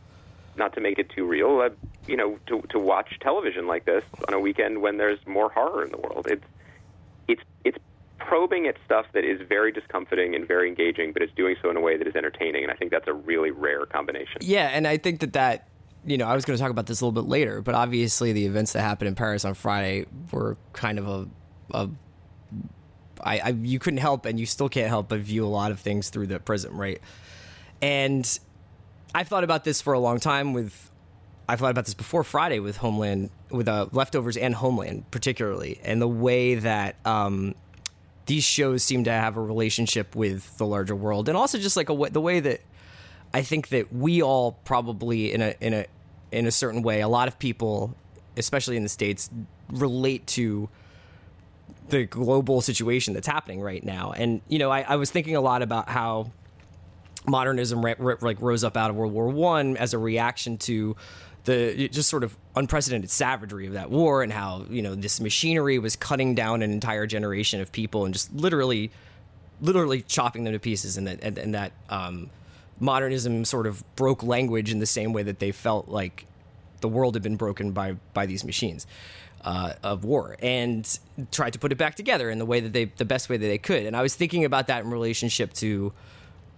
not 0.58 0.74
to 0.74 0.80
make 0.80 0.98
it 0.98 1.10
too 1.10 1.26
real, 1.26 1.60
uh, 1.60 1.70
you 2.06 2.16
know, 2.16 2.38
to, 2.46 2.62
to 2.70 2.78
watch 2.78 3.18
television 3.20 3.66
like 3.66 3.84
this 3.84 4.04
on 4.26 4.34
a 4.34 4.40
weekend 4.40 4.82
when 4.82 4.98
there's 4.98 5.18
more 5.26 5.50
horror 5.50 5.84
in 5.84 5.90
the 5.90 5.98
world. 5.98 6.26
It's, 6.28 6.44
it's, 7.28 7.42
it's 7.64 7.78
probing 8.18 8.66
at 8.66 8.76
stuff 8.84 9.06
that 9.14 9.24
is 9.24 9.40
very 9.48 9.72
discomforting 9.72 10.34
and 10.34 10.46
very 10.46 10.68
engaging, 10.68 11.12
but 11.12 11.22
it's 11.22 11.32
doing 11.34 11.56
so 11.62 11.70
in 11.70 11.76
a 11.76 11.80
way 11.80 11.96
that 11.96 12.06
is 12.06 12.14
entertaining. 12.14 12.62
And 12.62 12.72
I 12.72 12.76
think 12.76 12.90
that's 12.90 13.08
a 13.08 13.12
really 13.12 13.50
rare 13.50 13.86
combination. 13.86 14.38
Yeah, 14.40 14.68
and 14.68 14.86
I 14.86 14.98
think 14.98 15.20
that 15.20 15.32
that 15.34 15.68
you 16.04 16.18
know 16.18 16.26
I 16.26 16.34
was 16.34 16.44
going 16.44 16.56
to 16.56 16.62
talk 16.62 16.70
about 16.70 16.86
this 16.86 17.00
a 17.00 17.06
little 17.06 17.22
bit 17.22 17.28
later, 17.28 17.62
but 17.62 17.74
obviously 17.74 18.32
the 18.32 18.46
events 18.46 18.72
that 18.72 18.82
happened 18.82 19.08
in 19.08 19.14
Paris 19.14 19.44
on 19.44 19.54
Friday 19.54 20.06
were 20.30 20.56
kind 20.72 20.98
of 20.98 21.08
a, 21.08 21.28
a 21.72 21.90
I, 23.22 23.38
I 23.38 23.48
you 23.50 23.78
couldn't 23.78 23.98
help 23.98 24.26
and 24.26 24.38
you 24.38 24.46
still 24.46 24.68
can't 24.68 24.88
help 24.88 25.08
but 25.08 25.20
view 25.20 25.44
a 25.44 25.48
lot 25.48 25.70
of 25.70 25.80
things 25.80 26.10
through 26.10 26.28
the 26.28 26.38
prism, 26.38 26.78
right? 26.78 27.00
And 27.80 28.38
I've 29.14 29.28
thought 29.28 29.44
about 29.44 29.64
this 29.64 29.80
for 29.80 29.92
a 29.92 29.98
long 29.98 30.20
time 30.20 30.52
with 30.52 30.90
I've 31.48 31.60
thought 31.60 31.70
about 31.70 31.86
this 31.86 31.94
before 31.94 32.24
Friday 32.24 32.58
with 32.58 32.76
Homeland 32.76 33.30
with 33.50 33.68
uh, 33.68 33.86
leftovers 33.92 34.36
and 34.36 34.54
Homeland 34.54 35.10
particularly, 35.10 35.80
and 35.82 36.00
the 36.00 36.08
way 36.08 36.56
that 36.56 36.96
um, 37.06 37.54
these 38.26 38.44
shows 38.44 38.82
seem 38.82 39.04
to 39.04 39.10
have 39.10 39.36
a 39.36 39.40
relationship 39.40 40.14
with 40.14 40.58
the 40.58 40.66
larger 40.66 40.94
world, 40.94 41.28
and 41.28 41.36
also 41.36 41.58
just 41.58 41.76
like 41.76 41.88
a 41.88 42.10
the 42.10 42.20
way 42.20 42.40
that 42.40 42.60
I 43.32 43.42
think 43.42 43.68
that 43.68 43.92
we 43.92 44.22
all 44.22 44.52
probably 44.64 45.32
in 45.32 45.40
a 45.40 45.54
in 45.60 45.72
a 45.72 45.86
in 46.30 46.46
a 46.46 46.50
certain 46.50 46.82
way, 46.82 47.00
a 47.00 47.08
lot 47.08 47.28
of 47.28 47.38
people, 47.38 47.94
especially 48.36 48.76
in 48.76 48.82
the 48.82 48.88
states, 48.90 49.30
relate 49.70 50.26
to 50.26 50.68
the 51.88 52.04
global 52.04 52.60
situation 52.60 53.14
that's 53.14 53.26
happening 53.26 53.62
right 53.62 53.82
now. 53.82 54.12
And 54.14 54.42
you 54.48 54.58
know, 54.58 54.70
I, 54.70 54.82
I 54.82 54.96
was 54.96 55.10
thinking 55.10 55.36
a 55.36 55.40
lot 55.40 55.62
about 55.62 55.88
how 55.88 56.30
modernism 57.28 57.84
ra- 57.84 57.94
ra- 57.98 58.16
like 58.20 58.40
rose 58.40 58.64
up 58.64 58.76
out 58.76 58.90
of 58.90 58.96
World 58.96 59.12
War 59.12 59.28
One 59.28 59.76
as 59.76 59.94
a 59.94 59.98
reaction 59.98 60.58
to 60.58 60.96
the 61.44 61.88
just 61.88 62.08
sort 62.08 62.24
of 62.24 62.36
unprecedented 62.56 63.10
savagery 63.10 63.66
of 63.66 63.72
that 63.72 63.90
war 63.90 64.22
and 64.22 64.32
how 64.32 64.66
you 64.68 64.82
know 64.82 64.94
this 64.94 65.20
machinery 65.20 65.78
was 65.78 65.96
cutting 65.96 66.34
down 66.34 66.62
an 66.62 66.70
entire 66.70 67.06
generation 67.06 67.60
of 67.60 67.72
people 67.72 68.04
and 68.04 68.12
just 68.12 68.32
literally 68.34 68.90
literally 69.60 70.02
chopping 70.02 70.44
them 70.44 70.52
to 70.52 70.58
pieces 70.58 70.96
and 70.96 71.06
that 71.06 71.18
and, 71.22 71.38
and 71.38 71.54
that 71.54 71.72
um, 71.88 72.28
modernism 72.80 73.44
sort 73.44 73.66
of 73.66 73.82
broke 73.96 74.22
language 74.22 74.70
in 74.70 74.78
the 74.78 74.86
same 74.86 75.12
way 75.12 75.22
that 75.22 75.38
they 75.38 75.52
felt 75.52 75.88
like 75.88 76.26
the 76.80 76.88
world 76.88 77.14
had 77.14 77.22
been 77.22 77.36
broken 77.36 77.72
by 77.72 77.92
by 78.12 78.26
these 78.26 78.44
machines 78.44 78.86
uh, 79.42 79.72
of 79.82 80.04
war 80.04 80.36
and 80.42 80.98
tried 81.30 81.52
to 81.52 81.58
put 81.58 81.72
it 81.72 81.78
back 81.78 81.94
together 81.94 82.28
in 82.30 82.38
the 82.38 82.46
way 82.46 82.60
that 82.60 82.72
they 82.72 82.86
the 82.86 83.04
best 83.04 83.28
way 83.28 83.36
that 83.36 83.46
they 83.46 83.58
could. 83.58 83.86
And 83.86 83.96
I 83.96 84.02
was 84.02 84.14
thinking 84.14 84.44
about 84.44 84.66
that 84.66 84.84
in 84.84 84.90
relationship 84.90 85.52
to 85.54 85.92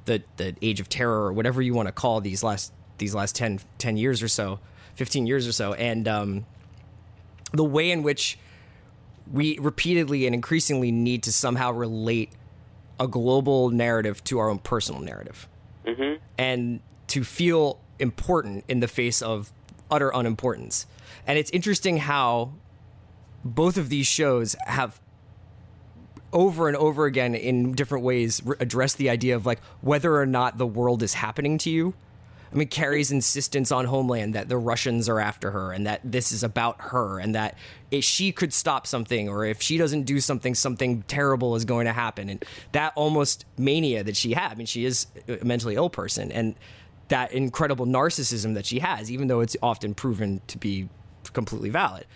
the 0.05 0.23
the 0.37 0.55
age 0.63 0.81
of 0.81 0.89
terror 0.89 1.27
or 1.27 1.33
whatever 1.33 1.61
you 1.63 1.75
want 1.75 1.87
to 1.87 1.93
call 1.93 2.21
these 2.21 2.43
last 2.43 2.73
these 2.99 3.15
last 3.15 3.35
10, 3.35 3.61
10 3.79 3.97
years 3.97 4.23
or 4.23 4.29
so 4.29 4.59
15 4.97 5.27
years 5.27 5.49
or 5.49 5.53
so 5.53 5.73
and 5.75 6.07
um, 6.07 6.45
the 7.53 7.65
way 7.65 7.91
in 7.91 8.03
which 8.03 8.39
we 9.33 9.59
repeatedly 9.59 10.27
and 10.27 10.35
increasingly 10.35 10.93
need 10.93 11.23
to 11.23 11.33
somehow 11.33 11.73
relate 11.73 12.31
a 12.99 13.09
global 13.09 13.71
narrative 13.71 14.23
to 14.25 14.39
our 14.39 14.51
own 14.51 14.59
personal 14.59 15.01
narrative 15.01 15.49
Mm-hmm. 15.87 16.23
and 16.37 16.81
to 17.07 17.25
feel 17.25 17.81
important 17.99 18.65
in 18.69 18.81
the 18.81 18.87
face 18.89 19.23
of 19.23 19.51
utter 19.91 20.11
unimportance. 20.15 20.87
And 21.27 21.39
it's 21.39 21.51
interesting 21.53 21.97
how 21.97 22.53
both 23.43 23.79
of 23.79 23.89
these 23.89 24.07
shows 24.07 24.55
have 24.67 25.01
over 26.33 26.69
and 26.69 26.77
over 26.77 27.07
again 27.07 27.35
in 27.35 27.73
different 27.73 28.05
ways 28.05 28.41
re- 28.45 28.57
address 28.61 28.95
the 28.95 29.11
idea 29.11 29.37
of 29.37 29.47
like 29.47 29.61
whether 29.81 30.17
or 30.17 30.27
not 30.27 30.59
the 30.59 30.67
world 30.67 31.03
is 31.03 31.15
happening 31.15 31.59
to 31.59 31.71
you. 31.71 31.95
I 32.53 32.57
mean, 32.57 32.69
Carrie's 32.69 33.13
insistence 33.13 33.71
on 33.71 33.85
Homeland 33.85 34.35
that 34.35 34.49
the 34.49 34.57
Russians 34.59 35.09
are 35.09 35.21
after 35.21 35.53
her 35.53 35.73
and 35.73 35.87
that 35.87 36.01
this 36.03 36.33
is 36.33 36.43
about 36.43 36.81
her 36.81 37.21
and 37.21 37.35
that 37.37 37.57
if 37.93 38.03
she 38.03 38.33
could 38.33 38.53
stop 38.53 38.89
something 38.89 39.29
or 39.29 39.45
if 39.45 39.63
she 39.63 39.79
doesn't 39.79 40.03
do 40.03 40.19
something, 40.19 40.57
something 40.57 41.03
terrible 41.03 41.55
is 41.55 41.65
going 41.65 41.87
to 41.87 41.93
happen. 41.93 42.29
And 42.29 42.45
that 42.73 42.93
almost 42.97 43.45
mania 43.57 44.03
that 44.03 44.17
she 44.17 44.33
had. 44.33 44.51
I 44.51 44.55
mean, 44.57 44.67
she 44.67 44.85
is 44.85 45.07
a 45.29 45.45
mentally 45.45 45.77
ill 45.77 45.91
person 45.91 46.33
and 46.33 46.57
that 47.07 47.33
incredible 47.33 47.87
narcissism 47.87 48.55
that 48.55 48.67
she 48.67 48.81
has, 48.81 49.13
even 49.13 49.29
though 49.29 49.41
it's 49.41 49.57
often 49.63 49.95
proven 49.95 50.41
to 50.49 50.59
be 50.59 50.89
completely 51.33 51.71
valid. 51.71 52.07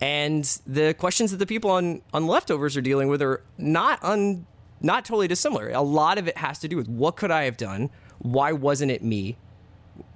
And 0.00 0.44
the 0.66 0.94
questions 0.94 1.30
that 1.30 1.36
the 1.36 1.46
people 1.46 1.70
on, 1.70 2.02
on 2.12 2.26
leftovers 2.26 2.76
are 2.76 2.80
dealing 2.80 3.08
with 3.08 3.22
are 3.22 3.42
not 3.56 4.02
un, 4.02 4.46
not 4.80 5.04
totally 5.04 5.28
dissimilar. 5.28 5.70
A 5.70 5.82
lot 5.82 6.18
of 6.18 6.26
it 6.26 6.36
has 6.38 6.58
to 6.60 6.68
do 6.68 6.76
with 6.76 6.88
what 6.88 7.16
could 7.16 7.30
I 7.30 7.44
have 7.44 7.56
done? 7.56 7.90
Why 8.18 8.52
wasn't 8.52 8.90
it 8.90 9.02
me? 9.02 9.36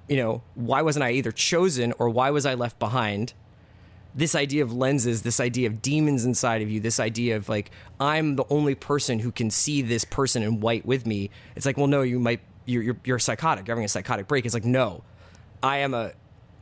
you 0.07 0.17
know, 0.17 0.41
why 0.55 0.81
wasn't 0.81 1.03
I 1.03 1.11
either 1.11 1.31
chosen 1.31 1.93
or 1.99 2.09
why 2.09 2.29
was 2.31 2.45
I 2.45 2.53
left 2.53 2.79
behind? 2.79 3.33
This 4.15 4.35
idea 4.35 4.63
of 4.63 4.73
lenses, 4.73 5.21
this 5.21 5.39
idea 5.39 5.67
of 5.67 5.81
demons 5.81 6.25
inside 6.25 6.61
of 6.61 6.69
you, 6.69 6.79
this 6.79 6.99
idea 6.99 7.35
of 7.35 7.49
like, 7.49 7.71
I'm 7.99 8.35
the 8.35 8.45
only 8.49 8.73
person 8.73 9.19
who 9.19 9.31
can 9.31 9.51
see 9.51 9.81
this 9.81 10.05
person 10.05 10.43
in 10.43 10.59
white 10.59 10.85
with 10.85 11.05
me. 11.05 11.29
It's 11.55 11.65
like, 11.65 11.77
well, 11.77 11.87
no, 11.87 12.01
you 12.01 12.19
might, 12.19 12.39
you're, 12.65 12.83
you're, 12.83 12.97
you're 13.03 13.19
psychotic, 13.19 13.67
you're 13.67 13.75
having 13.75 13.85
a 13.85 13.89
psychotic 13.89 14.27
break. 14.27 14.45
It's 14.45 14.53
like, 14.53 14.65
no, 14.65 15.03
I 15.61 15.77
am 15.77 15.93
a, 15.93 16.13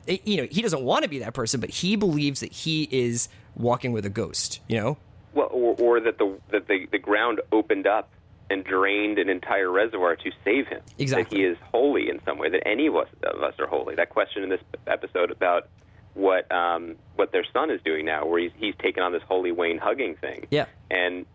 you 0.07 0.37
know, 0.37 0.47
he 0.49 0.61
doesn't 0.61 0.81
want 0.81 1.03
to 1.03 1.09
be 1.09 1.19
that 1.19 1.33
person, 1.33 1.59
but 1.59 1.69
he 1.69 1.95
believes 1.95 2.39
that 2.39 2.51
he 2.51 2.87
is 2.91 3.29
walking 3.55 3.91
with 3.91 4.05
a 4.05 4.09
ghost, 4.09 4.59
you 4.67 4.79
know? 4.79 4.97
Well, 5.33 5.49
or, 5.51 5.75
or 5.79 5.99
that 5.99 6.17
the 6.17 6.37
that 6.51 6.67
the, 6.67 6.87
the 6.91 6.99
ground 6.99 7.41
opened 7.51 7.87
up 7.87 8.09
and 8.49 8.63
drained 8.63 9.17
an 9.17 9.29
entire 9.29 9.69
reservoir 9.71 10.15
to 10.15 10.31
save 10.43 10.67
him. 10.67 10.81
Exactly. 10.97 11.23
That 11.23 11.43
he 11.43 11.51
is 11.51 11.57
holy 11.71 12.09
in 12.09 12.21
some 12.23 12.37
way. 12.37 12.49
That 12.49 12.67
any 12.67 12.87
of 12.87 12.95
us, 12.95 13.07
of 13.23 13.41
us 13.41 13.53
are 13.59 13.67
holy. 13.67 13.95
That 13.95 14.09
question 14.09 14.43
in 14.43 14.49
this 14.49 14.61
episode 14.87 15.31
about 15.31 15.67
what 16.13 16.49
um, 16.51 16.95
what 17.15 17.31
their 17.31 17.45
son 17.51 17.69
is 17.71 17.81
doing 17.83 18.05
now, 18.05 18.25
where 18.25 18.39
he's 18.39 18.51
he's 18.57 18.75
taken 18.81 19.03
on 19.03 19.11
this 19.11 19.23
holy 19.27 19.51
Wayne 19.51 19.77
hugging 19.77 20.15
thing. 20.15 20.47
Yeah. 20.49 20.65
And 20.89 21.25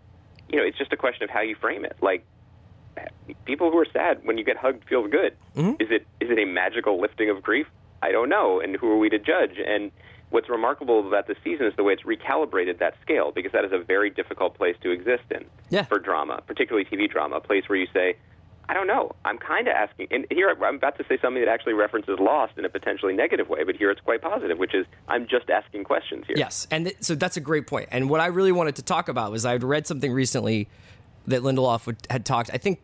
you 0.48 0.58
know, 0.58 0.64
it's 0.64 0.78
just 0.78 0.92
a 0.92 0.96
question 0.96 1.24
of 1.24 1.30
how 1.30 1.40
you 1.40 1.56
frame 1.56 1.84
it. 1.84 1.96
Like 2.00 2.24
people 3.44 3.70
who 3.70 3.78
are 3.78 3.86
sad 3.92 4.24
when 4.24 4.38
you 4.38 4.44
get 4.44 4.56
hugged 4.56 4.84
feels 4.88 5.10
good. 5.10 5.36
Mm-hmm. 5.56 5.82
Is 5.82 5.90
it 5.90 6.06
is 6.20 6.30
it 6.30 6.38
a 6.38 6.46
magical 6.46 7.00
lifting 7.00 7.30
of 7.30 7.42
grief? 7.42 7.66
I 8.02 8.12
don't 8.12 8.28
know. 8.28 8.60
And 8.60 8.76
who 8.76 8.90
are 8.90 8.98
we 8.98 9.08
to 9.10 9.18
judge? 9.18 9.56
And 9.64 9.90
what's 10.30 10.48
remarkable 10.48 11.06
about 11.06 11.26
this 11.26 11.36
season 11.44 11.66
is 11.66 11.74
the 11.76 11.82
way 11.84 11.92
it's 11.92 12.02
recalibrated 12.04 12.78
that 12.78 12.94
scale 13.02 13.32
because 13.32 13.52
that 13.52 13.64
is 13.64 13.72
a 13.72 13.78
very 13.78 14.10
difficult 14.10 14.56
place 14.56 14.76
to 14.82 14.90
exist 14.90 15.24
in 15.30 15.44
Yeah. 15.70 15.84
for 15.84 15.98
drama, 15.98 16.42
particularly 16.46 16.84
TV 16.84 17.10
drama, 17.10 17.36
a 17.36 17.40
place 17.40 17.68
where 17.68 17.78
you 17.78 17.86
say, 17.92 18.16
I 18.68 18.72
don't 18.74 18.86
know. 18.86 19.16
I'm 19.24 19.36
kind 19.38 19.66
of 19.66 19.74
asking, 19.74 20.06
and 20.12 20.26
here 20.30 20.48
I'm 20.62 20.76
about 20.76 20.96
to 20.98 21.04
say 21.08 21.18
something 21.20 21.42
that 21.44 21.50
actually 21.50 21.72
references 21.72 22.20
Lost 22.20 22.52
in 22.56 22.64
a 22.64 22.68
potentially 22.68 23.12
negative 23.12 23.48
way, 23.48 23.64
but 23.64 23.74
here 23.74 23.90
it's 23.90 24.00
quite 24.00 24.22
positive, 24.22 24.58
which 24.58 24.74
is 24.76 24.86
I'm 25.08 25.26
just 25.26 25.50
asking 25.50 25.82
questions 25.82 26.24
here. 26.28 26.36
Yes, 26.38 26.68
and 26.70 26.84
th- 26.86 26.96
so 27.00 27.16
that's 27.16 27.36
a 27.36 27.40
great 27.40 27.66
point. 27.66 27.88
And 27.90 28.08
what 28.08 28.20
I 28.20 28.26
really 28.26 28.52
wanted 28.52 28.76
to 28.76 28.82
talk 28.82 29.08
about 29.08 29.32
was 29.32 29.44
I'd 29.44 29.64
read 29.64 29.88
something 29.88 30.12
recently 30.12 30.68
that 31.26 31.42
Lindelof 31.42 31.86
would, 31.86 31.96
had 32.10 32.24
talked. 32.24 32.50
I 32.54 32.58
think 32.58 32.78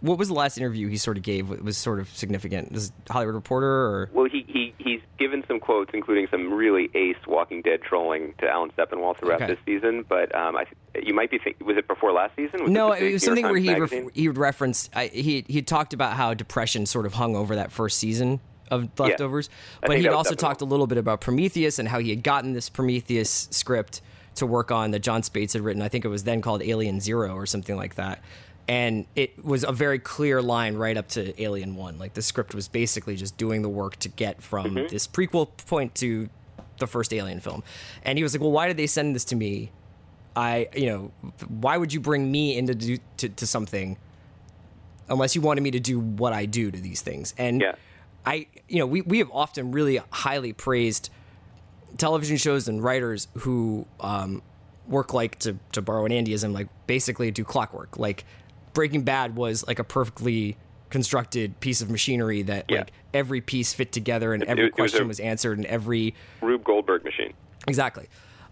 what 0.00 0.18
was 0.18 0.28
the 0.28 0.34
last 0.34 0.56
interview 0.58 0.88
he 0.88 0.96
sort 0.96 1.16
of 1.16 1.22
gave? 1.22 1.48
That 1.48 1.62
was 1.62 1.76
sort 1.76 2.00
of 2.00 2.08
significant. 2.10 2.74
Is 2.76 2.92
Hollywood 3.10 3.34
Reporter 3.34 3.66
or? 3.66 4.10
Well, 4.12 4.26
he, 4.30 4.44
he 4.48 4.74
he's 4.78 5.00
given 5.18 5.44
some 5.46 5.60
quotes, 5.60 5.90
including 5.92 6.26
some 6.30 6.52
really 6.52 6.90
ace 6.94 7.16
Walking 7.26 7.62
Dead 7.62 7.82
trolling 7.82 8.34
to 8.38 8.48
Alan 8.48 8.70
Sepinwall 8.78 9.16
throughout 9.16 9.42
Okay. 9.42 9.54
this 9.54 9.58
season. 9.66 10.04
But 10.08 10.34
um, 10.34 10.56
I, 10.56 10.64
you 11.02 11.12
might 11.14 11.30
be 11.30 11.38
think, 11.38 11.60
was 11.64 11.76
it 11.76 11.86
before 11.86 12.12
last 12.12 12.34
season? 12.36 12.62
Was 12.62 12.70
No, 12.70 12.92
it, 12.92 13.02
it 13.02 13.12
was 13.14 13.24
something 13.24 13.44
where 13.44 13.56
he 13.56 13.74
ref- 13.74 13.92
he 14.14 14.28
would 14.28 14.38
reference. 14.38 14.88
I, 14.94 15.08
he 15.08 15.44
he 15.48 15.62
talked 15.62 15.92
about 15.92 16.14
how 16.14 16.32
depression 16.34 16.86
sort 16.86 17.06
of 17.06 17.14
hung 17.14 17.36
over 17.36 17.56
that 17.56 17.70
first 17.72 17.98
season 17.98 18.40
of 18.70 18.88
Leftovers, 18.98 19.50
I 19.82 19.88
but 19.88 19.98
he'd 19.98 20.06
also 20.08 20.36
talked 20.36 20.60
a 20.60 20.64
little 20.64 20.86
bit 20.86 20.96
about 20.96 21.20
Prometheus 21.20 21.80
and 21.80 21.88
how 21.88 21.98
he 21.98 22.10
had 22.10 22.22
gotten 22.22 22.52
this 22.52 22.68
Prometheus 22.68 23.48
script 23.50 24.00
to 24.36 24.46
work 24.46 24.70
on 24.70 24.92
that 24.92 25.00
Jon 25.00 25.22
Spaihts 25.22 25.54
had 25.54 25.62
written. 25.62 25.82
I 25.82 25.88
think 25.88 26.04
it 26.04 26.08
was 26.08 26.22
then 26.22 26.40
called 26.40 26.62
Alien 26.62 27.00
Zero 27.00 27.34
or 27.34 27.46
something 27.46 27.74
like 27.76 27.96
that. 27.96 28.22
And 28.70 29.06
it 29.16 29.44
was 29.44 29.64
a 29.64 29.72
very 29.72 29.98
clear 29.98 30.40
line 30.40 30.76
right 30.76 30.96
up 30.96 31.08
to 31.08 31.42
Alien 31.42 31.74
One. 31.74 31.98
Like 31.98 32.14
the 32.14 32.22
script 32.22 32.54
was 32.54 32.68
basically 32.68 33.16
just 33.16 33.36
doing 33.36 33.62
the 33.62 33.68
work 33.68 33.96
to 33.96 34.08
get 34.08 34.40
from 34.40 34.66
Mm-hmm. 34.76 34.86
this 34.88 35.08
prequel 35.08 35.48
point 35.66 35.92
to 35.96 36.28
the 36.78 36.86
first 36.86 37.12
Alien 37.12 37.40
film. 37.40 37.64
And 38.04 38.16
he 38.16 38.22
was 38.22 38.32
like, 38.32 38.40
"Well, 38.40 38.52
why 38.52 38.68
did 38.68 38.76
they 38.76 38.86
send 38.86 39.14
this 39.16 39.24
to 39.26 39.34
me? 39.36 39.72
I, 40.36 40.68
you 40.74 40.86
know, 40.86 41.10
why 41.48 41.76
would 41.76 41.92
you 41.92 41.98
bring 41.98 42.30
me 42.30 42.56
into 42.56 42.74
do, 42.76 42.98
to, 43.16 43.28
to 43.28 43.46
something 43.46 43.98
unless 45.08 45.34
you 45.34 45.40
wanted 45.40 45.62
me 45.62 45.72
to 45.72 45.80
do 45.80 45.98
what 45.98 46.32
I 46.32 46.46
do 46.46 46.70
to 46.70 46.80
these 46.80 47.00
things? 47.02 47.34
And 47.36 47.60
Yeah. 47.60 47.74
I, 48.24 48.46
you 48.68 48.78
know, 48.78 48.86
we, 48.86 49.00
we 49.00 49.18
have 49.18 49.30
often 49.32 49.72
really 49.72 50.00
highly 50.10 50.52
praised 50.52 51.10
television 51.98 52.36
shows 52.36 52.68
and 52.68 52.84
writers 52.84 53.26
who 53.38 53.86
um, 53.98 54.42
work 54.86 55.12
like 55.12 55.40
to, 55.40 55.58
to 55.72 55.82
borrow 55.82 56.04
an 56.04 56.12
Andyism, 56.12 56.52
like 56.52 56.68
basically 56.86 57.32
do 57.32 57.42
clockwork. 57.42 57.98
Like 57.98 58.24
Breaking 58.72 59.02
Bad 59.02 59.36
was 59.36 59.66
like 59.66 59.78
a 59.78 59.84
perfectly 59.84 60.56
constructed 60.90 61.58
piece 61.60 61.80
of 61.82 61.90
machinery 61.90 62.42
that 62.42 62.66
Yeah. 62.68 62.78
like 62.78 62.92
every 63.14 63.40
piece 63.40 63.72
fit 63.72 63.92
together 63.92 64.34
and 64.34 64.42
every 64.44 64.64
it 64.66 64.72
was 64.72 64.90
question 64.90 65.02
a- 65.04 65.08
was 65.08 65.20
answered 65.20 65.58
and 65.58 65.66
every 65.66 66.14
Rube 66.40 66.64
Goldberg 66.64 67.04
machine. 67.04 67.32
Exactly. 67.68 68.08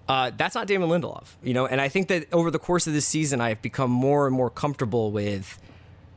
Uh, 0.08 0.30
that's 0.36 0.54
not 0.54 0.66
Damon 0.66 0.88
Lindelof, 0.88 1.24
you 1.42 1.52
know. 1.52 1.66
And 1.66 1.80
I 1.80 1.88
think 1.88 2.08
that 2.08 2.32
over 2.32 2.50
the 2.50 2.58
course 2.58 2.86
of 2.86 2.92
this 2.94 3.06
season, 3.06 3.40
I've 3.40 3.60
become 3.60 3.90
more 3.90 4.26
and 4.26 4.34
more 4.34 4.48
comfortable 4.50 5.10
with 5.12 5.60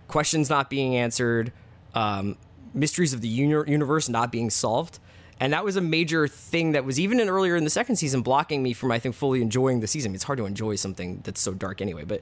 questions 0.08 0.50
not 0.50 0.70
being 0.70 0.96
answered, 0.96 1.52
um, 1.94 2.38
mysteries 2.74 3.14
of 3.14 3.22
the 3.22 3.28
uni- 3.28 3.70
universe 3.70 4.08
not 4.08 4.32
being 4.32 4.50
solved, 4.50 5.00
and 5.42 5.52
that 5.52 5.66
was 5.66 5.76
a 5.76 5.82
major 5.82 6.28
thing 6.28 6.72
that 6.74 6.86
was 6.86 7.00
even 7.00 7.20
in 7.20 7.28
earlier 7.30 7.56
in 7.58 7.64
the 7.66 7.70
second 7.70 7.96
season 7.98 8.22
blocking 8.22 8.62
me 8.64 8.72
from 8.74 8.92
I 8.92 9.00
think 9.00 9.16
fully 9.16 9.42
enjoying 9.42 9.80
the 9.82 9.88
season. 9.88 10.14
It's 10.16 10.24
hard 10.24 10.38
to 10.38 10.46
enjoy 10.46 10.76
something 10.76 11.20
that's 11.24 11.42
so 11.42 11.54
dark 11.54 11.82
anyway, 11.82 12.06
but 12.06 12.22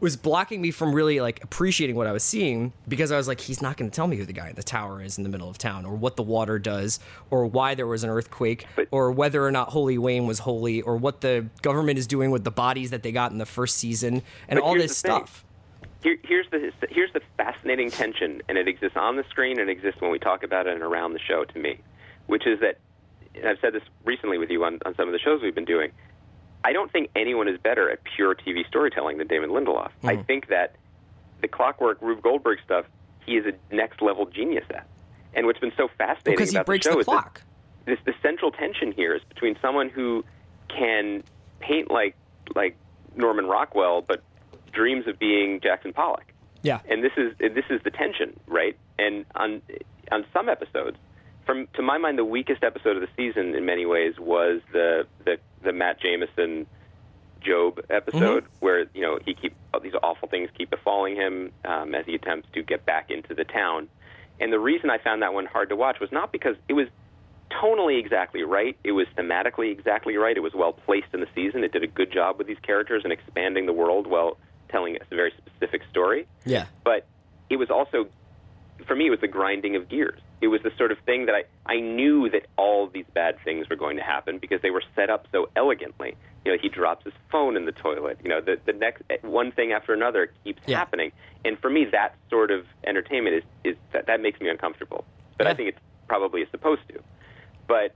was 0.00 0.16
blocking 0.16 0.60
me 0.60 0.70
from 0.70 0.94
really 0.94 1.20
like 1.20 1.42
appreciating 1.42 1.96
what 1.96 2.06
I 2.06 2.12
was 2.12 2.22
seeing 2.22 2.72
because 2.88 3.12
I 3.12 3.16
was 3.16 3.28
like, 3.28 3.40
he's 3.40 3.62
not 3.62 3.76
going 3.76 3.90
to 3.90 3.94
tell 3.94 4.06
me 4.06 4.16
who 4.16 4.24
the 4.24 4.32
guy 4.32 4.48
in 4.48 4.54
the 4.54 4.62
tower 4.62 5.02
is 5.02 5.16
in 5.18 5.24
the 5.24 5.30
middle 5.30 5.48
of 5.48 5.56
town, 5.58 5.84
or 5.86 5.94
what 5.94 6.16
the 6.16 6.22
water 6.22 6.58
does, 6.58 7.00
or 7.30 7.46
why 7.46 7.74
there 7.74 7.86
was 7.86 8.04
an 8.04 8.10
earthquake, 8.10 8.66
But- 8.76 8.88
or 8.90 9.10
whether 9.12 9.44
or 9.44 9.50
not 9.50 9.70
Holy 9.70 9.98
Wayne 9.98 10.26
was 10.26 10.40
holy, 10.40 10.82
or 10.82 10.96
what 10.96 11.20
the 11.20 11.46
government 11.62 11.98
is 11.98 12.06
doing 12.06 12.30
with 12.30 12.44
the 12.44 12.50
bodies 12.50 12.90
that 12.90 13.02
they 13.02 13.12
got 13.12 13.32
in 13.32 13.38
the 13.38 13.46
first 13.46 13.76
season, 13.78 14.22
and 14.48 14.58
all 14.58 14.74
this 14.74 14.96
stuff. 14.96 15.44
Here, 16.02 16.18
here's 16.22 16.46
the 16.50 16.70
here's 16.90 17.12
the 17.14 17.22
fascinating 17.38 17.90
tension, 17.90 18.42
and 18.48 18.58
it 18.58 18.68
exists 18.68 18.96
on 18.96 19.16
the 19.16 19.24
screen 19.30 19.58
and 19.58 19.70
it 19.70 19.72
exists 19.72 20.02
when 20.02 20.10
we 20.10 20.18
talk 20.18 20.42
about 20.42 20.66
it 20.66 20.74
and 20.74 20.82
around 20.82 21.14
the 21.14 21.18
show. 21.18 21.44
To 21.44 21.58
me, 21.58 21.78
which 22.26 22.46
is 22.46 22.60
that 22.60 22.78
and 23.34 23.48
I've 23.48 23.58
said 23.60 23.72
this 23.72 23.82
recently 24.04 24.38
with 24.38 24.50
you 24.50 24.64
on, 24.64 24.80
on 24.84 24.94
some 24.96 25.08
of 25.08 25.12
the 25.12 25.18
shows 25.18 25.42
we've 25.42 25.54
been 25.54 25.64
doing. 25.64 25.90
I 26.64 26.72
don't 26.72 26.90
think 26.90 27.10
anyone 27.14 27.46
is 27.46 27.58
better 27.58 27.90
at 27.90 28.00
pure 28.16 28.34
TV 28.34 28.66
storytelling 28.66 29.18
than 29.18 29.26
Damon 29.26 29.50
Lindelof. 29.50 29.90
I 30.02 30.16
hmm. 30.16 30.22
think 30.22 30.48
that 30.48 30.76
the 31.42 31.48
Clockwork 31.48 31.98
Rube 32.00 32.22
Goldberg 32.22 32.58
stuff, 32.64 32.86
he 33.26 33.36
is 33.36 33.44
a 33.46 33.74
next 33.74 34.00
level 34.00 34.26
genius 34.26 34.64
at. 34.70 34.86
And 35.34 35.46
what's 35.46 35.58
been 35.58 35.72
so 35.76 35.88
fascinating 35.98 36.36
Because 36.36 36.50
he 36.50 36.56
about 36.56 36.66
breaks 36.66 36.86
the 36.86 36.92
show 36.92 36.94
the 36.94 37.00
is 37.00 37.06
that 37.06 37.42
this 37.86 37.98
the 38.04 38.14
central 38.22 38.50
tension 38.50 38.92
here 38.92 39.14
is 39.14 39.22
between 39.28 39.56
someone 39.60 39.88
who 39.88 40.24
can 40.68 41.22
paint 41.60 41.90
like 41.90 42.16
like 42.54 42.76
Norman 43.16 43.46
Rockwell, 43.46 44.02
but 44.02 44.22
dreams 44.72 45.06
of 45.06 45.18
being 45.18 45.60
Jackson 45.60 45.92
Pollock. 45.92 46.24
Yeah. 46.62 46.80
And 46.88 47.04
this 47.04 47.12
is 47.16 47.36
this 47.38 47.64
is 47.70 47.82
the 47.84 47.90
tension, 47.90 48.38
right? 48.46 48.76
And 48.98 49.24
on 49.34 49.60
on 50.10 50.24
some 50.32 50.48
episodes, 50.48 50.96
from 51.44 51.68
to 51.74 51.82
my 51.82 51.98
mind, 51.98 52.18
the 52.18 52.24
weakest 52.24 52.62
episode 52.62 52.96
of 52.96 53.02
the 53.02 53.08
season 53.16 53.54
in 53.54 53.64
many 53.64 53.86
ways 53.86 54.14
was 54.18 54.60
the 54.72 55.06
the, 55.24 55.36
the 55.64 55.72
Matt 55.72 56.00
Jamison 56.00 56.66
Job 57.40 57.80
episode, 57.90 58.44
where 58.60 58.86
you 58.94 59.02
know 59.02 59.18
he 59.24 59.34
keep 59.34 59.54
these 59.82 59.92
awful 60.02 60.28
things 60.28 60.50
keep 60.56 60.70
befalling 60.70 61.16
him 61.16 61.52
um, 61.64 61.94
as 61.94 62.06
he 62.06 62.14
attempts 62.14 62.48
to 62.54 62.62
get 62.62 62.86
back 62.86 63.10
into 63.10 63.34
the 63.34 63.44
town. 63.44 63.88
And 64.40 64.52
the 64.52 64.58
reason 64.58 64.90
I 64.90 64.98
found 64.98 65.22
that 65.22 65.34
one 65.34 65.46
hard 65.46 65.68
to 65.68 65.76
watch 65.76 66.00
was 66.00 66.10
not 66.10 66.32
because 66.32 66.56
it 66.68 66.72
was 66.72 66.88
tonally 67.50 67.98
exactly 67.98 68.42
right. 68.42 68.76
It 68.82 68.92
was 68.92 69.06
thematically 69.16 69.70
exactly 69.70 70.16
right. 70.16 70.36
It 70.36 70.40
was 70.40 70.54
well 70.54 70.72
placed 70.72 71.08
in 71.12 71.20
the 71.20 71.28
season. 71.34 71.62
It 71.64 71.72
did 71.72 71.84
a 71.84 71.86
good 71.86 72.12
job 72.12 72.38
with 72.38 72.46
these 72.46 72.58
characters 72.62 73.02
and 73.04 73.12
expanding 73.12 73.66
the 73.66 73.72
world 73.72 74.06
while 74.06 74.38
telling 74.70 74.96
us 74.96 75.06
a 75.10 75.14
very 75.14 75.32
specific 75.38 75.82
story. 75.90 76.26
Yeah. 76.44 76.66
But 76.84 77.06
it 77.50 77.56
was 77.56 77.70
also, 77.70 78.08
for 78.86 78.96
me, 78.96 79.06
it 79.06 79.10
was 79.10 79.20
the 79.20 79.28
grinding 79.28 79.76
of 79.76 79.88
gears. 79.88 80.20
It 80.44 80.48
was 80.48 80.60
the 80.62 80.72
sort 80.76 80.92
of 80.92 80.98
thing 81.06 81.24
that 81.24 81.34
I, 81.34 81.44
I 81.64 81.80
knew 81.80 82.28
that 82.28 82.42
all 82.58 82.86
these 82.86 83.06
bad 83.14 83.36
things 83.42 83.66
were 83.70 83.76
going 83.76 83.96
to 83.96 84.02
happen 84.02 84.36
because 84.38 84.60
they 84.60 84.68
were 84.70 84.82
set 84.94 85.08
up 85.08 85.26
so 85.32 85.48
elegantly. 85.56 86.14
You 86.44 86.52
know, 86.52 86.58
he 86.60 86.68
drops 86.68 87.02
his 87.04 87.14
phone 87.32 87.56
in 87.56 87.64
the 87.64 87.72
toilet. 87.72 88.18
You 88.22 88.28
know, 88.28 88.42
the, 88.42 88.56
the 88.66 88.74
next 88.74 89.04
one 89.22 89.52
thing 89.52 89.72
after 89.72 89.94
another 89.94 90.28
keeps 90.44 90.60
Yeah. 90.66 90.76
happening. 90.76 91.12
And 91.46 91.58
for 91.58 91.70
me, 91.70 91.86
that 91.92 92.14
sort 92.28 92.50
of 92.50 92.66
entertainment 92.86 93.36
is, 93.36 93.42
is 93.64 93.76
that, 93.94 94.06
that 94.06 94.20
makes 94.20 94.38
me 94.38 94.50
uncomfortable. 94.50 95.06
But 95.38 95.46
Yeah. 95.46 95.52
I 95.52 95.54
think 95.54 95.68
it's 95.70 95.78
probably 96.08 96.42
is 96.42 96.48
supposed 96.50 96.82
to. 96.88 97.00
But 97.66 97.94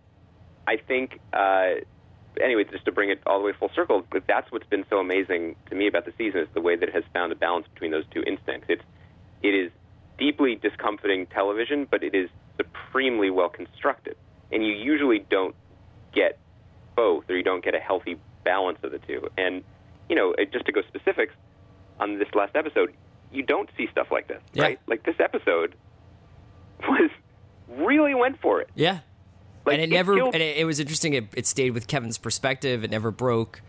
I 0.66 0.78
think, 0.78 1.20
uh, 1.34 1.84
anyway, 2.40 2.64
just 2.64 2.86
to 2.86 2.92
bring 2.92 3.10
it 3.10 3.20
all 3.26 3.40
the 3.40 3.44
way 3.44 3.52
full 3.52 3.70
circle, 3.74 4.06
but 4.10 4.22
that's 4.26 4.50
what's 4.50 4.66
been 4.68 4.86
so 4.88 5.00
amazing 5.00 5.54
to 5.68 5.74
me 5.74 5.86
about 5.86 6.06
the 6.06 6.14
season 6.16 6.40
is 6.40 6.48
the 6.54 6.62
way 6.62 6.76
that 6.76 6.88
it 6.88 6.94
has 6.94 7.04
found 7.12 7.30
a 7.30 7.36
balance 7.36 7.66
between 7.74 7.90
those 7.90 8.04
two 8.10 8.22
instincts. 8.22 8.68
It's 8.70 8.82
it 9.42 9.54
is 9.54 9.70
deeply 10.18 10.56
discomforting 10.56 11.26
television, 11.26 11.86
but 11.90 12.02
it 12.02 12.14
is 12.14 12.28
supremely 12.56 13.30
well 13.30 13.48
constructed, 13.48 14.16
and 14.52 14.64
you 14.66 14.72
usually 14.72 15.20
don't 15.30 15.54
get 16.12 16.38
both, 16.96 17.28
or 17.30 17.36
you 17.36 17.42
don't 17.44 17.62
get 17.64 17.74
a 17.74 17.78
healthy 17.80 18.16
balance 18.44 18.78
of 18.82 18.90
the 18.92 18.98
two. 18.98 19.28
And 19.38 19.62
you 20.08 20.16
know, 20.16 20.34
just 20.52 20.66
to 20.66 20.72
go 20.72 20.82
specifics 20.88 21.34
on 22.00 22.18
this 22.18 22.28
last 22.34 22.56
episode, 22.56 22.94
you 23.32 23.42
don't 23.42 23.68
see 23.76 23.86
stuff 23.92 24.08
like 24.10 24.26
this, 24.28 24.40
Yeah. 24.54 24.62
right? 24.62 24.80
Like 24.86 25.04
this 25.04 25.16
episode 25.20 25.74
was 26.80 27.10
really 27.68 28.14
went 28.14 28.40
for 28.40 28.60
it. 28.60 28.70
Yeah. 28.74 29.00
Like, 29.66 29.74
and 29.74 29.82
it 29.82 29.90
it 29.92 29.94
never 29.94 30.16
killed- 30.16 30.34
and 30.34 30.42
it, 30.42 30.56
it 30.58 30.64
was 30.64 30.80
interesting 30.80 31.12
it, 31.12 31.24
it 31.36 31.46
stayed 31.46 31.72
with 31.72 31.86
kevin's 31.86 32.16
perspective 32.16 32.84
it 32.84 32.90
never 32.90 33.10
broke 33.10 33.60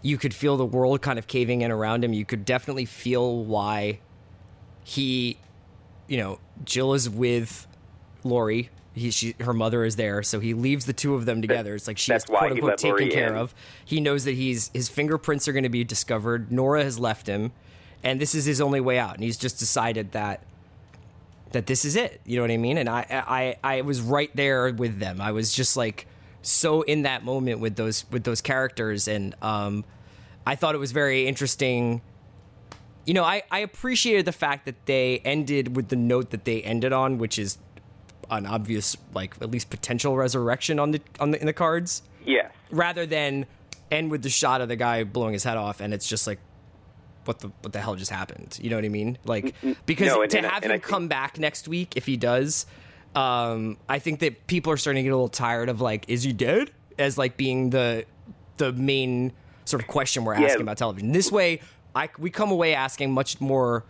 you 0.00 0.18
could 0.18 0.34
feel 0.34 0.56
the 0.56 0.64
world 0.64 1.00
kind 1.00 1.16
of 1.16 1.28
caving 1.28 1.60
in 1.60 1.70
around 1.70 2.02
him 2.02 2.12
you 2.12 2.24
could 2.24 2.44
definitely 2.44 2.86
feel 2.86 3.44
why 3.44 4.00
he 4.82 5.36
you 6.08 6.18
know 6.18 6.38
jill 6.64 6.94
is 6.94 7.08
with 7.08 7.66
lori 8.24 8.70
he, 8.94 9.10
she, 9.10 9.34
her 9.40 9.54
mother 9.54 9.84
is 9.84 9.96
there, 9.96 10.22
so 10.22 10.38
he 10.38 10.52
leaves 10.52 10.84
the 10.84 10.92
two 10.92 11.14
of 11.14 11.24
them 11.24 11.40
together. 11.40 11.74
It's 11.74 11.86
like 11.86 11.96
she's 11.96 12.24
quote 12.24 12.52
unquote 12.52 12.76
taken 12.76 12.98
Lori 12.98 13.10
care 13.10 13.32
in. 13.32 13.36
of. 13.36 13.54
He 13.84 14.00
knows 14.00 14.24
that 14.24 14.32
he's 14.32 14.70
his 14.74 14.88
fingerprints 14.88 15.48
are 15.48 15.52
going 15.52 15.62
to 15.62 15.70
be 15.70 15.84
discovered. 15.84 16.52
Nora 16.52 16.84
has 16.84 16.98
left 16.98 17.26
him, 17.26 17.52
and 18.02 18.20
this 18.20 18.34
is 18.34 18.44
his 18.44 18.60
only 18.60 18.80
way 18.80 18.98
out. 18.98 19.14
And 19.14 19.24
he's 19.24 19.38
just 19.38 19.58
decided 19.58 20.12
that 20.12 20.42
that 21.52 21.66
this 21.66 21.84
is 21.84 21.96
it. 21.96 22.20
You 22.26 22.36
know 22.36 22.42
what 22.42 22.50
I 22.50 22.56
mean? 22.58 22.76
And 22.76 22.88
I, 22.88 23.06
I, 23.10 23.76
I 23.76 23.80
was 23.82 24.00
right 24.00 24.34
there 24.36 24.72
with 24.72 24.98
them. 24.98 25.20
I 25.20 25.32
was 25.32 25.54
just 25.54 25.76
like 25.76 26.06
so 26.42 26.82
in 26.82 27.02
that 27.02 27.24
moment 27.24 27.60
with 27.60 27.76
those 27.76 28.04
with 28.10 28.24
those 28.24 28.42
characters, 28.42 29.08
and 29.08 29.34
um, 29.40 29.84
I 30.46 30.54
thought 30.54 30.74
it 30.74 30.78
was 30.78 30.92
very 30.92 31.26
interesting. 31.26 32.02
You 33.04 33.14
know, 33.14 33.24
I, 33.24 33.42
I 33.50 33.60
appreciated 33.60 34.26
the 34.26 34.32
fact 34.32 34.64
that 34.66 34.86
they 34.86 35.18
ended 35.24 35.74
with 35.76 35.88
the 35.88 35.96
note 35.96 36.30
that 36.30 36.44
they 36.44 36.62
ended 36.62 36.92
on, 36.92 37.18
which 37.18 37.38
is 37.38 37.58
an 38.30 38.46
obvious, 38.46 38.96
like 39.12 39.34
at 39.40 39.50
least 39.50 39.70
potential 39.70 40.16
resurrection 40.16 40.78
on 40.78 40.92
the 40.92 41.00
on 41.18 41.32
the 41.32 41.40
in 41.40 41.46
the 41.46 41.52
cards, 41.52 42.02
Yes. 42.24 42.52
rather 42.70 43.04
than 43.06 43.46
end 43.90 44.10
with 44.10 44.22
the 44.22 44.30
shot 44.30 44.60
of 44.60 44.68
the 44.68 44.76
guy 44.76 45.02
blowing 45.04 45.32
his 45.32 45.44
head 45.44 45.56
off, 45.56 45.80
and 45.80 45.92
it's 45.94 46.08
just 46.08 46.26
like. 46.26 46.38
What 47.24 47.38
the 47.38 47.52
what 47.60 47.72
the 47.72 47.78
hell 47.80 47.94
just 47.94 48.10
happened? 48.10 48.58
You 48.60 48.68
know 48.70 48.74
what 48.74 48.84
I 48.84 48.88
mean? 48.88 49.16
Like 49.24 49.54
because 49.86 50.08
No, 50.08 50.22
and- 50.22 50.30
to 50.32 50.38
and 50.38 50.46
have 50.46 50.64
I 50.68 50.74
him 50.74 50.80
come 50.80 51.06
back 51.06 51.38
next 51.38 51.68
week 51.68 51.96
if 51.96 52.04
he 52.04 52.16
does, 52.16 52.66
um, 53.14 53.76
I 53.88 54.00
think 54.00 54.18
that 54.20 54.48
people 54.48 54.72
are 54.72 54.76
starting 54.76 55.04
to 55.04 55.08
get 55.08 55.12
a 55.12 55.16
little 55.16 55.28
tired 55.28 55.68
of 55.68 55.80
like, 55.80 56.04
is 56.08 56.24
he 56.24 56.32
dead? 56.32 56.72
As 56.98 57.16
like 57.18 57.36
being 57.36 57.70
the 57.70 58.06
the 58.56 58.72
main 58.72 59.30
sort 59.66 59.80
of 59.82 59.86
question 59.88 60.24
we're 60.24 60.34
Yeah. 60.36 60.46
asking 60.46 60.62
about 60.62 60.78
television. 60.78 61.12
This 61.12 61.30
way, 61.30 61.60
I 61.94 62.08
we 62.18 62.30
come 62.30 62.50
away 62.50 62.74
asking 62.74 63.12
much 63.12 63.40
more, 63.40 63.84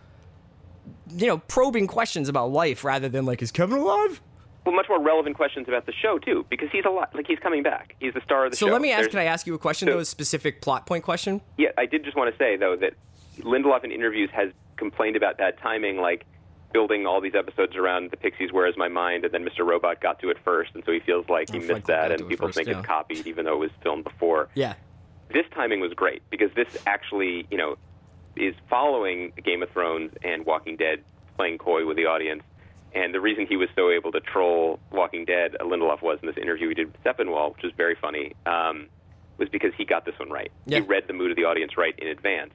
you 1.09 1.27
know, 1.27 1.37
probing 1.37 1.87
questions 1.87 2.29
about 2.29 2.51
life 2.51 2.83
rather 2.83 3.09
than 3.09 3.25
like, 3.25 3.41
is 3.41 3.51
Kevin 3.51 3.77
alive? 3.79 4.21
Well, 4.65 4.75
much 4.75 4.87
more 4.87 5.01
relevant 5.01 5.35
questions 5.35 5.67
about 5.67 5.85
the 5.85 5.91
show 5.93 6.17
too, 6.19 6.45
because 6.49 6.69
he's 6.71 6.85
a 6.85 6.89
lot 6.89 7.13
like 7.13 7.27
he's 7.27 7.39
coming 7.39 7.63
back. 7.63 7.95
He's 7.99 8.13
the 8.13 8.21
star 8.21 8.45
of 8.45 8.51
the 8.51 8.57
So 8.57 8.65
show. 8.65 8.69
So 8.69 8.73
let 8.73 8.81
me 8.81 8.91
ask. 8.91 8.99
There's- 9.01 9.11
Can 9.11 9.19
I 9.19 9.25
ask 9.25 9.45
you 9.45 9.53
a 9.53 9.57
question? 9.57 9.87
So- 9.87 9.93
though, 9.95 9.99
a 9.99 10.05
specific 10.05 10.61
plot 10.61 10.85
point 10.85 11.03
question. 11.03 11.41
Yeah, 11.57 11.69
I 11.77 11.85
did 11.85 12.03
just 12.05 12.15
want 12.15 12.31
to 12.31 12.37
say 12.37 12.55
though 12.57 12.75
that 12.77 12.93
Lindelof 13.39 13.83
in 13.83 13.91
interviews 13.91 14.29
has 14.33 14.51
complained 14.77 15.15
about 15.15 15.37
bad 15.37 15.57
timing, 15.59 15.97
like 15.97 16.25
building 16.71 17.05
all 17.05 17.21
these 17.21 17.35
episodes 17.35 17.75
around 17.75 18.09
the 18.11 18.17
Pixies 18.17 18.51
"Where 18.53 18.65
Is 18.67 18.75
My 18.77 18.87
Mind," 18.87 19.25
and 19.25 19.33
then 19.33 19.43
Mr. 19.45 19.65
Robot 19.65 20.01
got 20.01 20.19
to 20.21 20.29
it 20.29 20.37
first, 20.43 20.71
and 20.75 20.83
so 20.85 20.91
he 20.91 20.99
feels 21.01 21.27
like 21.29 21.49
he 21.51 21.57
Oh, 21.57 21.61
missed 21.61 21.71
Frankel 21.71 21.85
that, 21.87 22.11
and 22.11 22.27
people 22.29 22.47
first, 22.47 22.55
think 22.57 22.67
yeah. 22.69 22.79
it's 22.79 22.87
copied, 22.87 23.27
even 23.27 23.45
though 23.45 23.53
it 23.53 23.59
was 23.59 23.71
filmed 23.83 24.03
before. 24.05 24.49
Yeah. 24.55 24.73
This 25.29 25.45
timing 25.53 25.81
was 25.81 25.93
great 25.93 26.21
because 26.29 26.51
this 26.55 26.67
actually, 26.87 27.45
you 27.51 27.57
know, 27.57 27.75
is 28.35 28.55
following 28.69 29.33
Game 29.43 29.63
of 29.63 29.69
Thrones 29.71 30.11
and 30.23 30.45
Walking 30.45 30.75
Dead 30.77 31.03
playing 31.37 31.57
coy 31.57 31.85
with 31.85 31.97
the 31.97 32.05
audience. 32.05 32.43
And 32.95 33.13
the 33.13 33.19
reason 33.19 33.47
he 33.47 33.57
was 33.57 33.69
so 33.75 33.89
able 33.89 34.11
to 34.11 34.19
troll 34.19 34.79
Walking 34.91 35.25
Dead, 35.25 35.55
uh, 35.59 35.63
Lindelof 35.63 36.01
was 36.01 36.19
in 36.21 36.27
this 36.27 36.37
interview 36.37 36.69
he 36.69 36.75
did 36.75 36.91
with 36.91 37.03
Sepinwall, 37.03 37.53
which 37.55 37.63
was 37.63 37.73
very 37.75 37.95
funny, 37.99 38.33
um, 38.45 38.87
was 39.37 39.49
because 39.49 39.71
he 39.75 39.83
got 39.85 40.05
this 40.05 40.17
one 40.19 40.29
right. 40.29 40.51
Yeah. 40.67 40.79
He 40.79 40.85
read 40.85 41.05
the 41.07 41.13
mood 41.13 41.31
of 41.31 41.37
the 41.37 41.45
audience 41.45 41.75
right 41.75 41.97
in 41.97 42.07
advance. 42.07 42.51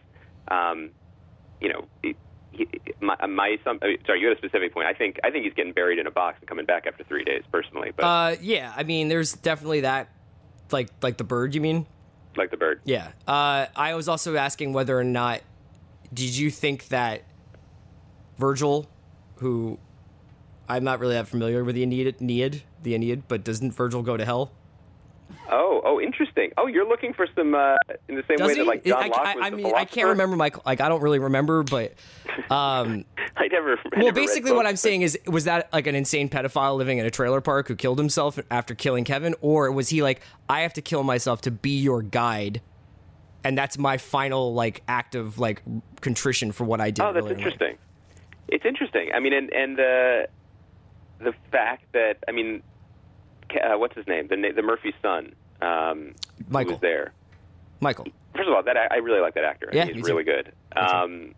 Um, 0.46 0.90
you 1.60 1.72
know, 1.72 1.86
it, 2.04 2.16
he, 2.52 2.68
my, 3.00 3.16
my 3.26 3.58
some, 3.64 3.78
uh, 3.82 3.86
sorry, 4.06 4.20
you 4.20 4.28
had 4.28 4.36
a 4.36 4.40
specific 4.40 4.72
point. 4.72 4.86
I 4.86 4.94
think 4.94 5.18
I 5.24 5.30
think 5.30 5.44
he's 5.44 5.54
getting 5.54 5.72
buried 5.72 5.98
in 5.98 6.06
a 6.06 6.10
box 6.10 6.38
and 6.40 6.48
coming 6.48 6.66
back 6.66 6.86
after 6.86 7.02
three 7.04 7.24
days, 7.24 7.42
personally. 7.50 7.92
But 7.96 8.04
Uh, 8.04 8.36
yeah. 8.40 8.72
I 8.76 8.84
mean, 8.84 9.08
there's 9.08 9.32
definitely 9.32 9.80
that, 9.80 10.08
like 10.70 10.88
like 11.02 11.16
the 11.16 11.24
bird. 11.24 11.54
You 11.54 11.60
mean? 11.60 11.86
like 12.36 12.52
the 12.52 12.56
bird, 12.56 12.80
Yeah. 12.84 13.08
Uh, 13.26 13.66
I 13.74 13.96
was 13.96 14.08
also 14.08 14.36
asking 14.36 14.72
whether 14.72 14.96
or 14.96 15.02
not 15.02 15.40
did 16.12 16.36
you 16.36 16.50
think 16.50 16.88
that 16.88 17.22
Virgil, 18.38 18.88
who 19.36 19.78
I'm 20.68 20.84
not 20.84 21.00
really 21.00 21.14
that 21.14 21.28
familiar 21.28 21.64
with 21.64 21.74
the 21.74 21.82
Aeneid, 21.82 22.16
Aeneid, 22.20 22.62
the 22.82 22.94
Aeneid, 22.94 23.22
but 23.28 23.44
doesn't 23.44 23.72
Virgil 23.72 24.02
go 24.02 24.16
to 24.16 24.24
hell? 24.24 24.52
Oh, 25.50 25.80
oh, 25.84 26.00
interesting. 26.00 26.52
Oh, 26.56 26.66
you're 26.66 26.88
looking 26.88 27.12
for 27.12 27.26
some 27.34 27.54
uh, 27.54 27.74
in 28.08 28.16
the 28.16 28.24
same 28.28 28.36
Does 28.36 28.48
way 28.48 28.54
he? 28.54 28.60
that 28.60 28.66
like 28.66 28.84
John 28.84 29.04
I, 29.04 29.08
Locke 29.08 29.26
I, 29.26 29.34
was 29.34 29.44
I 29.44 29.50
mean, 29.50 29.74
I 29.74 29.84
can't 29.84 30.08
remember 30.08 30.36
my 30.36 30.50
like 30.66 30.80
I 30.80 30.88
don't 30.88 31.02
really 31.02 31.18
remember, 31.18 31.62
but 31.62 31.94
um, 32.50 33.04
I 33.36 33.48
never. 33.48 33.72
I 33.74 33.78
well, 33.96 34.04
never 34.06 34.12
basically, 34.12 34.52
what 34.52 34.58
books, 34.58 34.68
I'm 34.68 34.72
but- 34.74 34.78
saying 34.78 35.02
is, 35.02 35.18
was 35.26 35.44
that 35.44 35.72
like 35.72 35.86
an 35.86 35.94
insane 35.94 36.28
pedophile 36.28 36.76
living 36.76 36.98
in 36.98 37.06
a 37.06 37.10
trailer 37.10 37.40
park 37.40 37.68
who 37.68 37.76
killed 37.76 37.98
himself 37.98 38.38
after 38.50 38.74
killing 38.74 39.04
Kevin, 39.04 39.34
or 39.40 39.70
was 39.72 39.88
he 39.88 40.02
like, 40.02 40.20
I 40.48 40.60
have 40.60 40.74
to 40.74 40.82
kill 40.82 41.02
myself 41.02 41.40
to 41.42 41.50
be 41.50 41.78
your 41.78 42.02
guide, 42.02 42.60
and 43.48 43.56
that's 43.56 43.78
my 43.78 43.96
final 43.96 44.52
like 44.52 44.82
act 44.88 45.14
of 45.14 45.38
like 45.38 45.62
contrition 46.02 46.52
for 46.52 46.64
what 46.64 46.82
I 46.82 46.90
did. 46.90 47.02
Oh, 47.02 47.14
that's 47.14 47.24
earlier 47.24 47.38
in 47.38 47.38
life? 47.38 47.46
interesting. 47.54 47.78
It's 48.48 48.64
interesting. 48.66 49.10
I 49.14 49.20
mean, 49.20 49.32
and 49.32 49.50
and 49.54 49.78
the 49.78 50.28
the 51.18 51.32
fact 51.50 51.84
that 51.92 52.18
I 52.28 52.32
mean, 52.32 52.62
uh, 53.50 53.78
what's 53.78 53.96
his 53.96 54.06
name? 54.06 54.28
The 54.28 54.52
the 54.54 54.60
Murphy 54.60 54.92
son, 55.00 55.34
um, 55.62 56.14
who 56.36 56.44
Michael. 56.50 56.72
was 56.72 56.80
there. 56.82 57.14
Michael. 57.80 58.06
First 58.34 58.48
of 58.48 58.54
all, 58.54 58.62
that 58.64 58.76
I 58.76 58.96
really 58.96 59.20
like 59.20 59.32
that 59.32 59.44
actor. 59.44 59.70
Yeah, 59.72 59.86
he's 59.86 60.02
really 60.02 60.24
good. 60.24 60.52
Um, 60.76 61.34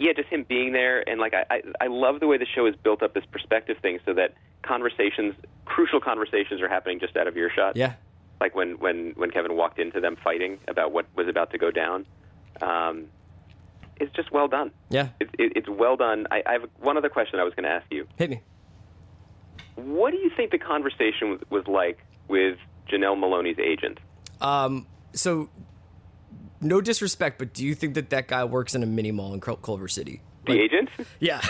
yeah, 0.00 0.12
just 0.14 0.28
him 0.28 0.44
being 0.48 0.72
there, 0.72 1.08
and 1.08 1.20
like 1.20 1.32
I, 1.32 1.44
I 1.48 1.62
I 1.82 1.86
love 1.86 2.18
the 2.18 2.26
way 2.26 2.38
the 2.38 2.46
show 2.56 2.66
has 2.66 2.74
built 2.74 3.04
up 3.04 3.14
this 3.14 3.24
perspective 3.30 3.76
thing, 3.80 4.00
so 4.04 4.14
that 4.14 4.34
conversations, 4.62 5.36
crucial 5.64 6.00
conversations, 6.00 6.60
are 6.60 6.68
happening 6.68 6.98
just 6.98 7.16
out 7.16 7.28
of 7.28 7.36
earshot. 7.36 7.76
Yeah. 7.76 7.92
Like 8.40 8.54
when 8.54 8.78
when 8.78 9.12
when 9.16 9.30
Kevin 9.30 9.56
walked 9.56 9.78
into 9.78 10.00
them 10.00 10.16
fighting 10.22 10.58
about 10.68 10.92
what 10.92 11.06
was 11.14 11.28
about 11.28 11.50
to 11.52 11.58
go 11.58 11.70
down. 11.70 12.06
Um, 12.60 13.06
it's 13.96 14.12
just 14.14 14.32
well 14.32 14.48
done. 14.48 14.72
Yeah. 14.90 15.08
It's 15.20 15.30
it, 15.38 15.52
it's 15.56 15.68
well 15.68 15.96
done. 15.96 16.26
I, 16.30 16.42
I 16.46 16.52
have 16.52 16.62
one 16.80 16.96
other 16.96 17.08
question 17.08 17.38
I 17.38 17.44
was 17.44 17.54
going 17.54 17.64
to 17.64 17.70
ask 17.70 17.86
you. 17.90 18.06
Hit 18.16 18.30
me. 18.30 18.42
What 19.76 20.10
do 20.12 20.18
you 20.18 20.30
think 20.36 20.50
the 20.50 20.58
conversation 20.58 21.30
was, 21.30 21.40
was 21.50 21.66
like 21.66 21.98
with 22.28 22.58
Janel 22.90 23.18
Moloney's 23.18 23.58
agent? 23.58 23.98
Um, 24.40 24.86
so, 25.12 25.48
no 26.60 26.80
disrespect, 26.80 27.38
but 27.38 27.52
do 27.54 27.64
you 27.64 27.74
think 27.74 27.94
that 27.94 28.10
that 28.10 28.28
guy 28.28 28.44
works 28.44 28.74
in 28.74 28.82
a 28.82 28.86
mini 28.86 29.10
mall 29.10 29.34
in 29.34 29.40
Culver 29.40 29.88
City? 29.88 30.20
The 30.46 30.52
Like- 30.52 30.60
agent? 30.60 30.90
Yeah. 31.20 31.40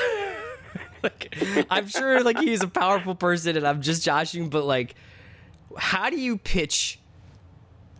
like, 1.03 1.37
I'm 1.71 1.87
sure 1.89 2.23
like 2.23 2.39
he's 2.39 2.63
a 2.63 2.69
powerful 2.69 3.15
person 3.15 3.57
and 3.57 3.67
I'm 3.67 3.83
just 3.83 4.03
joshing, 4.03 4.49
but 4.49 4.65
like 4.65 4.95
how 5.79 6.11
do 6.11 6.19
you 6.19 6.39
pitch 6.39 6.99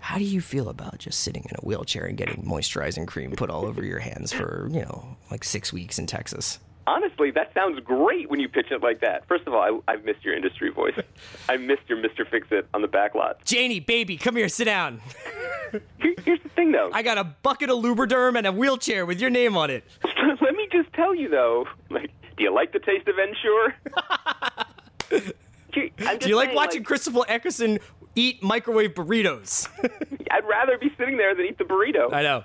how 0.05 0.19
do 0.19 0.25
you 0.25 0.43
feel 0.43 0.69
about 0.69 0.99
just 0.99 1.21
sitting 1.21 1.45
in 1.45 1.57
a 1.57 1.65
wheelchair 1.65 2.05
and 2.05 2.19
getting 2.19 2.45
moisturizing 2.45 3.07
cream 3.07 3.31
put 3.31 3.49
all 3.49 3.65
over 3.65 3.83
your 3.83 4.01
hands 4.01 4.35
for, 4.35 4.69
you 4.71 4.83
know, 4.83 5.17
like 5.31 5.43
6 5.43 5.73
weeks 5.73 5.99
in 5.99 6.07
Texas? 6.07 6.59
Honestly, 6.87 7.31
that 7.31 7.55
sounds 7.55 7.81
great 7.81 8.29
when 8.29 8.39
you 8.39 8.47
pitch 8.47 8.67
it 8.71 8.83
like 8.83 9.01
that. 9.01 9.27
First 9.27 9.47
of 9.47 9.55
all, 9.55 9.81
I, 9.89 9.91
I've 9.91 10.05
missed 10.05 10.23
your 10.23 10.37
industry 10.37 10.69
voice. 10.69 10.93
I 11.49 11.57
missed 11.57 11.89
your 11.89 11.97
Mr. 11.97 12.29
Fix 12.31 12.49
It 12.51 12.69
on 12.75 12.83
the 12.83 12.87
back 12.87 13.15
lot. 13.15 13.43
Janie, 13.47 13.81
baby, 13.81 14.19
come 14.19 14.37
here, 14.37 14.51
sit 14.51 14.67
down. 14.67 15.01
Here, 15.99 16.15
here's 16.25 16.41
the 16.41 16.51
thing, 16.51 16.71
though. 16.71 16.91
I 16.93 17.03
got 17.03 17.19
a 17.19 17.25
bucket 17.25 17.69
of 17.69 17.79
Lubriderm 17.79 18.39
and 18.39 18.47
a 18.47 18.53
wheelchair 18.53 19.07
with 19.07 19.21
your 19.21 19.31
name 19.31 19.57
on 19.57 19.71
it. 19.71 19.83
Let 20.05 20.55
me 20.55 20.69
just 20.71 20.93
tell 20.93 21.17
you, 21.17 21.29
though. 21.29 21.67
Like, 21.91 22.13
do 22.37 22.45
you 22.45 22.55
like 22.55 22.73
the 22.73 22.79
taste 22.79 23.09
of 23.09 23.17
Ensure? 23.19 25.35
Do 25.75 26.29
you 26.29 26.37
like 26.37 26.55
watching 26.55 26.85
Christopher 26.85 27.21
Eccleston 27.29 27.79
eat 28.15 28.43
microwave 28.43 28.95
burritos? 28.95 29.69
I'd 30.31 30.45
rather 30.47 30.79
be 30.79 30.93
sitting 30.97 31.17
there 31.17 31.35
than 31.35 31.47
eat 31.47 31.59
the 31.59 31.65
burrito. 31.65 32.13
I 32.13 32.23
know. 32.23 32.45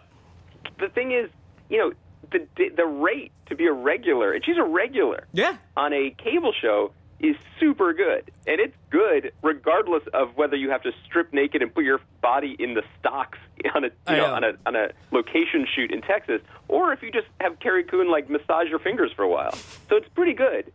the 0.79 0.89
thing 0.89 1.11
is, 1.11 1.29
you 1.69 1.77
know, 1.77 1.91
the 2.31 2.47
the 2.75 2.85
rate 2.85 3.31
to 3.47 3.55
be 3.55 3.65
a 3.65 3.73
regular, 3.73 4.33
and 4.33 4.43
she's 4.45 4.57
a 4.57 4.63
regular 4.63 5.25
Yeah. 5.33 5.57
on 5.75 5.93
a 5.93 6.11
cable 6.23 6.53
show 6.53 6.91
is 7.19 7.35
super 7.59 7.91
good, 7.93 8.31
and 8.47 8.59
it's 8.61 8.75
good 8.91 9.33
regardless 9.41 10.03
of 10.13 10.37
whether 10.37 10.55
you 10.55 10.69
have 10.69 10.81
to 10.83 10.91
strip 11.05 11.33
naked 11.33 11.61
and 11.61 11.73
put 11.73 11.83
your 11.83 11.99
body 12.21 12.55
in 12.59 12.75
the 12.75 12.83
stocks 12.99 13.37
on 13.75 13.83
a 13.83 13.87
you 14.09 14.15
know, 14.17 14.27
know. 14.27 14.33
on 14.35 14.43
a 14.43 14.51
on 14.67 14.75
a 14.75 14.89
location 15.11 15.65
shoot 15.75 15.91
in 15.91 16.01
Texas, 16.01 16.41
or 16.67 16.93
if 16.93 17.01
you 17.01 17.11
just 17.11 17.27
have 17.41 17.59
Carrie 17.59 17.83
Coon 17.83 18.09
like 18.09 18.29
massage 18.29 18.69
your 18.69 18.79
fingers 18.79 19.11
for 19.15 19.23
a 19.23 19.27
while. 19.27 19.53
So 19.89 19.95
it's 19.97 20.07
pretty 20.09 20.33
good, 20.33 20.71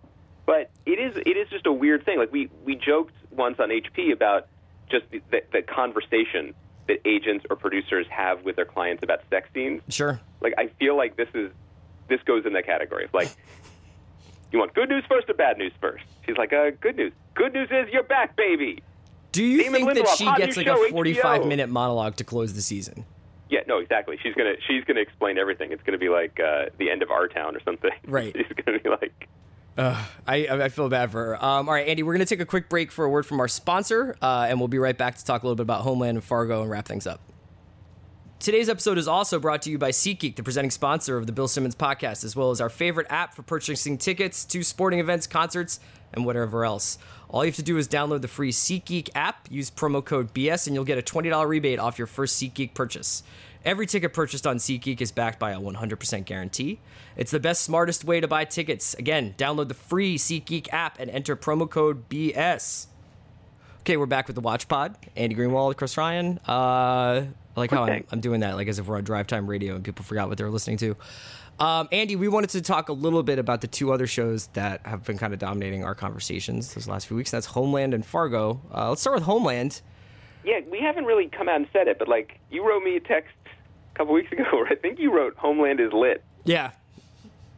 but 0.46 0.70
it 0.86 0.98
is 0.98 1.16
it 1.16 1.36
is 1.36 1.48
just 1.50 1.66
a 1.66 1.72
weird 1.72 2.04
thing. 2.04 2.18
Like 2.18 2.32
we 2.32 2.50
we 2.64 2.74
joked 2.76 3.14
once 3.30 3.58
on 3.58 3.70
HP 3.70 4.12
about 4.12 4.48
just 4.90 5.04
the, 5.10 5.20
the, 5.30 5.42
the 5.52 5.62
conversation 5.62 6.54
that 6.88 6.98
agents 7.06 7.46
or 7.48 7.56
producers 7.56 8.06
have 8.10 8.44
with 8.44 8.56
their 8.56 8.66
clients 8.66 9.02
about 9.02 9.20
sex 9.30 9.48
scenes 9.54 9.80
Sure. 9.88 10.20
like 10.42 10.52
I 10.58 10.66
feel 10.78 10.96
like 10.96 11.16
this 11.16 11.28
is 11.34 11.50
this 12.08 12.20
goes 12.26 12.44
in 12.44 12.52
that 12.52 12.66
category 12.66 13.06
of 13.06 13.14
like 13.14 13.34
you 14.52 14.58
want 14.58 14.74
good 14.74 14.88
news 14.90 15.02
first 15.08 15.28
or 15.30 15.34
bad 15.34 15.58
news 15.58 15.72
first. 15.80 16.04
She's 16.26 16.36
like, 16.36 16.52
uh, 16.52 16.70
good 16.80 16.96
news. 16.96 17.12
Good 17.34 17.54
news 17.54 17.68
is 17.70 17.88
you're 17.92 18.02
back, 18.04 18.36
baby. 18.36 18.82
Do 19.32 19.42
you 19.42 19.62
Damon 19.64 19.84
think 19.94 20.06
that 20.06 20.16
she 20.16 20.24
gets 20.36 20.56
like 20.56 20.66
show, 20.66 20.86
a 20.86 20.90
45 20.90 21.40
HBO. 21.42 21.48
minute 21.48 21.68
monologue 21.68 22.16
to 22.16 22.24
close 22.24 22.52
the 22.54 22.62
season? 22.62 23.04
Yeah, 23.50 23.60
no, 23.66 23.78
exactly. 23.78 24.16
She's 24.22 24.34
gonna 24.34 24.54
she's 24.68 24.84
gonna 24.84 25.00
explain 25.00 25.38
everything. 25.38 25.72
It's 25.72 25.82
gonna 25.82 25.98
be 25.98 26.08
like 26.08 26.38
uh, 26.38 26.66
the 26.78 26.90
end 26.90 27.02
of 27.02 27.10
our 27.10 27.26
town 27.28 27.56
or 27.56 27.60
something. 27.64 27.90
Right. 28.06 28.34
She's 28.36 28.64
gonna 28.64 28.78
be 28.78 28.90
like, 28.90 29.28
I, 29.76 30.06
I 30.26 30.68
feel 30.68 30.88
bad 30.88 31.10
for 31.10 31.24
her. 31.24 31.44
Um, 31.44 31.68
all 31.68 31.74
right, 31.74 31.88
Andy, 31.88 32.02
we're 32.02 32.14
going 32.14 32.26
to 32.26 32.32
take 32.32 32.40
a 32.40 32.46
quick 32.46 32.68
break 32.68 32.92
for 32.92 33.04
a 33.04 33.08
word 33.08 33.26
from 33.26 33.40
our 33.40 33.48
sponsor, 33.48 34.16
uh, 34.22 34.46
and 34.48 34.58
we'll 34.58 34.68
be 34.68 34.78
right 34.78 34.96
back 34.96 35.16
to 35.16 35.24
talk 35.24 35.42
a 35.42 35.46
little 35.46 35.56
bit 35.56 35.62
about 35.62 35.82
Homeland 35.82 36.16
and 36.16 36.24
Fargo 36.24 36.62
and 36.62 36.70
wrap 36.70 36.86
things 36.86 37.06
up. 37.06 37.20
Today's 38.38 38.68
episode 38.68 38.98
is 38.98 39.08
also 39.08 39.38
brought 39.38 39.62
to 39.62 39.70
you 39.70 39.78
by 39.78 39.90
SeatGeek, 39.90 40.36
the 40.36 40.42
presenting 40.42 40.70
sponsor 40.70 41.16
of 41.16 41.26
the 41.26 41.32
Bill 41.32 41.48
Simmons 41.48 41.74
podcast, 41.74 42.24
as 42.24 42.36
well 42.36 42.50
as 42.50 42.60
our 42.60 42.68
favorite 42.68 43.06
app 43.08 43.32
for 43.32 43.42
purchasing 43.42 43.96
tickets 43.96 44.44
to 44.44 44.62
sporting 44.62 45.00
events, 45.00 45.26
concerts, 45.26 45.80
and 46.12 46.26
whatever 46.26 46.64
else. 46.64 46.98
All 47.30 47.44
you 47.44 47.50
have 47.50 47.56
to 47.56 47.62
do 47.62 47.78
is 47.78 47.88
download 47.88 48.20
the 48.20 48.28
free 48.28 48.52
SeatGeek 48.52 49.08
app, 49.14 49.48
use 49.50 49.70
promo 49.70 50.04
code 50.04 50.34
BS, 50.34 50.66
and 50.66 50.74
you'll 50.74 50.84
get 50.84 50.98
a 50.98 51.02
$20 51.02 51.48
rebate 51.48 51.78
off 51.78 51.96
your 51.96 52.06
first 52.06 52.40
SeatGeek 52.40 52.74
purchase. 52.74 53.22
Every 53.64 53.86
ticket 53.86 54.12
purchased 54.12 54.46
on 54.46 54.58
SeatGeek 54.58 55.00
is 55.00 55.10
backed 55.10 55.38
by 55.38 55.52
a 55.52 55.58
100% 55.58 56.26
guarantee. 56.26 56.80
It's 57.16 57.30
the 57.30 57.40
best, 57.40 57.62
smartest 57.62 58.04
way 58.04 58.20
to 58.20 58.28
buy 58.28 58.44
tickets. 58.44 58.92
Again, 58.94 59.34
download 59.38 59.68
the 59.68 59.74
free 59.74 60.18
SeatGeek 60.18 60.70
app 60.70 61.00
and 61.00 61.10
enter 61.10 61.34
promo 61.34 61.68
code 61.68 62.08
BS. 62.10 62.86
Okay, 63.80 63.96
we're 63.96 64.04
back 64.04 64.26
with 64.26 64.34
the 64.34 64.42
Watch 64.42 64.68
Pod. 64.68 64.96
Andy 65.16 65.34
Greenwald, 65.34 65.76
Chris 65.76 65.96
Ryan. 65.96 66.40
Uh, 66.46 66.52
I 66.52 67.28
like 67.56 67.70
how 67.70 67.84
I'm, 67.84 68.04
I'm 68.12 68.20
doing 68.20 68.40
that, 68.40 68.56
like 68.56 68.68
as 68.68 68.78
if 68.78 68.86
we're 68.86 68.98
on 68.98 69.04
drive 69.04 69.26
time 69.28 69.46
radio 69.46 69.74
and 69.74 69.84
people 69.84 70.04
forgot 70.04 70.28
what 70.28 70.36
they 70.36 70.44
were 70.44 70.50
listening 70.50 70.76
to. 70.78 70.96
Um, 71.58 71.88
Andy, 71.90 72.16
we 72.16 72.28
wanted 72.28 72.50
to 72.50 72.60
talk 72.60 72.90
a 72.90 72.92
little 72.92 73.22
bit 73.22 73.38
about 73.38 73.62
the 73.62 73.66
two 73.68 73.92
other 73.92 74.06
shows 74.06 74.48
that 74.48 74.84
have 74.86 75.04
been 75.04 75.16
kind 75.16 75.32
of 75.32 75.38
dominating 75.38 75.84
our 75.84 75.94
conversations 75.94 76.74
those 76.74 76.88
last 76.88 77.06
few 77.06 77.16
weeks. 77.16 77.30
That's 77.30 77.46
Homeland 77.46 77.94
and 77.94 78.04
Fargo. 78.04 78.60
Uh, 78.74 78.90
let's 78.90 79.00
start 79.00 79.14
with 79.14 79.24
Homeland. 79.24 79.80
yeah, 80.44 80.60
we 80.70 80.80
haven't 80.80 81.04
really 81.04 81.28
come 81.28 81.48
out 81.48 81.56
and 81.56 81.66
said 81.72 81.88
it, 81.88 81.98
but 81.98 82.08
like 82.08 82.40
you 82.50 82.66
wrote 82.66 82.82
me 82.82 82.96
a 82.96 83.00
text 83.00 83.32
couple 83.94 84.14
weeks 84.14 84.30
ago 84.32 84.44
where 84.52 84.66
I 84.66 84.74
think 84.74 84.98
you 84.98 85.12
wrote 85.14 85.36
Homeland 85.36 85.80
is 85.80 85.92
lit. 85.92 86.22
Yeah, 86.44 86.72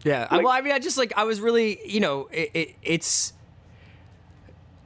yeah. 0.04 0.26
I, 0.30 0.36
Like- 0.36 0.44
well, 0.44 0.52
I 0.54 0.60
mean, 0.60 0.72
I 0.72 0.78
just 0.78 0.98
like 0.98 1.12
I 1.16 1.24
was 1.24 1.40
really, 1.40 1.80
you 1.86 2.00
know, 2.00 2.28
it, 2.32 2.50
it, 2.54 2.74
it's. 2.82 3.32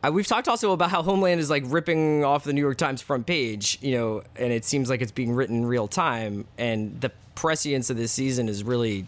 I, 0.02 0.10
we've 0.10 0.26
talked 0.26 0.48
also 0.48 0.72
about 0.72 0.90
how 0.90 1.02
Homeland 1.02 1.40
is 1.40 1.50
like 1.50 1.62
ripping 1.66 2.24
off 2.24 2.44
the 2.44 2.52
New 2.54 2.60
York 2.62 2.78
Times 2.78 3.02
front 3.02 3.26
page, 3.26 3.78
you 3.82 3.92
know, 3.98 4.22
and 4.36 4.52
it 4.52 4.64
seems 4.64 4.88
like 4.88 5.02
it's 5.02 5.12
being 5.12 5.32
written 5.32 5.56
in 5.56 5.66
real 5.66 5.88
time, 5.88 6.46
and 6.56 6.98
the 7.00 7.10
prescience 7.34 7.90
of 7.90 7.96
this 7.98 8.10
season 8.12 8.48
is 8.48 8.64
really 8.64 9.06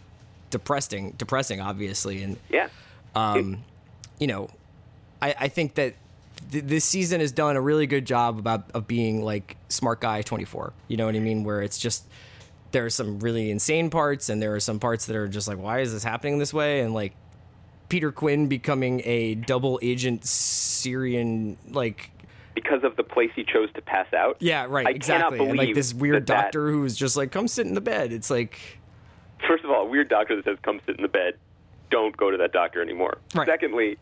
depressing, 0.51 1.13
depressing, 1.17 1.61
obviously, 1.63 2.23
and 2.23 2.37
Yeah. 2.51 2.69
um, 3.15 3.65
you 4.19 4.27
know, 4.27 4.49
I, 5.23 5.35
I 5.41 5.49
think 5.49 5.77
that 5.77 5.95
th- 6.51 6.65
this 6.65 6.85
season 6.85 7.21
has 7.21 7.33
done 7.33 7.57
a 7.57 7.61
really 7.63 7.87
good 7.87 8.05
job 8.05 8.39
about 8.39 8.71
of 8.75 8.87
being 8.87 9.23
like 9.25 9.57
smart 9.71 10.01
guy 10.03 10.21
24. 10.21 10.75
You 10.89 10.99
know 10.99 11.07
what 11.07 11.15
I 11.17 11.21
mean? 11.21 11.43
Where 11.43 11.63
it's 11.63 11.79
just 11.79 12.05
there 12.73 12.85
are 12.87 12.91
some 12.91 13.19
really 13.21 13.51
insane 13.51 13.91
parts, 13.91 14.29
and 14.29 14.43
there 14.43 14.55
are 14.55 14.61
some 14.61 14.81
parts 14.81 15.07
that 15.07 15.17
are 15.17 15.29
just 15.29 15.47
like, 15.49 15.59
why 15.59 15.81
is 15.81 15.93
this 15.93 16.03
happening 16.05 16.39
this 16.39 16.53
way? 16.53 16.81
And 16.81 16.93
like 16.95 17.15
Peter 17.89 18.11
Quinn 18.11 18.49
becoming 18.49 19.03
a 19.05 19.35
double 19.37 19.79
agent 19.83 20.25
Syrian, 20.25 21.57
like 21.71 22.11
because 22.55 22.85
of 22.85 22.97
the 22.97 23.03
place 23.03 23.31
he 23.35 23.45
chose 23.45 23.71
to 23.75 23.81
pass 23.83 24.13
out. 24.13 24.37
yeah, 24.41 24.67
right, 24.69 24.87
I 24.87 24.91
exactly. 24.91 25.39
And 25.41 25.57
like 25.57 25.75
this 25.75 25.95
weird 25.95 26.17
that 26.17 26.27
that- 26.27 26.43
doctor 26.45 26.71
who's 26.71 26.97
just 26.97 27.17
like, 27.17 27.31
come 27.31 27.49
sit 27.49 27.67
in 27.67 27.75
the 27.75 27.81
bed. 27.81 28.13
It's 28.13 28.31
like, 28.31 28.59
First 29.47 29.65
of 29.65 29.71
all, 29.71 29.83
a 29.83 29.89
weird 29.89 30.09
doctor 30.09 30.37
that 30.37 30.45
says 30.45 30.59
come 30.63 30.81
sit 30.87 30.97
in 30.97 31.03
the 31.03 31.09
bed. 31.09 31.35
Don't 31.91 32.17
go 32.17 32.31
to 32.31 32.37
that 32.39 32.53
doctor 32.53 32.81
anymore. 32.81 33.19
Right. 33.35 33.47
Secondly, 33.47 33.99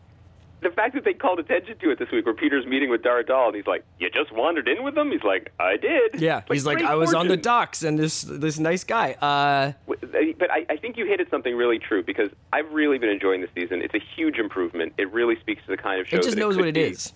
the 0.61 0.69
fact 0.69 0.93
that 0.95 1.03
they 1.03 1.13
called 1.13 1.39
attention 1.39 1.77
to 1.79 1.89
it 1.91 1.99
this 1.99 2.09
week, 2.11 2.25
where 2.25 2.35
Peter's 2.35 2.65
meeting 2.65 2.89
with 2.89 3.01
Dar 3.03 3.23
Adal, 3.23 3.47
and 3.47 3.55
he's 3.55 3.67
like, 3.67 3.83
"You 3.99 4.09
just 4.09 4.31
wandered 4.31 4.67
in 4.67 4.83
with 4.83 4.95
them." 4.95 5.11
He's 5.11 5.23
like, 5.23 5.51
"I 5.59 5.77
did." 5.77 6.21
yeah, 6.21 6.39
It's 6.39 6.47
he's 6.51 6.65
like, 6.65 6.81
I 6.83 6.95
was 6.95 7.13
on 7.13 7.27
the 7.27 7.37
docks, 7.37 7.83
and 7.83 7.97
this 7.97 8.21
this 8.21 8.59
nice 8.59 8.83
guy. 8.83 9.13
Uh, 9.21 9.73
But 9.87 10.51
I, 10.51 10.65
I 10.69 10.77
think 10.77 10.97
you 10.97 11.05
hit 11.05 11.19
at 11.19 11.29
something 11.29 11.55
really 11.55 11.79
true 11.79 12.03
because 12.03 12.29
I've 12.53 12.71
really 12.71 12.97
been 12.97 13.09
enjoying 13.09 13.41
this 13.41 13.49
season. 13.55 13.81
It's 13.81 13.93
a 13.95 14.01
huge 14.15 14.37
improvement. 14.37 14.93
It 14.97 15.11
really 15.11 15.39
speaks 15.39 15.61
to 15.65 15.71
the 15.71 15.77
kind 15.77 15.99
of 16.01 16.07
show 16.07 16.17
it 16.17 16.23
just 16.23 16.35
that 16.35 16.39
knows 16.41 16.55
could 16.55 16.61
what 16.61 16.69
it 16.69 16.73
be. 16.75 16.81
is. 16.81 17.13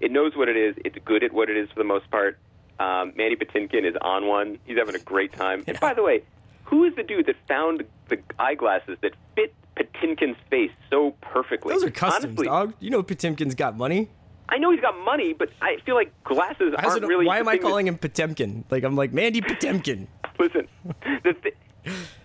It 0.00 0.10
knows 0.12 0.36
what 0.36 0.48
it 0.48 0.56
is. 0.56 0.74
It's 0.84 0.96
good 1.04 1.22
at 1.24 1.32
what 1.32 1.50
it 1.50 1.56
is 1.56 1.68
for 1.70 1.78
the 1.78 1.84
most 1.84 2.08
part. 2.10 2.38
Um, 2.78 3.12
Mandy 3.16 3.34
Patinkin 3.36 3.84
is 3.84 3.96
on 4.00 4.26
one. 4.28 4.58
He's 4.64 4.78
having 4.78 4.94
a 4.94 5.00
great 5.00 5.32
time. 5.32 5.64
And 5.66 5.78
by 5.80 5.94
the 5.94 6.02
way, 6.02 6.22
who 6.64 6.84
is 6.84 6.94
the 6.94 7.02
dude 7.02 7.26
that 7.26 7.34
found 7.48 7.84
the 8.08 8.18
eyeglasses 8.38 8.98
that 9.00 9.12
fit 9.34 9.52
Patinkin's 9.78 10.36
face 10.50 10.72
so 10.90 11.14
perfectly? 11.20 11.72
Those 11.72 11.84
are 11.84 11.90
customs, 11.90 12.24
Honestly, 12.38 12.46
dog. 12.46 12.74
You 12.80 12.90
know 12.90 13.02
Potemkin's 13.02 13.54
got 13.54 13.76
money. 13.76 14.08
I 14.50 14.58
know 14.58 14.70
he's 14.70 14.80
got 14.80 14.98
money, 15.04 15.34
but 15.34 15.50
I 15.60 15.76
feel 15.84 15.94
like 15.94 16.12
glasses 16.24 16.74
How's 16.78 16.92
aren't 16.94 17.06
really. 17.06 17.26
Why 17.26 17.38
am 17.38 17.48
I 17.48 17.52
thing 17.52 17.60
that- 17.62 17.66
calling 17.68 17.86
him 17.86 17.98
Potemkin? 17.98 18.64
Like 18.70 18.82
I'm 18.84 18.96
like 18.96 19.12
Mandy 19.12 19.40
Potemkin. 19.40 20.08
Listen, 20.38 20.66
the 21.22 21.34
th- 21.42 21.54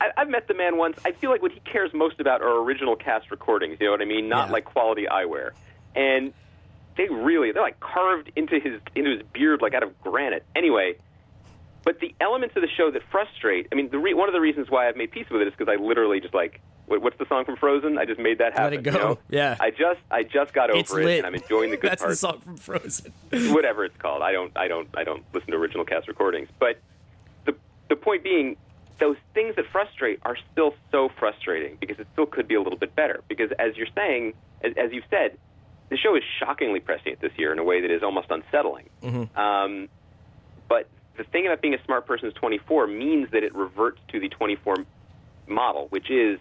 I, 0.02 0.10
I've 0.18 0.30
met 0.30 0.48
the 0.48 0.54
man 0.54 0.78
once. 0.78 0.98
I 1.06 1.12
feel 1.12 1.30
like 1.30 1.42
what 1.42 1.52
he 1.52 1.60
cares 1.62 1.92
most 1.94 2.20
about 2.20 2.42
are 2.42 2.62
original 2.64 2.96
cast 2.96 3.30
recordings. 3.32 3.78
You 3.80 3.88
know 3.88 3.92
what 3.92 4.02
I 4.02 4.06
mean? 4.06 4.28
Not 4.30 4.48
Yeah. 4.48 4.54
like 4.54 4.66
quality 4.66 5.06
eyewear. 5.10 5.52
And 5.96 6.34
they 6.98 7.08
really 7.10 7.52
they're 7.52 7.62
like 7.62 7.80
carved 7.80 8.32
into 8.36 8.60
his 8.60 8.80
into 8.96 9.12
his 9.12 9.22
beard 9.34 9.62
like 9.62 9.74
out 9.74 9.84
of 9.84 10.00
granite. 10.02 10.46
Anyway, 10.56 10.96
but 11.84 12.00
the 12.00 12.14
elements 12.22 12.56
of 12.56 12.62
the 12.62 12.68
show 12.78 12.90
that 12.92 13.02
frustrate. 13.12 13.68
I 13.72 13.76
mean, 13.76 13.90
the 13.90 14.00
re- 14.00 14.14
one 14.14 14.30
of 14.30 14.34
the 14.34 14.40
reasons 14.42 14.70
why 14.70 14.88
I've 14.88 14.96
made 14.96 15.12
peace 15.12 15.26
with 15.30 15.42
it 15.42 15.48
is 15.48 15.54
because 15.58 15.72
I 15.72 15.82
literally 15.82 16.22
just 16.22 16.34
like 16.34 16.62
what's 17.02 17.18
the 17.18 17.26
song 17.28 17.46
from 17.46 17.56
Frozen? 17.58 17.98
I 17.98 18.06
just 18.06 18.20
made 18.20 18.38
that 18.40 18.54
happen. 18.54 18.64
Let 18.72 18.74
it 18.74 18.84
go. 18.84 18.92
you 18.92 18.98
know? 18.98 19.20
Yeah. 19.30 19.58
I 19.60 19.72
just 19.72 20.00
I 20.12 20.24
just 20.24 20.54
got 20.54 20.70
over 20.70 20.80
It's 20.80 20.92
it, 20.94 21.04
lit. 21.06 21.18
and 21.20 21.28
I'm 21.28 21.36
enjoying 21.36 21.72
the 21.72 21.78
good 21.78 21.92
That's 21.92 22.02
parts 22.02 22.20
the 22.22 22.28
song 22.28 22.40
from 22.40 22.58
Frozen. 22.58 23.14
whatever 23.54 23.86
it's 23.86 23.98
called. 23.98 24.22
I 24.22 24.32
don't, 24.32 24.52
I 24.56 24.68
don't, 24.68 24.88
I 24.96 25.04
don't 25.04 25.24
listen 25.34 25.52
to 25.52 25.58
original 25.58 25.86
cast 25.86 26.08
recordings. 26.08 26.50
But 26.60 26.80
the 27.46 27.56
the 27.90 27.96
point 27.96 28.24
being, 28.24 28.58
those 29.00 29.18
things 29.34 29.56
that 29.56 29.66
frustrate 29.72 30.20
are 30.24 30.38
still 30.52 30.76
so 30.92 31.10
frustrating 31.20 31.78
because 31.80 32.00
it 32.00 32.08
still 32.14 32.26
could 32.26 32.48
be 32.48 32.56
a 32.56 32.62
little 32.62 32.78
bit 32.80 32.96
better. 32.96 33.22
Because 33.28 33.52
as 33.60 33.76
you're 33.78 33.88
saying, 33.96 34.34
as, 34.64 34.74
as 34.78 34.92
you've 34.92 35.06
said, 35.10 35.38
the 35.90 35.98
show 35.98 36.16
is 36.16 36.24
shockingly 36.40 36.80
prescient 36.80 37.20
this 37.22 37.32
year 37.38 37.52
in 37.52 37.60
a 37.60 37.64
way 37.64 37.82
that 37.82 37.92
is 37.92 38.02
almost 38.04 38.28
unsettling. 38.32 38.90
Um, 39.36 39.90
but 40.68 40.88
the 41.18 41.24
thing 41.26 41.46
about 41.46 41.62
being 41.62 41.74
a 41.76 41.84
smart 41.86 42.08
person 42.08 42.28
is 42.28 42.34
24 42.36 42.88
means 42.88 43.30
that 43.32 43.44
it 43.44 43.54
reverts 43.54 44.00
to 44.10 44.20
the 44.20 44.30
24 44.30 44.78
model, 45.48 45.88
which 45.90 46.10
is 46.10 46.40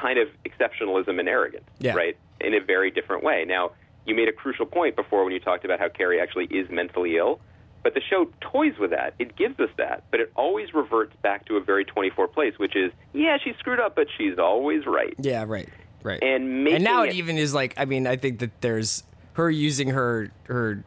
kind 0.00 0.18
of 0.18 0.28
exceptionalism 0.44 1.18
and 1.18 1.28
arrogance, 1.28 1.64
Yeah. 1.78 1.94
right? 1.94 2.16
In 2.40 2.54
a 2.54 2.60
very 2.60 2.90
different 2.90 3.22
way. 3.24 3.44
Now, 3.46 3.72
you 4.06 4.14
made 4.14 4.28
a 4.28 4.32
crucial 4.32 4.66
point 4.66 4.94
before 4.96 5.24
when 5.24 5.32
you 5.32 5.40
talked 5.40 5.64
about 5.64 5.78
how 5.80 5.88
Carrie 5.88 6.20
actually 6.20 6.46
is 6.46 6.68
mentally 6.70 7.16
ill, 7.16 7.40
but 7.82 7.94
the 7.94 8.00
show 8.00 8.28
toys 8.40 8.74
with 8.78 8.90
that. 8.90 9.14
It 9.18 9.36
gives 9.36 9.58
us 9.60 9.70
that, 9.78 10.04
but 10.10 10.20
it 10.20 10.30
always 10.36 10.72
reverts 10.74 11.14
back 11.22 11.44
to 11.46 11.56
a 11.56 11.60
very 11.60 11.84
24 11.84 12.28
place, 12.28 12.54
which 12.58 12.76
is, 12.76 12.92
yeah, 13.12 13.36
she 13.42 13.52
screwed 13.58 13.80
up, 13.80 13.96
but 13.96 14.06
she's 14.16 14.38
always 14.38 14.86
right. 14.86 15.14
Yeah, 15.18 15.44
right, 15.46 15.68
right. 16.02 16.22
And 16.22 16.66
and 16.68 16.84
now 16.84 17.02
it 17.02 17.10
it- 17.10 17.14
even 17.16 17.38
is 17.38 17.54
like 17.54 17.74
I 17.76 17.84
mean 17.84 18.06
I 18.06 18.16
think 18.16 18.38
that 18.40 18.60
there's 18.60 19.02
her 19.34 19.50
using 19.50 19.88
her 19.88 20.30
her 20.44 20.84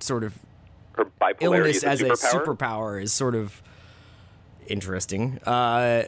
sort 0.00 0.24
of 0.24 0.34
Her 0.96 1.06
bipolarity 1.20 1.42
illness 1.42 1.76
is 1.78 1.84
a 1.84 1.88
as 1.88 2.00
superpower. 2.00 2.12
a 2.12 2.34
superpower 2.46 3.02
is 3.02 3.12
sort 3.12 3.34
of 3.34 3.62
interesting. 4.66 5.38
Uh, 5.44 6.04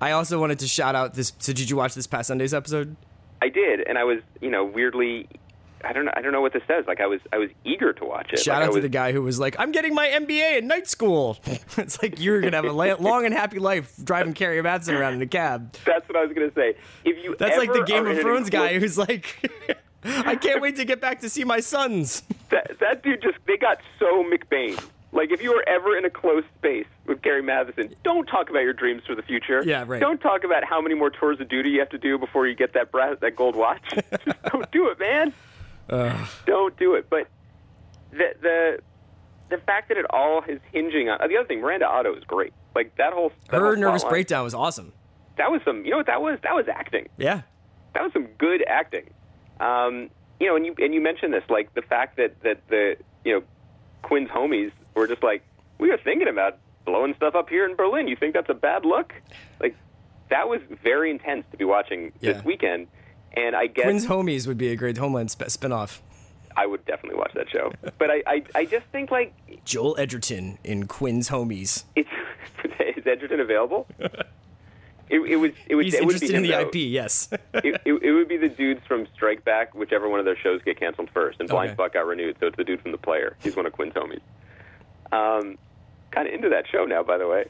I 0.00 0.12
also 0.12 0.40
wanted 0.40 0.58
to 0.60 0.68
shout 0.68 0.94
out 0.94 1.14
this. 1.14 1.32
So 1.38 1.52
did 1.52 1.70
you 1.70 1.76
watch 1.76 1.94
this 1.94 2.06
past 2.06 2.28
Sunday's 2.28 2.54
episode? 2.54 2.96
I 3.40 3.48
did, 3.48 3.80
and 3.86 3.98
I 3.98 4.04
was, 4.04 4.20
you 4.40 4.50
know, 4.50 4.64
weirdly, 4.64 5.28
I 5.84 5.92
don't 5.92 6.06
know, 6.06 6.12
I 6.14 6.22
don't 6.22 6.32
know 6.32 6.40
what 6.40 6.52
this 6.52 6.62
says. 6.66 6.86
Like 6.86 7.00
I 7.00 7.06
was, 7.06 7.20
I 7.32 7.38
was 7.38 7.50
eager 7.64 7.92
to 7.92 8.04
watch 8.04 8.32
it. 8.32 8.38
Shout 8.38 8.60
like, 8.60 8.68
out 8.68 8.72
I 8.72 8.76
to 8.76 8.80
the 8.80 8.88
guy 8.88 9.12
who 9.12 9.22
was 9.22 9.38
like, 9.38 9.56
"I'm 9.58 9.70
getting 9.70 9.94
my 9.94 10.08
MBA 10.08 10.58
in 10.58 10.66
night 10.66 10.88
school." 10.88 11.38
it's 11.76 12.02
like 12.02 12.20
you're 12.20 12.40
gonna 12.40 12.56
have 12.56 12.64
a 12.64 12.72
la- 12.72 12.96
long 12.98 13.24
and 13.24 13.34
happy 13.34 13.58
life 13.58 13.94
driving 14.02 14.32
Carrie 14.32 14.62
Mathison 14.62 14.98
around 14.98 15.14
in 15.14 15.22
a 15.22 15.26
cab. 15.26 15.76
That's 15.84 16.08
what 16.08 16.16
I 16.16 16.24
was 16.24 16.34
going 16.34 16.48
to 16.48 16.54
say. 16.54 16.74
If 17.04 17.22
you 17.22 17.36
That's 17.38 17.58
like 17.58 17.72
the 17.72 17.84
Game 17.84 18.06
of 18.06 18.18
Thrones 18.18 18.50
guy 18.50 18.78
who's 18.78 18.96
like, 18.96 19.50
"I 20.04 20.36
can't 20.36 20.62
wait 20.62 20.76
to 20.76 20.84
get 20.84 21.00
back 21.00 21.20
to 21.20 21.28
see 21.28 21.44
my 21.44 21.60
sons." 21.60 22.22
that, 22.50 22.78
that 22.80 23.02
dude 23.02 23.22
just 23.22 23.38
they 23.46 23.56
got 23.56 23.78
so 23.98 24.24
McBain. 24.24 24.82
Like 25.14 25.30
if 25.30 25.40
you 25.40 25.52
were 25.54 25.64
ever 25.68 25.96
in 25.96 26.04
a 26.04 26.10
closed 26.10 26.46
space 26.58 26.86
with 27.06 27.22
Gary 27.22 27.40
Mathison, 27.40 27.94
don't 28.02 28.26
talk 28.26 28.50
about 28.50 28.62
your 28.62 28.72
dreams 28.72 29.02
for 29.06 29.14
the 29.14 29.22
future. 29.22 29.62
Yeah, 29.64 29.84
right. 29.86 30.00
Don't 30.00 30.20
talk 30.20 30.42
about 30.42 30.64
how 30.64 30.80
many 30.80 30.96
more 30.96 31.08
tours 31.08 31.40
of 31.40 31.48
duty 31.48 31.70
you 31.70 31.78
have 31.78 31.90
to 31.90 31.98
do 31.98 32.18
before 32.18 32.48
you 32.48 32.56
get 32.56 32.74
that 32.74 32.90
brass, 32.90 33.16
that 33.20 33.36
gold 33.36 33.54
watch. 33.54 33.80
just 33.94 34.42
don't 34.50 34.70
do 34.72 34.88
it, 34.88 34.98
man. 34.98 35.32
Don't 36.46 36.76
do 36.76 36.94
it. 36.96 37.08
But 37.08 37.28
the 38.10 38.34
the 38.42 38.78
the 39.50 39.58
fact 39.58 39.88
that 39.88 39.96
it 39.96 40.06
all 40.10 40.42
is 40.48 40.60
hinging 40.72 41.08
on 41.08 41.28
the 41.28 41.36
other 41.36 41.46
thing, 41.46 41.60
Miranda 41.60 41.86
Otto 41.86 42.16
is 42.16 42.24
great. 42.24 42.52
Like 42.74 42.96
that 42.96 43.12
whole 43.12 43.30
that 43.50 43.60
Her 43.60 43.66
whole 43.66 43.76
nervous 43.76 44.02
plotline, 44.02 44.10
breakdown 44.10 44.44
was 44.44 44.54
awesome. 44.54 44.92
That 45.36 45.52
was 45.52 45.60
some. 45.64 45.84
You 45.84 45.92
know 45.92 45.98
what 45.98 46.06
that 46.06 46.22
was? 46.22 46.40
That 46.42 46.56
was 46.56 46.66
acting. 46.68 47.08
Yeah, 47.18 47.42
that 47.94 48.02
was 48.02 48.12
some 48.12 48.26
good 48.38 48.64
acting. 48.66 49.10
Um, 49.60 50.10
you 50.40 50.48
know, 50.48 50.56
and 50.56 50.66
you 50.66 50.74
and 50.78 50.92
you 50.92 51.00
mentioned 51.00 51.32
this, 51.32 51.44
like 51.48 51.72
the 51.74 51.82
fact 51.82 52.16
that 52.16 52.42
that 52.42 52.66
the 52.68 52.96
you 53.24 53.32
know 53.32 53.42
Quinn's 54.02 54.28
homies 54.28 54.72
were 54.94 55.06
just 55.06 55.22
like, 55.22 55.42
we 55.78 55.90
were 55.90 55.98
thinking 55.98 56.28
about 56.28 56.58
blowing 56.84 57.14
stuff 57.14 57.34
up 57.34 57.48
here 57.48 57.68
in 57.68 57.74
Berlin. 57.76 58.08
You 58.08 58.16
think 58.16 58.34
that's 58.34 58.50
a 58.50 58.54
bad 58.54 58.84
look? 58.84 59.12
Like 59.60 59.74
that 60.30 60.48
was 60.48 60.60
very 60.82 61.10
intense 61.10 61.44
to 61.50 61.56
be 61.56 61.64
watching 61.64 62.12
Yeah. 62.20 62.32
this 62.34 62.44
weekend. 62.44 62.88
And 63.36 63.56
I 63.56 63.66
guess 63.66 63.84
Quinn's 63.84 64.06
homies 64.06 64.46
would 64.46 64.58
be 64.58 64.68
a 64.68 64.76
great 64.76 64.96
Homeland 64.96 65.30
sp- 65.34 65.50
spinoff. 65.50 66.00
I 66.56 66.66
would 66.66 66.84
definitely 66.84 67.18
watch 67.18 67.32
that 67.34 67.50
show. 67.50 67.72
But 67.98 68.10
I, 68.10 68.22
I, 68.26 68.42
I 68.54 68.64
just 68.64 68.86
think 68.92 69.10
like 69.10 69.34
Joel 69.64 69.96
Edgerton 69.98 70.58
in 70.62 70.86
Quinn's 70.86 71.28
homies. 71.30 71.82
it's 71.96 72.08
is 72.96 73.04
Edgerton 73.06 73.40
available? 73.40 73.88
It, 75.10 75.20
it 75.20 75.36
was. 75.36 75.50
It 75.66 75.74
would. 75.74 75.84
He's 75.84 75.94
it 75.94 76.04
would 76.06 76.14
interested 76.14 76.28
be 76.30 76.36
in 76.36 76.42
the 76.42 76.50
though. 76.50 76.68
IP. 76.68 76.74
Yes. 76.76 77.28
it, 77.54 77.80
it, 77.84 78.02
it 78.02 78.12
would 78.12 78.28
be 78.28 78.36
the 78.36 78.48
dudes 78.48 78.80
from 78.86 79.06
Strike 79.14 79.44
Back, 79.44 79.74
whichever 79.74 80.08
one 80.08 80.18
of 80.18 80.24
their 80.24 80.36
shows 80.36 80.62
get 80.64 80.78
canceled 80.80 81.10
first. 81.12 81.40
And 81.40 81.48
Blind 81.48 81.70
Okay. 81.70 81.74
Spot 81.76 81.92
got 81.92 82.06
renewed, 82.06 82.36
so 82.40 82.46
it's 82.46 82.56
the 82.56 82.64
dude 82.64 82.80
from 82.80 82.92
The 82.92 82.98
Player. 82.98 83.36
He's 83.42 83.54
one 83.56 83.66
of 83.66 83.72
Quinn's 83.72 83.92
homies. 83.94 84.20
Um, 85.14 85.58
kind 86.10 86.28
of 86.28 86.34
into 86.34 86.48
that 86.50 86.64
show 86.70 86.84
now, 86.84 87.02
by 87.02 87.18
the 87.18 87.26
way. 87.26 87.44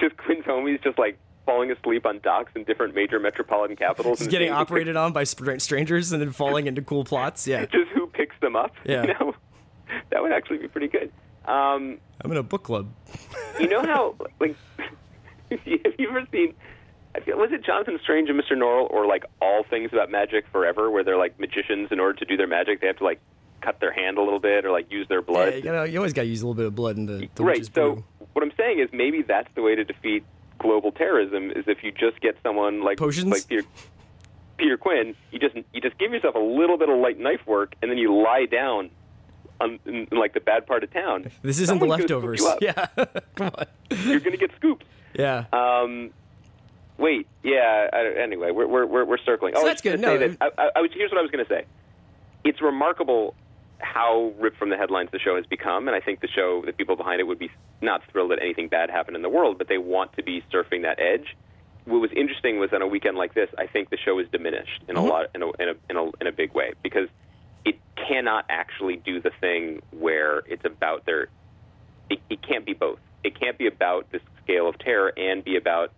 Just 0.00 0.16
Quinn's 0.16 0.44
homies, 0.44 0.82
just 0.82 0.98
like 0.98 1.18
falling 1.46 1.70
asleep 1.70 2.06
on 2.06 2.20
docks 2.20 2.52
in 2.56 2.64
different 2.64 2.94
major 2.94 3.20
metropolitan 3.20 3.76
capitals. 3.76 4.18
He's 4.18 4.28
getting 4.28 4.50
operated 4.62 4.96
on 4.96 5.12
by 5.12 5.24
strangers 5.24 6.12
and 6.12 6.20
then 6.20 6.32
falling 6.32 6.66
into 6.66 6.82
cool 6.82 7.04
plots. 7.04 7.46
Yeah. 7.46 7.66
Just 7.72 7.90
who 7.94 8.06
picks 8.06 8.34
them 8.40 8.56
up. 8.56 8.72
Yeah. 8.84 9.02
You 9.02 9.14
know, 9.20 9.34
that 10.10 10.22
would 10.22 10.32
actually 10.32 10.58
be 10.58 10.68
pretty 10.68 10.88
good. 10.88 11.12
Um, 11.44 11.98
I'm 12.22 12.30
in 12.30 12.36
a 12.38 12.42
book 12.42 12.62
club. 12.64 12.88
you 13.60 13.68
know 13.68 13.82
how 13.82 14.16
like 14.40 14.56
have 15.50 15.60
you 15.66 16.08
ever 16.08 16.26
seen 16.32 16.54
was 17.26 17.50
it 17.52 17.62
Jonathan 17.64 17.98
Strange 18.02 18.30
and 18.30 18.40
Mr. 18.40 18.52
Norrell 18.52 18.90
or 18.90 19.06
like 19.06 19.24
all 19.42 19.62
things 19.68 19.90
about 19.92 20.10
magic 20.10 20.46
forever 20.50 20.90
where 20.90 21.04
they're 21.04 21.18
like 21.18 21.38
magicians 21.38 21.88
in 21.92 22.00
order 22.00 22.18
to 22.18 22.24
do 22.24 22.36
their 22.36 22.46
magic 22.46 22.80
they 22.80 22.86
have 22.86 22.96
to 22.96 23.04
like 23.04 23.20
cut 23.64 23.80
their 23.80 23.92
hand 23.92 24.18
a 24.18 24.22
little 24.22 24.38
bit 24.40 24.64
or 24.64 24.70
like 24.70 24.90
use 24.90 25.08
their 25.08 25.22
blood 25.22 25.54
Yeah, 25.54 25.58
you, 25.58 25.72
know, 25.72 25.84
you 25.84 25.98
always 25.98 26.12
got 26.12 26.22
to 26.22 26.28
use 26.28 26.42
a 26.42 26.46
little 26.46 26.54
bit 26.56 26.66
of 26.66 26.74
blood 26.74 26.96
in 26.96 27.06
the, 27.06 27.28
the 27.34 27.44
right 27.44 27.64
so 27.64 27.70
brew. 27.94 28.04
what 28.32 28.42
I'm 28.42 28.52
saying 28.56 28.80
is 28.80 28.88
maybe 28.92 29.22
that's 29.22 29.48
the 29.54 29.62
way 29.62 29.74
to 29.74 29.84
defeat 29.84 30.24
global 30.58 30.92
terrorism 30.92 31.50
is 31.50 31.64
if 31.66 31.82
you 31.82 31.90
just 31.92 32.20
get 32.20 32.36
someone 32.42 32.82
like 32.82 32.98
Potions? 32.98 33.30
like 33.30 33.46
Peter 33.48 33.62
Peter 34.56 34.76
Quinn 34.76 35.14
you 35.32 35.38
just 35.38 35.54
you 35.72 35.80
just 35.80 35.98
give 35.98 36.12
yourself 36.12 36.34
a 36.34 36.38
little 36.38 36.78
bit 36.78 36.88
of 36.88 36.98
light 36.98 37.18
knife 37.18 37.46
work 37.46 37.74
and 37.82 37.90
then 37.90 37.98
you 37.98 38.14
lie 38.22 38.46
down 38.46 38.90
on, 39.60 39.78
in, 39.86 40.06
in 40.10 40.18
like 40.18 40.34
the 40.34 40.40
bad 40.40 40.66
part 40.66 40.82
of 40.84 40.92
town 40.92 41.30
This 41.42 41.60
isn't 41.60 41.78
the 41.78 41.80
Someone's 41.86 42.06
gonna 42.06 42.20
leftovers. 42.20 42.42
Yeah. 42.60 42.86
Come 43.36 43.50
on. 43.56 43.66
you're 44.04 44.20
gonna 44.20 44.36
get 44.36 44.50
scooped 44.56 44.84
Yeah. 45.14 45.44
Um, 45.52 46.10
wait, 46.98 47.26
yeah. 47.42 47.88
I, 47.92 48.20
anyway, 48.20 48.50
we're 48.50 48.66
we're 48.66 49.04
we're, 49.04 49.18
circling. 49.18 49.54
So 49.54 49.62
oh, 49.62 49.64
that's 49.64 49.80
good. 49.80 50.00
No, 50.00 50.18
that- 50.18 50.36
I, 50.40 50.50
I, 50.58 50.70
I 50.76 50.80
was. 50.80 50.90
Here's 50.94 51.10
what 51.10 51.18
I 51.18 51.22
was 51.22 51.30
going 51.30 51.44
to 51.44 51.48
say. 51.48 51.64
It's 52.44 52.60
remarkable 52.60 53.34
how 53.78 54.32
ripped 54.38 54.56
from 54.58 54.70
the 54.70 54.76
headlines 54.76 55.10
the 55.12 55.18
show 55.18 55.36
has 55.36 55.46
become, 55.46 55.88
and 55.88 55.96
I 55.96 56.00
think 56.00 56.20
the 56.20 56.28
show, 56.28 56.62
the 56.64 56.72
people 56.72 56.96
behind 56.96 57.20
it, 57.20 57.24
would 57.24 57.38
be 57.38 57.50
not 57.80 58.02
thrilled 58.10 58.30
that 58.30 58.40
anything 58.40 58.68
bad 58.68 58.90
happened 58.90 59.16
in 59.16 59.22
the 59.22 59.28
world, 59.28 59.58
but 59.58 59.68
they 59.68 59.78
want 59.78 60.14
to 60.14 60.22
be 60.22 60.42
surfing 60.52 60.82
that 60.82 60.98
edge. 61.00 61.36
What 61.84 62.00
was 62.00 62.10
interesting 62.16 62.58
was 62.58 62.70
on 62.72 62.82
a 62.82 62.86
weekend 62.86 63.16
like 63.16 63.34
this, 63.34 63.50
I 63.58 63.66
think 63.66 63.90
the 63.90 63.98
show 63.98 64.18
is 64.18 64.26
diminished 64.30 64.82
in 64.88 64.96
a 64.96 65.00
mm-hmm. 65.00 65.08
lot, 65.08 65.26
in 65.34 65.42
a, 65.42 65.46
in 65.58 65.68
a 65.68 65.74
in 65.90 65.96
a 65.96 66.10
in 66.22 66.26
a 66.26 66.32
big 66.32 66.54
way 66.54 66.72
because 66.82 67.08
it 67.64 67.76
cannot 67.96 68.46
actually 68.48 68.96
do 68.96 69.20
the 69.20 69.30
thing 69.40 69.82
where 69.90 70.38
it's 70.46 70.64
about 70.64 71.04
their. 71.04 71.28
It, 72.08 72.20
it 72.30 72.42
can't 72.42 72.64
be 72.64 72.74
both. 72.74 72.98
it 73.22 73.38
can't 73.38 73.56
be 73.58 73.66
about 73.66 74.12
this 74.12 74.20
scale 74.42 74.68
of 74.68 74.78
terror 74.78 75.12
and 75.16 75.42
be 75.42 75.56
about 75.56 75.92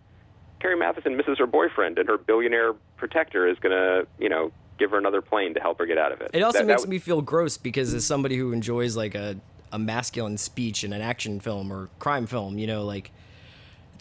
Carrie 0.59 0.77
Mathison 0.77 1.15
misses 1.15 1.37
her 1.37 1.45
boyfriend 1.45 1.99
and 1.99 2.09
her 2.09 2.17
billionaire 2.17 2.73
protector 2.95 3.47
is 3.47 3.57
going 3.59 3.75
to, 3.75 4.07
you 4.19 4.29
know, 4.29 4.51
give 4.77 4.91
her 4.91 4.97
another 4.97 5.21
plane 5.21 5.53
to 5.53 5.59
help 5.59 5.79
her 5.79 5.85
get 5.85 5.97
out 5.97 6.11
of 6.11 6.21
it. 6.21 6.31
It 6.33 6.41
also 6.43 6.59
That- 6.59 6.65
makes 6.67 6.83
that- 6.83 6.87
me 6.89 6.99
feel 6.99 7.21
gross 7.21 7.57
because 7.57 7.93
as 7.93 8.05
somebody 8.05 8.37
who 8.37 8.51
enjoys 8.51 8.95
like 8.95 9.15
a, 9.15 9.37
a 9.71 9.79
masculine 9.79 10.37
speech 10.37 10.83
in 10.83 10.93
an 10.93 11.01
action 11.01 11.39
film 11.39 11.71
or 11.71 11.89
crime 11.99 12.25
film, 12.27 12.57
you 12.57 12.67
know, 12.67 12.83
like 12.85 13.11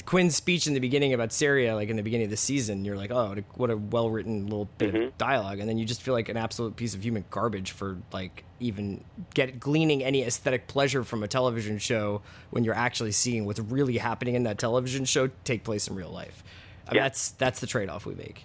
Quinn's 0.05 0.37
speech 0.37 0.69
in 0.69 0.75
the 0.75 0.79
beginning 0.79 1.15
about 1.15 1.33
Syria, 1.33 1.75
like 1.75 1.89
in 1.89 1.97
the 1.97 2.03
beginning 2.03 2.27
of 2.27 2.31
the 2.31 2.37
season, 2.37 2.85
you're 2.85 2.97
like, 2.97 3.11
oh, 3.11 3.35
what 3.57 3.71
a 3.71 3.77
well 3.77 4.09
written 4.09 4.45
little 4.45 4.69
bit 4.79 4.95
Mm-hmm. 4.95 5.03
of 5.09 5.19
dialogue, 5.19 5.59
and 5.59 5.69
then 5.69 5.79
you 5.79 5.85
just 5.85 6.01
feel 6.01 6.15
like 6.15 6.29
an 6.29 6.37
absolute 6.37 6.77
piece 6.77 6.95
of 6.95 7.05
human 7.05 7.25
garbage 7.31 7.73
for 7.73 7.97
like 8.13 8.45
even 8.61 9.03
get 9.35 9.59
gleaning 9.59 10.05
any 10.05 10.23
aesthetic 10.23 10.69
pleasure 10.69 11.03
from 11.03 11.25
a 11.25 11.29
television 11.29 11.79
show 11.79 12.23
when 12.51 12.63
you're 12.63 12.75
actually 12.75 13.11
seeing 13.11 13.47
what's 13.47 13.59
really 13.59 13.97
happening 13.99 14.35
in 14.37 14.45
that 14.45 14.59
television 14.59 15.05
show 15.05 15.29
take 15.43 15.65
place 15.65 15.89
in 15.89 15.97
real 15.97 16.11
life. 16.11 16.45
I 16.87 16.91
mean, 16.93 16.97
Yeah. 16.99 17.03
that's 17.03 17.31
that's 17.33 17.59
the 17.59 17.67
trade 17.67 17.89
off 17.89 18.07
we 18.07 18.15
make. 18.15 18.45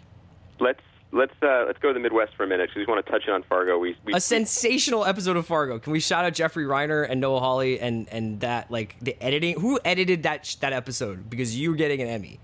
let's 0.60 0.80
let's 1.12 1.34
uh, 1.42 1.64
let's 1.68 1.80
go 1.80 1.90
to 1.90 1.94
the 1.94 2.00
Midwest 2.00 2.36
for 2.36 2.44
a 2.44 2.48
minute 2.48 2.70
because 2.70 2.86
we 2.88 2.92
want 2.92 3.06
to 3.06 3.12
touch 3.12 3.28
on 3.28 3.44
Fargo. 3.44 3.78
We, 3.80 3.96
we 4.06 4.14
a 4.14 4.20
sensational 4.20 5.06
episode 5.06 5.38
of 5.38 5.46
Fargo. 5.46 5.80
Can 5.80 5.94
we 5.94 6.00
shout 6.00 6.26
out 6.26 6.34
Jeffrey 6.34 6.66
Reiner 6.66 7.08
and 7.10 7.22
Noah 7.22 7.40
Hawley 7.40 7.80
and 7.80 8.08
and 8.10 8.40
that 8.42 8.72
like 8.72 8.96
the 9.02 9.22
editing? 9.22 9.60
Who 9.60 9.80
edited 9.86 10.24
that 10.24 10.46
sh- 10.46 10.56
that 10.56 10.74
episode? 10.74 11.30
Because 11.30 11.58
you 11.58 11.72
were 11.72 11.76
getting 11.78 12.02
an 12.02 12.08
Emmy. 12.08 12.40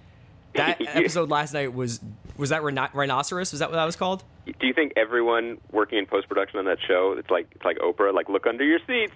That 0.55 0.78
episode 0.95 1.30
last 1.30 1.53
night 1.53 1.74
was 1.74 1.99
was 2.38 2.49
that 2.49 2.63
rhino- 2.63 2.89
rhinoceros? 2.93 3.51
Was 3.51 3.59
that 3.59 3.70
what 3.70 3.76
that 3.76 3.86
was 3.86 3.95
called? 3.95 4.24
do 4.61 4.65
you 4.65 4.74
think 4.74 4.93
everyone 4.95 5.57
working 5.74 5.97
in 5.97 6.05
post 6.05 6.26
production 6.30 6.57
on 6.57 6.63
that 6.63 6.78
show 6.88 7.13
it's 7.18 7.30
like 7.30 7.49
it's 7.53 7.65
like 7.65 7.78
Oprah 7.80 8.13
like 8.13 8.30
look 8.30 8.47
under 8.47 8.63
your 8.63 8.80
seats 8.88 9.11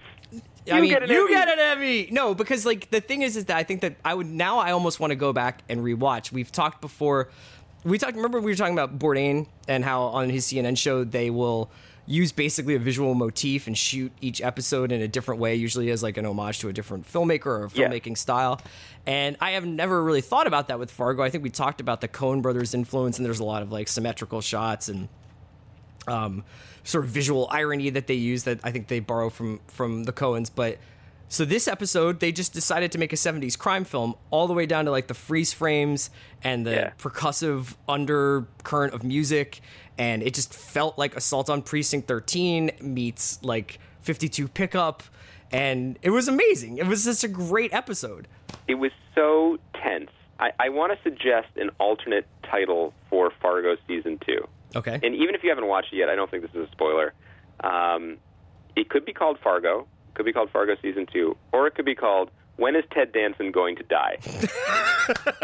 I 0.70 0.76
You 0.76 0.82
mean, 0.82 0.90
get 0.90 1.02
an 1.02 1.08
you 1.08 1.24
Emmy. 1.24 1.34
get 1.34 1.48
an 1.48 1.58
Emmy. 1.58 2.08
No, 2.10 2.34
because 2.34 2.64
like 2.66 2.90
the 2.90 3.00
thing 3.00 3.22
is, 3.22 3.36
is 3.38 3.46
that 3.46 3.56
I 3.56 3.62
think 3.64 3.80
that 3.80 3.96
I 4.04 4.14
would 4.14 4.26
now. 4.28 4.58
I 4.58 4.70
almost 4.72 5.00
want 5.00 5.10
to 5.10 5.16
go 5.16 5.32
back 5.32 5.62
and 5.68 5.80
rewatch. 5.80 6.30
We've 6.30 6.52
talked 6.52 6.80
before. 6.80 7.30
We 7.84 7.98
talked. 7.98 8.16
Remember, 8.16 8.40
we 8.40 8.50
were 8.52 8.56
talking 8.56 8.74
about 8.78 8.98
Bourdain 8.98 9.46
and 9.68 9.84
how 9.84 10.02
on 10.02 10.30
his 10.30 10.46
CNN 10.46 10.78
show 10.78 11.04
they 11.04 11.30
will 11.30 11.70
use 12.06 12.32
basically 12.32 12.74
a 12.74 12.78
visual 12.78 13.14
motif 13.14 13.66
and 13.68 13.78
shoot 13.78 14.10
each 14.20 14.40
episode 14.42 14.90
in 14.92 15.00
a 15.00 15.08
different 15.08 15.40
way, 15.40 15.54
usually 15.54 15.90
as 15.90 16.02
like 16.02 16.16
an 16.16 16.26
homage 16.26 16.58
to 16.58 16.68
a 16.68 16.72
different 16.72 17.10
filmmaker 17.10 17.46
or 17.46 17.64
a 17.64 17.70
Yeah. 17.72 17.88
filmmaking 17.88 18.18
style. 18.18 18.60
And 19.06 19.36
I 19.40 19.52
have 19.52 19.64
never 19.64 20.02
really 20.02 20.20
thought 20.20 20.46
about 20.46 20.68
that 20.68 20.78
with 20.78 20.90
Fargo. 20.90 21.22
I 21.22 21.30
think 21.30 21.44
we 21.44 21.50
talked 21.50 21.80
about 21.80 22.00
the 22.00 22.08
Coen 22.08 22.42
brothers 22.42 22.74
influence, 22.74 23.18
and 23.18 23.26
there's 23.26 23.38
a 23.40 23.44
lot 23.44 23.62
of 23.62 23.70
like 23.72 23.88
symmetrical 23.88 24.40
shots 24.40 24.88
and 24.88 25.08
um, 26.08 26.44
sort 26.84 27.04
of 27.04 27.10
visual 27.10 27.46
irony 27.50 27.90
that 27.90 28.08
they 28.08 28.14
use 28.14 28.44
that 28.44 28.58
I 28.64 28.72
think 28.72 28.88
they 28.88 28.98
borrow 29.00 29.30
from 29.30 29.60
from 29.68 30.04
the 30.04 30.12
Coens. 30.12 30.50
But 30.54 30.78
so 31.32 31.44
this 31.46 31.66
episode, 31.66 32.20
they 32.20 32.30
just 32.30 32.52
decided 32.52 32.92
to 32.92 32.98
make 32.98 33.12
a 33.12 33.16
'70s 33.16 33.58
crime 33.58 33.84
film, 33.84 34.14
all 34.30 34.46
the 34.46 34.52
way 34.54 34.66
down 34.66 34.84
to 34.84 34.90
like 34.90 35.06
the 35.08 35.14
freeze 35.14 35.52
frames 35.52 36.10
and 36.44 36.66
the 36.66 36.70
Yeah. 36.72 36.90
percussive 36.98 37.74
undercurrent 37.88 38.92
of 38.94 39.02
music, 39.04 39.60
and 39.98 40.22
it 40.22 40.34
just 40.34 40.52
felt 40.54 40.98
like 40.98 41.16
Assault 41.16 41.48
on 41.50 41.62
Precinct 41.62 42.06
13 42.08 42.70
meets 42.80 43.42
like 43.42 43.78
52 44.02 44.48
Pickup, 44.48 45.02
and 45.50 45.98
it 46.02 46.10
was 46.10 46.28
amazing. 46.28 46.78
It 46.78 46.86
was 46.86 47.04
just 47.04 47.24
a 47.24 47.28
great 47.28 47.72
episode. 47.72 48.28
it 48.68 48.74
was 48.76 48.92
so 49.14 49.58
tense 49.82 50.10
I, 50.38 50.50
I 50.58 50.68
want 50.70 50.92
to 50.92 50.98
suggest 51.02 51.48
an 51.56 51.70
alternate 51.78 52.26
title 52.44 52.94
for 53.10 53.30
Fargo 53.42 53.76
season 53.88 54.18
two 54.24 54.46
Okay. 54.76 54.98
and 55.02 55.14
even 55.14 55.34
if 55.34 55.42
you 55.42 55.48
haven't 55.50 55.66
watched 55.66 55.92
it 55.92 55.96
yet 55.96 56.08
I 56.08 56.14
don't 56.14 56.30
think 56.30 56.42
this 56.44 56.54
is 56.54 56.68
a 56.68 56.70
spoiler 56.72 57.12
um, 57.62 58.18
it 58.76 58.88
could 58.88 59.04
be 59.04 59.12
called 59.12 59.38
Fargo 59.42 59.86
could 60.22 60.26
be 60.26 60.32
called 60.32 60.50
Fargo 60.50 60.76
season 60.80 61.06
two 61.12 61.36
or 61.52 61.66
it 61.66 61.74
could 61.74 61.84
be 61.84 61.94
called 61.94 62.30
when 62.56 62.76
is 62.76 62.84
Ted 62.92 63.12
Danson 63.12 63.50
going 63.50 63.76
to 63.76 63.82
die? 63.82 64.18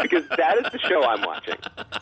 because 0.01 0.23
that 0.37 0.57
is 0.63 0.71
the 0.71 0.79
show 0.87 1.03
I'm 1.03 1.21
watching. 1.25 1.55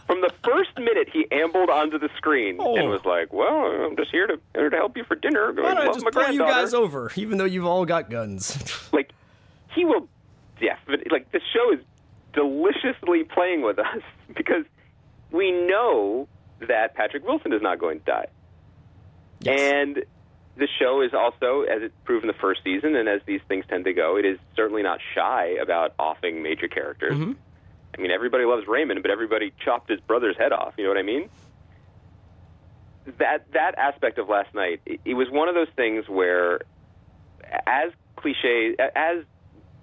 From 0.05 0.21
the 0.21 0.30
first 0.43 0.78
minute 0.78 1.07
he 1.11 1.25
ambled 1.32 1.69
onto 1.69 1.97
the 1.97 2.09
screen 2.17 2.57
Oh. 2.59 2.75
and 2.75 2.89
was 2.89 3.03
like, 3.05 3.32
"Well, 3.34 3.65
I'm 3.86 3.95
just 3.95 4.11
here 4.11 4.28
to 4.28 4.39
here 4.53 4.69
to 4.69 4.75
help 4.75 4.95
you 4.97 5.03
for 5.05 5.15
dinner. 5.15 5.53
Going, 5.53 5.65
Why 5.65 5.73
don't 5.75 5.89
I 5.89 5.93
just 5.93 6.05
pull 6.11 6.32
you 6.32 6.39
guys 6.39 6.73
over, 6.73 7.11
even 7.15 7.38
though 7.38 7.45
you've 7.45 7.65
all 7.65 7.86
got 7.86 8.09
guns? 8.09 8.89
like 8.93 9.11
he 9.73 9.86
will 9.86 10.07
definitely 10.59 11.07
like 11.09 11.32
the 11.32 11.41
show 11.53 11.71
is 11.73 11.80
deliciously 12.34 13.23
playing 13.23 13.61
with 13.63 13.80
us 13.80 14.01
because 14.36 14.65
we 15.32 15.51
know 15.51 16.28
that 16.67 16.95
Patrick 16.95 17.25
Wilson 17.25 17.53
is 17.53 17.61
not 17.61 17.80
going 17.80 17.99
to 17.99 18.05
die. 18.05 18.28
Yes. 19.39 19.59
And 19.73 20.03
the 20.58 20.68
show 20.80 21.01
is 21.01 21.14
also, 21.14 21.62
as 21.62 21.84
it 21.84 21.93
proved 22.03 22.24
in 22.24 22.28
the 22.28 22.39
first 22.41 22.62
season, 22.64 22.95
and 22.95 23.08
as 23.08 23.22
these 23.26 23.41
things 23.47 23.66
tend 23.70 23.86
to 23.86 23.93
go, 23.93 24.18
it 24.18 24.26
is 24.26 24.39
certainly 24.55 24.84
not 24.84 24.99
shy 25.14 25.58
about 25.62 25.93
offing 25.99 26.41
major 26.41 26.68
characters. 26.68 27.16
Mm-hmm. 27.16 27.34
I 27.97 28.01
mean, 28.01 28.12
everybody 28.12 28.45
loves 28.45 28.68
Raymond, 28.68 29.01
but 29.01 29.12
everybody 29.12 29.53
chopped 29.64 29.89
his 29.89 29.99
brother's 30.01 30.38
head 30.38 30.51
off. 30.51 30.74
You 30.78 30.86
know 30.86 30.89
what 30.89 30.99
I 30.99 31.03
mean? 31.03 31.30
That 33.20 33.45
that 33.53 33.76
aspect 33.78 34.18
of 34.18 34.28
last 34.30 34.53
night, 34.53 34.82
it, 34.86 34.99
it 35.05 35.14
was 35.14 35.30
one 35.30 35.47
of 35.47 35.55
those 35.55 35.70
things 35.76 36.10
where, 36.10 36.60
as 37.66 37.91
cliche, 38.18 38.76
as 38.95 39.24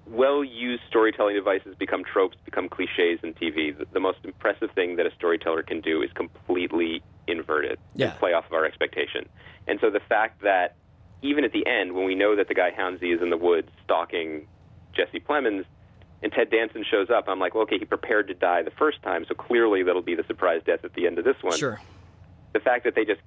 well-used 0.07 0.83
storytelling 0.89 1.35
devices 1.35 1.75
become 1.79 2.05
tropes, 2.05 2.37
become 2.45 2.69
cliches 2.69 3.21
in 3.23 3.33
TV, 3.33 3.77
the, 3.77 3.87
the 3.93 4.01
most 4.01 4.19
impressive 4.25 4.71
thing 4.75 4.97
that 4.97 5.07
a 5.07 5.11
storyteller 5.17 5.63
can 5.63 5.81
do 5.81 6.03
is 6.03 6.11
completely 6.13 7.03
invert 7.27 7.65
it 7.65 7.79
Yeah. 7.95 8.11
and 8.11 8.19
play 8.19 8.33
off 8.33 8.47
of 8.47 8.53
our 8.53 8.65
expectation. 8.65 9.29
And 9.67 9.79
so 9.81 9.91
the 9.91 10.01
fact 10.01 10.43
that 10.43 10.77
even 11.23 11.45
at 11.45 11.53
the 11.53 11.67
end, 11.67 11.93
when 11.95 12.05
we 12.05 12.15
know 12.15 12.37
that 12.37 12.49
the 12.49 12.55
guy 12.55 12.71
Hanzee 12.71 13.15
is 13.15 13.23
in 13.23 13.31
the 13.31 13.37
woods 13.37 13.71
stalking 13.85 14.47
Jesse 14.95 15.21
Plemons, 15.21 15.65
and 16.23 16.33
Ted 16.33 16.51
Danson 16.51 16.85
shows 16.91 17.11
up, 17.11 17.25
I'm 17.29 17.39
like, 17.39 17.55
well, 17.55 17.65
okay, 17.65 17.79
he 17.79 17.85
prepared 17.85 18.29
to 18.29 18.35
die 18.35 18.63
the 18.63 18.71
first 18.71 19.03
time, 19.03 19.25
so 19.29 19.35
clearly 19.35 19.83
that'll 19.83 20.03
be 20.03 20.15
the 20.15 20.25
surprise 20.25 20.63
death 20.65 20.85
at 20.85 20.95
the 20.95 21.07
end 21.07 21.19
of 21.19 21.25
this 21.25 21.37
one. 21.43 21.59
Sure. 21.59 21.81
The 22.53 22.61
fact 22.61 22.85
that 22.85 22.95
they 22.95 23.05
just, 23.05 23.21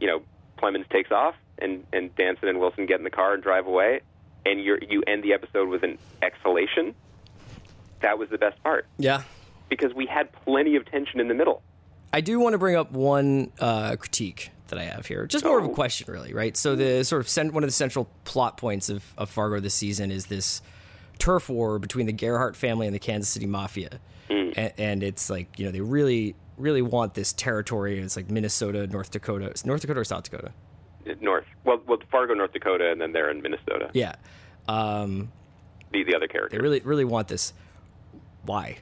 you 0.00 0.06
know, 0.06 0.22
Plemons 0.58 0.88
takes 0.88 1.10
off, 1.12 1.34
and 1.58 1.84
and 1.92 2.14
Danson 2.16 2.48
and 2.48 2.58
Wilson 2.58 2.86
get 2.86 2.98
in 2.98 3.04
the 3.04 3.10
car 3.10 3.34
and 3.34 3.42
drive 3.42 3.66
away, 3.66 4.00
and 4.46 4.60
you 4.60 4.78
you 4.88 5.02
end 5.06 5.22
the 5.22 5.32
episode 5.32 5.68
with 5.68 5.82
an 5.84 5.98
exhalation. 6.22 6.94
That 8.00 8.18
was 8.18 8.28
the 8.30 8.38
best 8.38 8.60
part 8.62 8.86
Yeah. 8.98 9.22
because 9.68 9.94
we 9.94 10.06
had 10.06 10.32
plenty 10.32 10.76
of 10.76 10.84
tension 10.90 11.20
in 11.20 11.28
the 11.28 11.34
middle. 11.34 11.62
I 12.14 12.20
do 12.20 12.38
want 12.38 12.52
to 12.54 12.58
bring 12.58 12.76
up 12.76 12.92
one 12.92 13.50
uh, 13.58 13.96
critique 13.96 14.50
that 14.68 14.78
I 14.78 14.84
have 14.84 15.04
here, 15.06 15.26
just 15.26 15.44
more 15.44 15.58
of 15.58 15.64
a 15.64 15.68
Oh. 15.68 15.74
question, 15.74 16.10
really, 16.12 16.32
right? 16.32 16.56
So 16.56 16.76
the 16.76 17.04
sort 17.04 17.20
of 17.20 17.28
cent- 17.28 17.52
one 17.52 17.64
of 17.64 17.68
the 17.68 17.72
central 17.72 18.08
plot 18.24 18.56
points 18.56 18.88
of, 18.88 19.04
of 19.18 19.28
Fargo 19.28 19.58
this 19.60 19.74
season 19.74 20.10
is 20.12 20.26
this 20.26 20.62
turf 21.18 21.48
war 21.48 21.78
between 21.78 22.06
the 22.06 22.12
Gerhardt 22.12 22.56
family 22.56 22.86
and 22.86 22.94
the 22.94 22.98
Kansas 23.00 23.28
City 23.28 23.46
Mafia, 23.46 23.98
and, 24.28 24.72
and 24.78 25.02
it's 25.02 25.28
like 25.28 25.58
you 25.58 25.64
know 25.66 25.72
they 25.72 25.80
really 25.80 26.34
really 26.56 26.82
want 26.82 27.14
this 27.14 27.32
territory. 27.32 27.98
It's 27.98 28.14
like 28.16 28.30
Minnesota, 28.30 28.86
North 28.86 29.10
Dakota, 29.10 29.46
It's 29.46 29.64
North 29.66 29.80
Dakota 29.80 29.98
or 30.00 30.04
South 30.04 30.22
Dakota? 30.22 30.52
North, 31.20 31.44
well, 31.64 31.80
well, 31.86 31.98
Fargo, 32.10 32.32
North 32.34 32.52
Dakota, 32.52 32.90
and 32.92 33.00
then 33.00 33.12
they're 33.12 33.28
in 33.30 33.42
Minnesota. 33.42 33.90
Yeah, 33.92 34.14
um, 34.68 35.32
The 35.92 36.04
the 36.04 36.14
other 36.14 36.28
character. 36.28 36.56
they 36.56 36.62
really 36.62 36.80
really 36.80 37.04
want 37.04 37.26
this. 37.28 37.52
Why? 38.44 38.78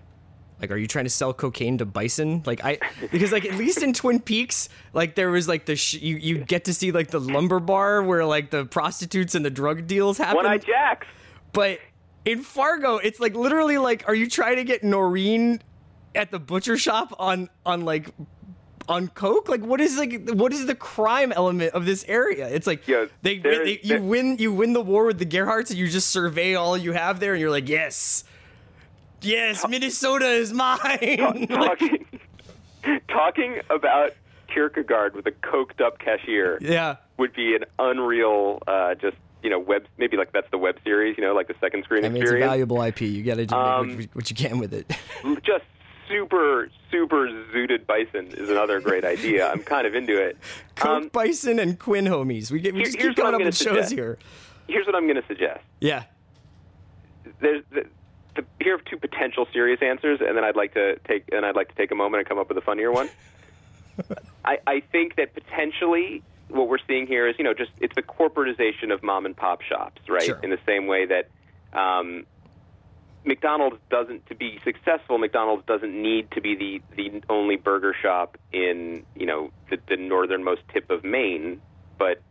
Like, 0.63 0.71
are 0.71 0.77
you 0.77 0.87
trying 0.87 1.07
to 1.07 1.11
sell 1.11 1.35
cocaine 1.35 1.77
to 1.79 1.85
bison? 1.85 2.45
Like, 2.47 2.65
I 2.65 2.79
because 3.11 3.33
like 3.33 3.45
at 3.45 3.55
least 3.57 3.83
in 3.83 3.93
Twin 3.93 4.21
Peaks, 4.21 4.69
like 4.93 5.17
there 5.17 5.29
was 5.31 5.49
like 5.49 5.67
the 5.67 5.75
sh- 5.75 5.95
you 5.95 6.17
you 6.17 6.39
get 6.39 6.65
to 6.67 6.73
see 6.75 6.93
like 6.93 7.09
the 7.09 7.19
lumber 7.19 7.59
bar 7.59 8.01
where 8.03 8.25
like 8.25 8.51
the 8.51 8.65
prostitutes 8.65 9.35
and 9.35 9.45
the 9.45 9.51
drug 9.51 9.89
deals 9.89 10.19
happen. 10.19 10.37
One 10.37 10.47
Eye 10.47 10.59
Jacks. 10.59 11.09
But 11.53 11.81
in 12.25 12.43
Fargo, 12.43 12.99
it's 12.99 13.19
like 13.19 13.35
literally 13.35 13.77
like, 13.79 14.05
are 14.07 14.15
you 14.15 14.29
trying 14.29 14.57
to 14.57 14.65
get 14.65 14.85
Noreen 14.85 15.61
at 16.15 16.31
the 16.31 16.39
butcher 16.39 16.77
shop 16.79 17.13
on 17.19 17.51
on 17.67 17.85
like 17.85 18.11
on 18.89 19.09
coke? 19.09 19.49
Like, 19.49 19.63
what 19.63 19.81
is 19.81 19.99
like 19.99 20.31
what 20.31 20.53
is 20.53 20.67
the 20.67 20.77
crime 20.77 21.33
element 21.33 21.75
of 21.75 21.87
this 21.87 22.05
area? 22.07 22.49
It's 22.49 22.69
like 22.69 22.87
Yeah, 22.87 23.07
they, 23.23 23.39
they 23.39 23.49
is- 23.73 23.91
you 23.91 24.01
win 24.01 24.39
you 24.39 24.53
win 24.53 24.75
the 24.75 24.81
war 24.81 25.07
with 25.07 25.19
the 25.19 25.27
Gerhardts 25.27 25.71
and 25.71 25.79
you 25.81 25.89
just 25.89 26.11
survey 26.11 26.55
all 26.55 26.79
you 26.79 26.93
have 26.93 27.19
there 27.19 27.33
and 27.33 27.41
you're 27.41 27.51
like, 27.51 27.69
yes, 27.69 28.23
yes, 29.23 29.67
Minnesota 29.69 30.27
is 30.27 30.53
mine. 30.53 31.47
talking 31.49 32.07
talking 33.09 33.61
about 33.71 34.13
Kierkegaard 34.53 35.15
with 35.15 35.27
a 35.27 35.31
coked 35.31 35.81
up 35.81 35.99
cashier 35.99 36.59
yeah. 36.61 36.97
would 37.19 37.33
be 37.33 37.55
an 37.55 37.65
unreal 37.79 38.63
uh, 38.67 38.95
just 38.95 39.17
you 39.43 39.51
know 39.51 39.59
web 39.59 39.87
maybe 39.99 40.17
like 40.17 40.33
that's 40.33 40.51
the 40.51 40.59
web 40.59 40.77
series 40.85 41.17
you 41.17 41.25
know 41.25 41.35
like 41.35 41.49
the 41.49 41.55
second 41.61 41.85
screen 41.85 42.05
I 42.05 42.09
mean, 42.09 42.23
it's 42.23 42.33
a 42.33 42.39
valuable 42.39 42.83
IP. 42.83 43.03
You 43.03 43.23
got 43.23 43.37
to 43.37 43.47
do 43.47 43.55
Um, 43.55 43.97
what, 43.97 44.07
what 44.15 44.31
you 44.31 44.37
can 44.37 44.59
with 44.59 44.75
it. 44.75 44.89
just 45.43 45.65
super 46.09 46.69
super 46.91 47.29
zooted 47.55 47.87
bison 47.87 48.27
is 48.37 48.51
another 48.51 48.81
great 48.81 49.05
idea 49.05 49.51
I'm 49.51 49.63
kind 49.63 49.87
of 49.87 49.95
into 49.95 50.21
it 50.21 50.37
Coke 50.75 51.05
um, 51.05 51.09
Bison 51.09 51.59
and 51.59 51.79
Quinn 51.79 52.05
homies. 52.05 52.51
We 52.51 52.61
get 52.61 52.75
we 52.75 52.85
just 52.85 52.99
keep 52.99 53.17
coming 53.17 53.35
up 53.35 53.41
with 53.41 53.45
gonna 53.45 53.53
shows 53.53 53.89
suggest. 53.89 53.93
here. 53.93 54.19
here's 54.69 54.87
what 54.87 54.95
I'm 54.95 55.05
going 55.07 55.21
to 55.21 55.27
suggest 55.27 55.61
Yeah. 55.81 56.05
there's 57.41 57.63
the, 58.37 58.45
here 58.61 58.77
are 58.77 58.81
two 58.91 58.97
potential 58.97 59.47
serious 59.53 59.81
answers, 59.83 60.21
and 60.21 60.37
then 60.37 60.45
I'd 60.45 60.57
like 60.57 60.75
to 60.75 60.97
take 61.07 61.25
and 61.33 61.45
I'd 61.45 61.57
like 61.57 61.69
to 61.69 61.75
take 61.75 61.91
a 61.91 61.95
moment 61.95 62.21
and 62.21 62.29
come 62.29 62.39
up 62.39 62.49
with 62.49 62.59
a 62.59 62.63
funnier 62.63 62.93
one. 62.93 63.11
I, 64.45 64.59
I 64.67 64.83
think 64.93 65.17
that 65.17 65.35
potentially 65.35 66.23
what 66.49 66.69
we're 66.69 66.79
seeing 66.87 67.07
here 67.07 67.29
is 67.29 67.35
you 67.39 67.45
know 67.45 67.55
just 67.55 67.71
it's 67.79 67.95
the 67.95 68.03
corporatization 68.03 68.93
of 68.93 69.03
mom 69.03 69.27
and 69.27 69.37
pop 69.37 69.61
shops, 69.63 70.03
right? 70.09 70.27
Sure. 70.27 70.41
In 70.43 70.51
the 70.51 70.59
same 70.67 70.87
way 70.87 71.07
that 71.07 71.29
um, 71.79 72.25
McDonald's 73.25 73.77
doesn't 73.91 74.27
to 74.27 74.35
be 74.35 74.59
successful. 74.65 75.19
McDonald's 75.19 75.65
doesn't 75.67 75.95
need 76.01 76.31
to 76.33 76.41
be 76.41 76.57
the 76.57 76.83
the 76.97 77.23
only 77.29 77.57
burger 77.57 77.95
shop 78.01 78.37
in 78.53 79.05
you 79.15 79.27
know 79.27 79.51
the, 79.71 79.79
the 79.89 79.97
northernmost 79.97 80.63
tip 80.73 80.91
of 80.91 81.05
Maine, 81.05 81.61
but 81.99 82.23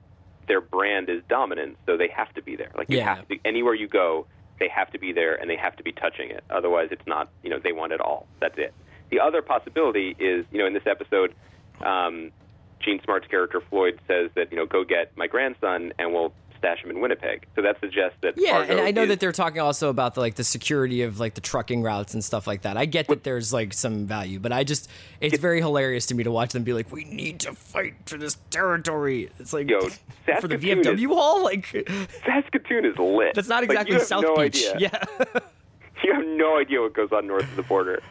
their 0.48 0.62
brand 0.62 1.10
is 1.10 1.22
dominant, 1.30 1.78
so 1.86 1.96
they 1.98 2.10
have 2.16 2.34
to 2.34 2.42
be 2.42 2.56
there. 2.56 2.72
Like 2.78 2.90
you 2.90 2.98
Yeah. 2.98 3.16
have 3.16 3.28
to 3.28 3.38
anywhere 3.46 3.74
you 3.74 3.88
go, 3.88 4.28
they 4.62 4.70
have 4.70 4.92
to 4.92 5.00
be 5.00 5.12
there 5.12 5.34
and 5.34 5.50
they 5.50 5.58
have 5.58 5.76
to 5.76 5.84
be 5.84 5.92
touching 5.92 6.30
it. 6.30 6.44
Otherwise, 6.52 6.90
it's 6.92 7.06
not. 7.08 7.30
You 7.44 7.50
know, 7.50 7.60
they 7.62 7.74
want 7.74 7.92
it 7.92 8.00
all. 8.00 8.28
That's 8.40 8.58
it. 8.58 8.74
The 9.10 9.20
other 9.20 9.42
possibility 9.42 10.16
is, 10.20 10.46
you 10.52 10.60
know, 10.60 10.68
in 10.68 10.74
this 10.74 10.86
episode, 10.86 11.34
um, 11.84 12.32
Jean 12.80 13.02
Smart's 13.04 13.28
character 13.28 13.60
Floyd 13.70 14.00
says 14.08 14.30
that 14.36 14.52
you 14.52 14.58
know, 14.58 14.68
go 14.68 14.84
get 14.84 15.18
my 15.18 15.26
grandson 15.28 15.94
and 15.98 16.14
we'll 16.14 16.32
stash 16.62 16.84
him 16.84 16.92
in 16.92 17.02
Winnipeg. 17.02 17.46
So 17.56 17.62
that 17.64 17.80
suggests 17.80 18.18
that 18.22 18.36
Yeah, 18.38 18.52
Fargo 18.60 18.72
and 18.74 18.82
I 18.82 18.92
know 18.92 19.02
is- 19.04 19.10
that 19.10 19.20
they're 19.20 19.32
talking 19.32 19.60
also 19.62 19.90
about 19.90 20.14
the, 20.14 20.20
like 20.22 20.36
the 20.36 20.44
security 20.44 21.02
of 21.02 21.20
like 21.20 21.34
the 21.34 21.42
trucking 21.42 21.82
routes 21.82 22.14
and 22.14 22.24
stuff 22.24 22.46
like 22.48 22.62
that. 22.62 22.78
I 22.78 22.86
get 22.86 23.08
that 23.08 23.24
there's 23.24 23.52
like 23.52 23.74
some 23.74 24.06
value, 24.06 24.40
but 24.40 24.52
I 24.52 24.64
just 24.64 24.88
it's 25.20 25.38
very 25.40 25.60
hilarious 25.60 26.06
to 26.08 26.16
me 26.16 26.24
to 26.24 26.32
watch 26.32 26.54
them 26.54 26.64
be 26.64 26.74
like, 26.74 26.92
"We 26.92 27.04
need 27.06 27.40
to 27.42 27.54
fight 27.54 27.96
for 28.06 28.18
this 28.18 28.38
territory." 28.52 29.30
It's 29.40 29.54
like 29.54 29.70
Yo, 29.70 29.80
for 30.40 30.48
the 30.48 30.58
VFW 30.58 31.08
hall, 31.08 31.44
like 31.44 31.66
Saskatoon 32.26 32.86
is 32.86 32.98
lit. 32.98 33.34
that's 33.34 33.48
not 33.50 33.64
exactly 33.64 33.96
have 33.96 34.04
South 34.04 34.24
no 34.24 34.36
Beach. 34.38 34.64
Idea. 34.76 34.92
Yeah. 35.34 35.40
You 36.04 36.14
have 36.14 36.26
no 36.26 36.58
idea 36.58 36.82
what 36.82 36.94
goes 36.94 37.12
on 37.12 37.28
north 37.28 37.44
of 37.44 37.56
the 37.56 37.62
border. 37.64 38.02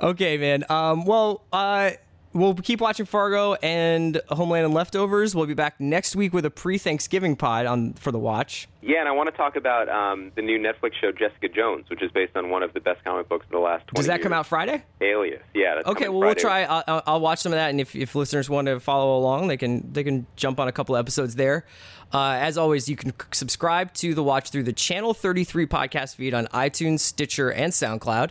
Okay, 0.00 0.36
man. 0.36 0.64
Um, 0.68 1.04
well, 1.04 1.42
uh, 1.52 1.90
we'll 2.36 2.54
keep 2.54 2.80
watching 2.80 3.06
Fargo 3.06 3.54
and 3.54 4.20
Homeland 4.28 4.64
and 4.66 4.74
Leftovers. 4.74 5.34
We'll 5.34 5.46
be 5.46 5.54
back 5.54 5.80
next 5.80 6.14
week 6.14 6.32
with 6.32 6.44
a 6.44 6.50
pre-Thanksgiving 6.50 7.34
pod 7.36 7.66
on 7.66 7.94
for 7.94 8.12
the 8.12 8.18
watch. 8.18 8.68
Yeah, 8.82 9.00
and 9.00 9.08
I 9.08 9.12
want 9.12 9.28
to 9.28 9.36
talk 9.36 9.56
about 9.56 9.88
um, 9.88 10.30
the 10.36 10.42
new 10.42 10.58
Netflix 10.60 10.92
show 11.00 11.10
Jessica 11.10 11.48
Jones, 11.48 11.90
which 11.90 12.02
is 12.02 12.10
based 12.12 12.36
on 12.36 12.50
one 12.50 12.62
of 12.62 12.72
the 12.72 12.80
best 12.80 13.02
comic 13.04 13.28
books 13.28 13.44
of 13.46 13.50
the 13.50 13.58
last 13.58 13.86
20 13.88 13.96
Does 13.96 14.06
that 14.06 14.22
come 14.22 14.32
out 14.32 14.46
Friday? 14.46 14.84
Alias. 15.00 15.42
Yeah. 15.54 15.74
That's 15.76 15.88
Okay, 15.88 16.08
well, 16.08 16.20
we'll 16.20 16.34
try. 16.36 16.62
I'll, 16.64 16.84
I'll- 16.86 17.02
I'll 17.06 17.20
watch 17.20 17.40
some 17.40 17.52
of 17.52 17.56
that, 17.56 17.70
and 17.70 17.80
if, 17.80 17.96
if 17.96 18.14
listeners 18.14 18.48
want 18.48 18.66
to 18.66 18.78
follow 18.78 19.18
along, 19.18 19.48
they 19.48 19.56
can 19.56 19.92
they 19.92 20.04
can 20.04 20.26
jump 20.36 20.60
on 20.60 20.68
a 20.68 20.72
couple 20.72 20.96
episodes 20.96 21.34
there. 21.34 21.66
Uh, 22.14 22.38
as 22.40 22.56
always, 22.56 22.88
you 22.88 22.94
can 22.94 23.12
subscribe 23.32 23.92
to 23.94 24.14
the 24.14 24.22
Watch 24.22 24.50
through 24.50 24.62
the 24.62 24.72
Channel 24.72 25.14
33 25.14 25.66
podcast 25.66 26.14
feed 26.14 26.34
on 26.34 26.46
iTunes, 26.48 27.00
Stitcher, 27.00 27.50
and 27.50 27.72
SoundCloud. 27.72 28.30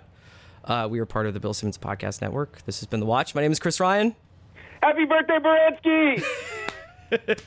Uh, 0.66 0.88
we 0.90 1.00
are 1.00 1.06
part 1.06 1.28
of 1.28 1.34
the 1.34 1.40
Bill 1.40 1.54
Simmons 1.54 1.78
Podcast 1.78 2.22
Network. 2.22 2.64
This 2.66 2.80
has 2.80 2.88
been 2.88 3.00
the 3.00 3.06
Watch. 3.06 3.36
My 3.36 3.42
name 3.42 3.52
is 3.52 3.60
Chris 3.60 3.80
Ryan. 3.80 4.16
Happy 4.82 5.06
birthday, 5.06 5.38
Baranski! 5.40 6.24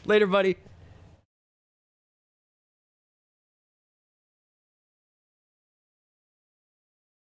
Later, 0.06 0.26
buddy. 0.26 0.56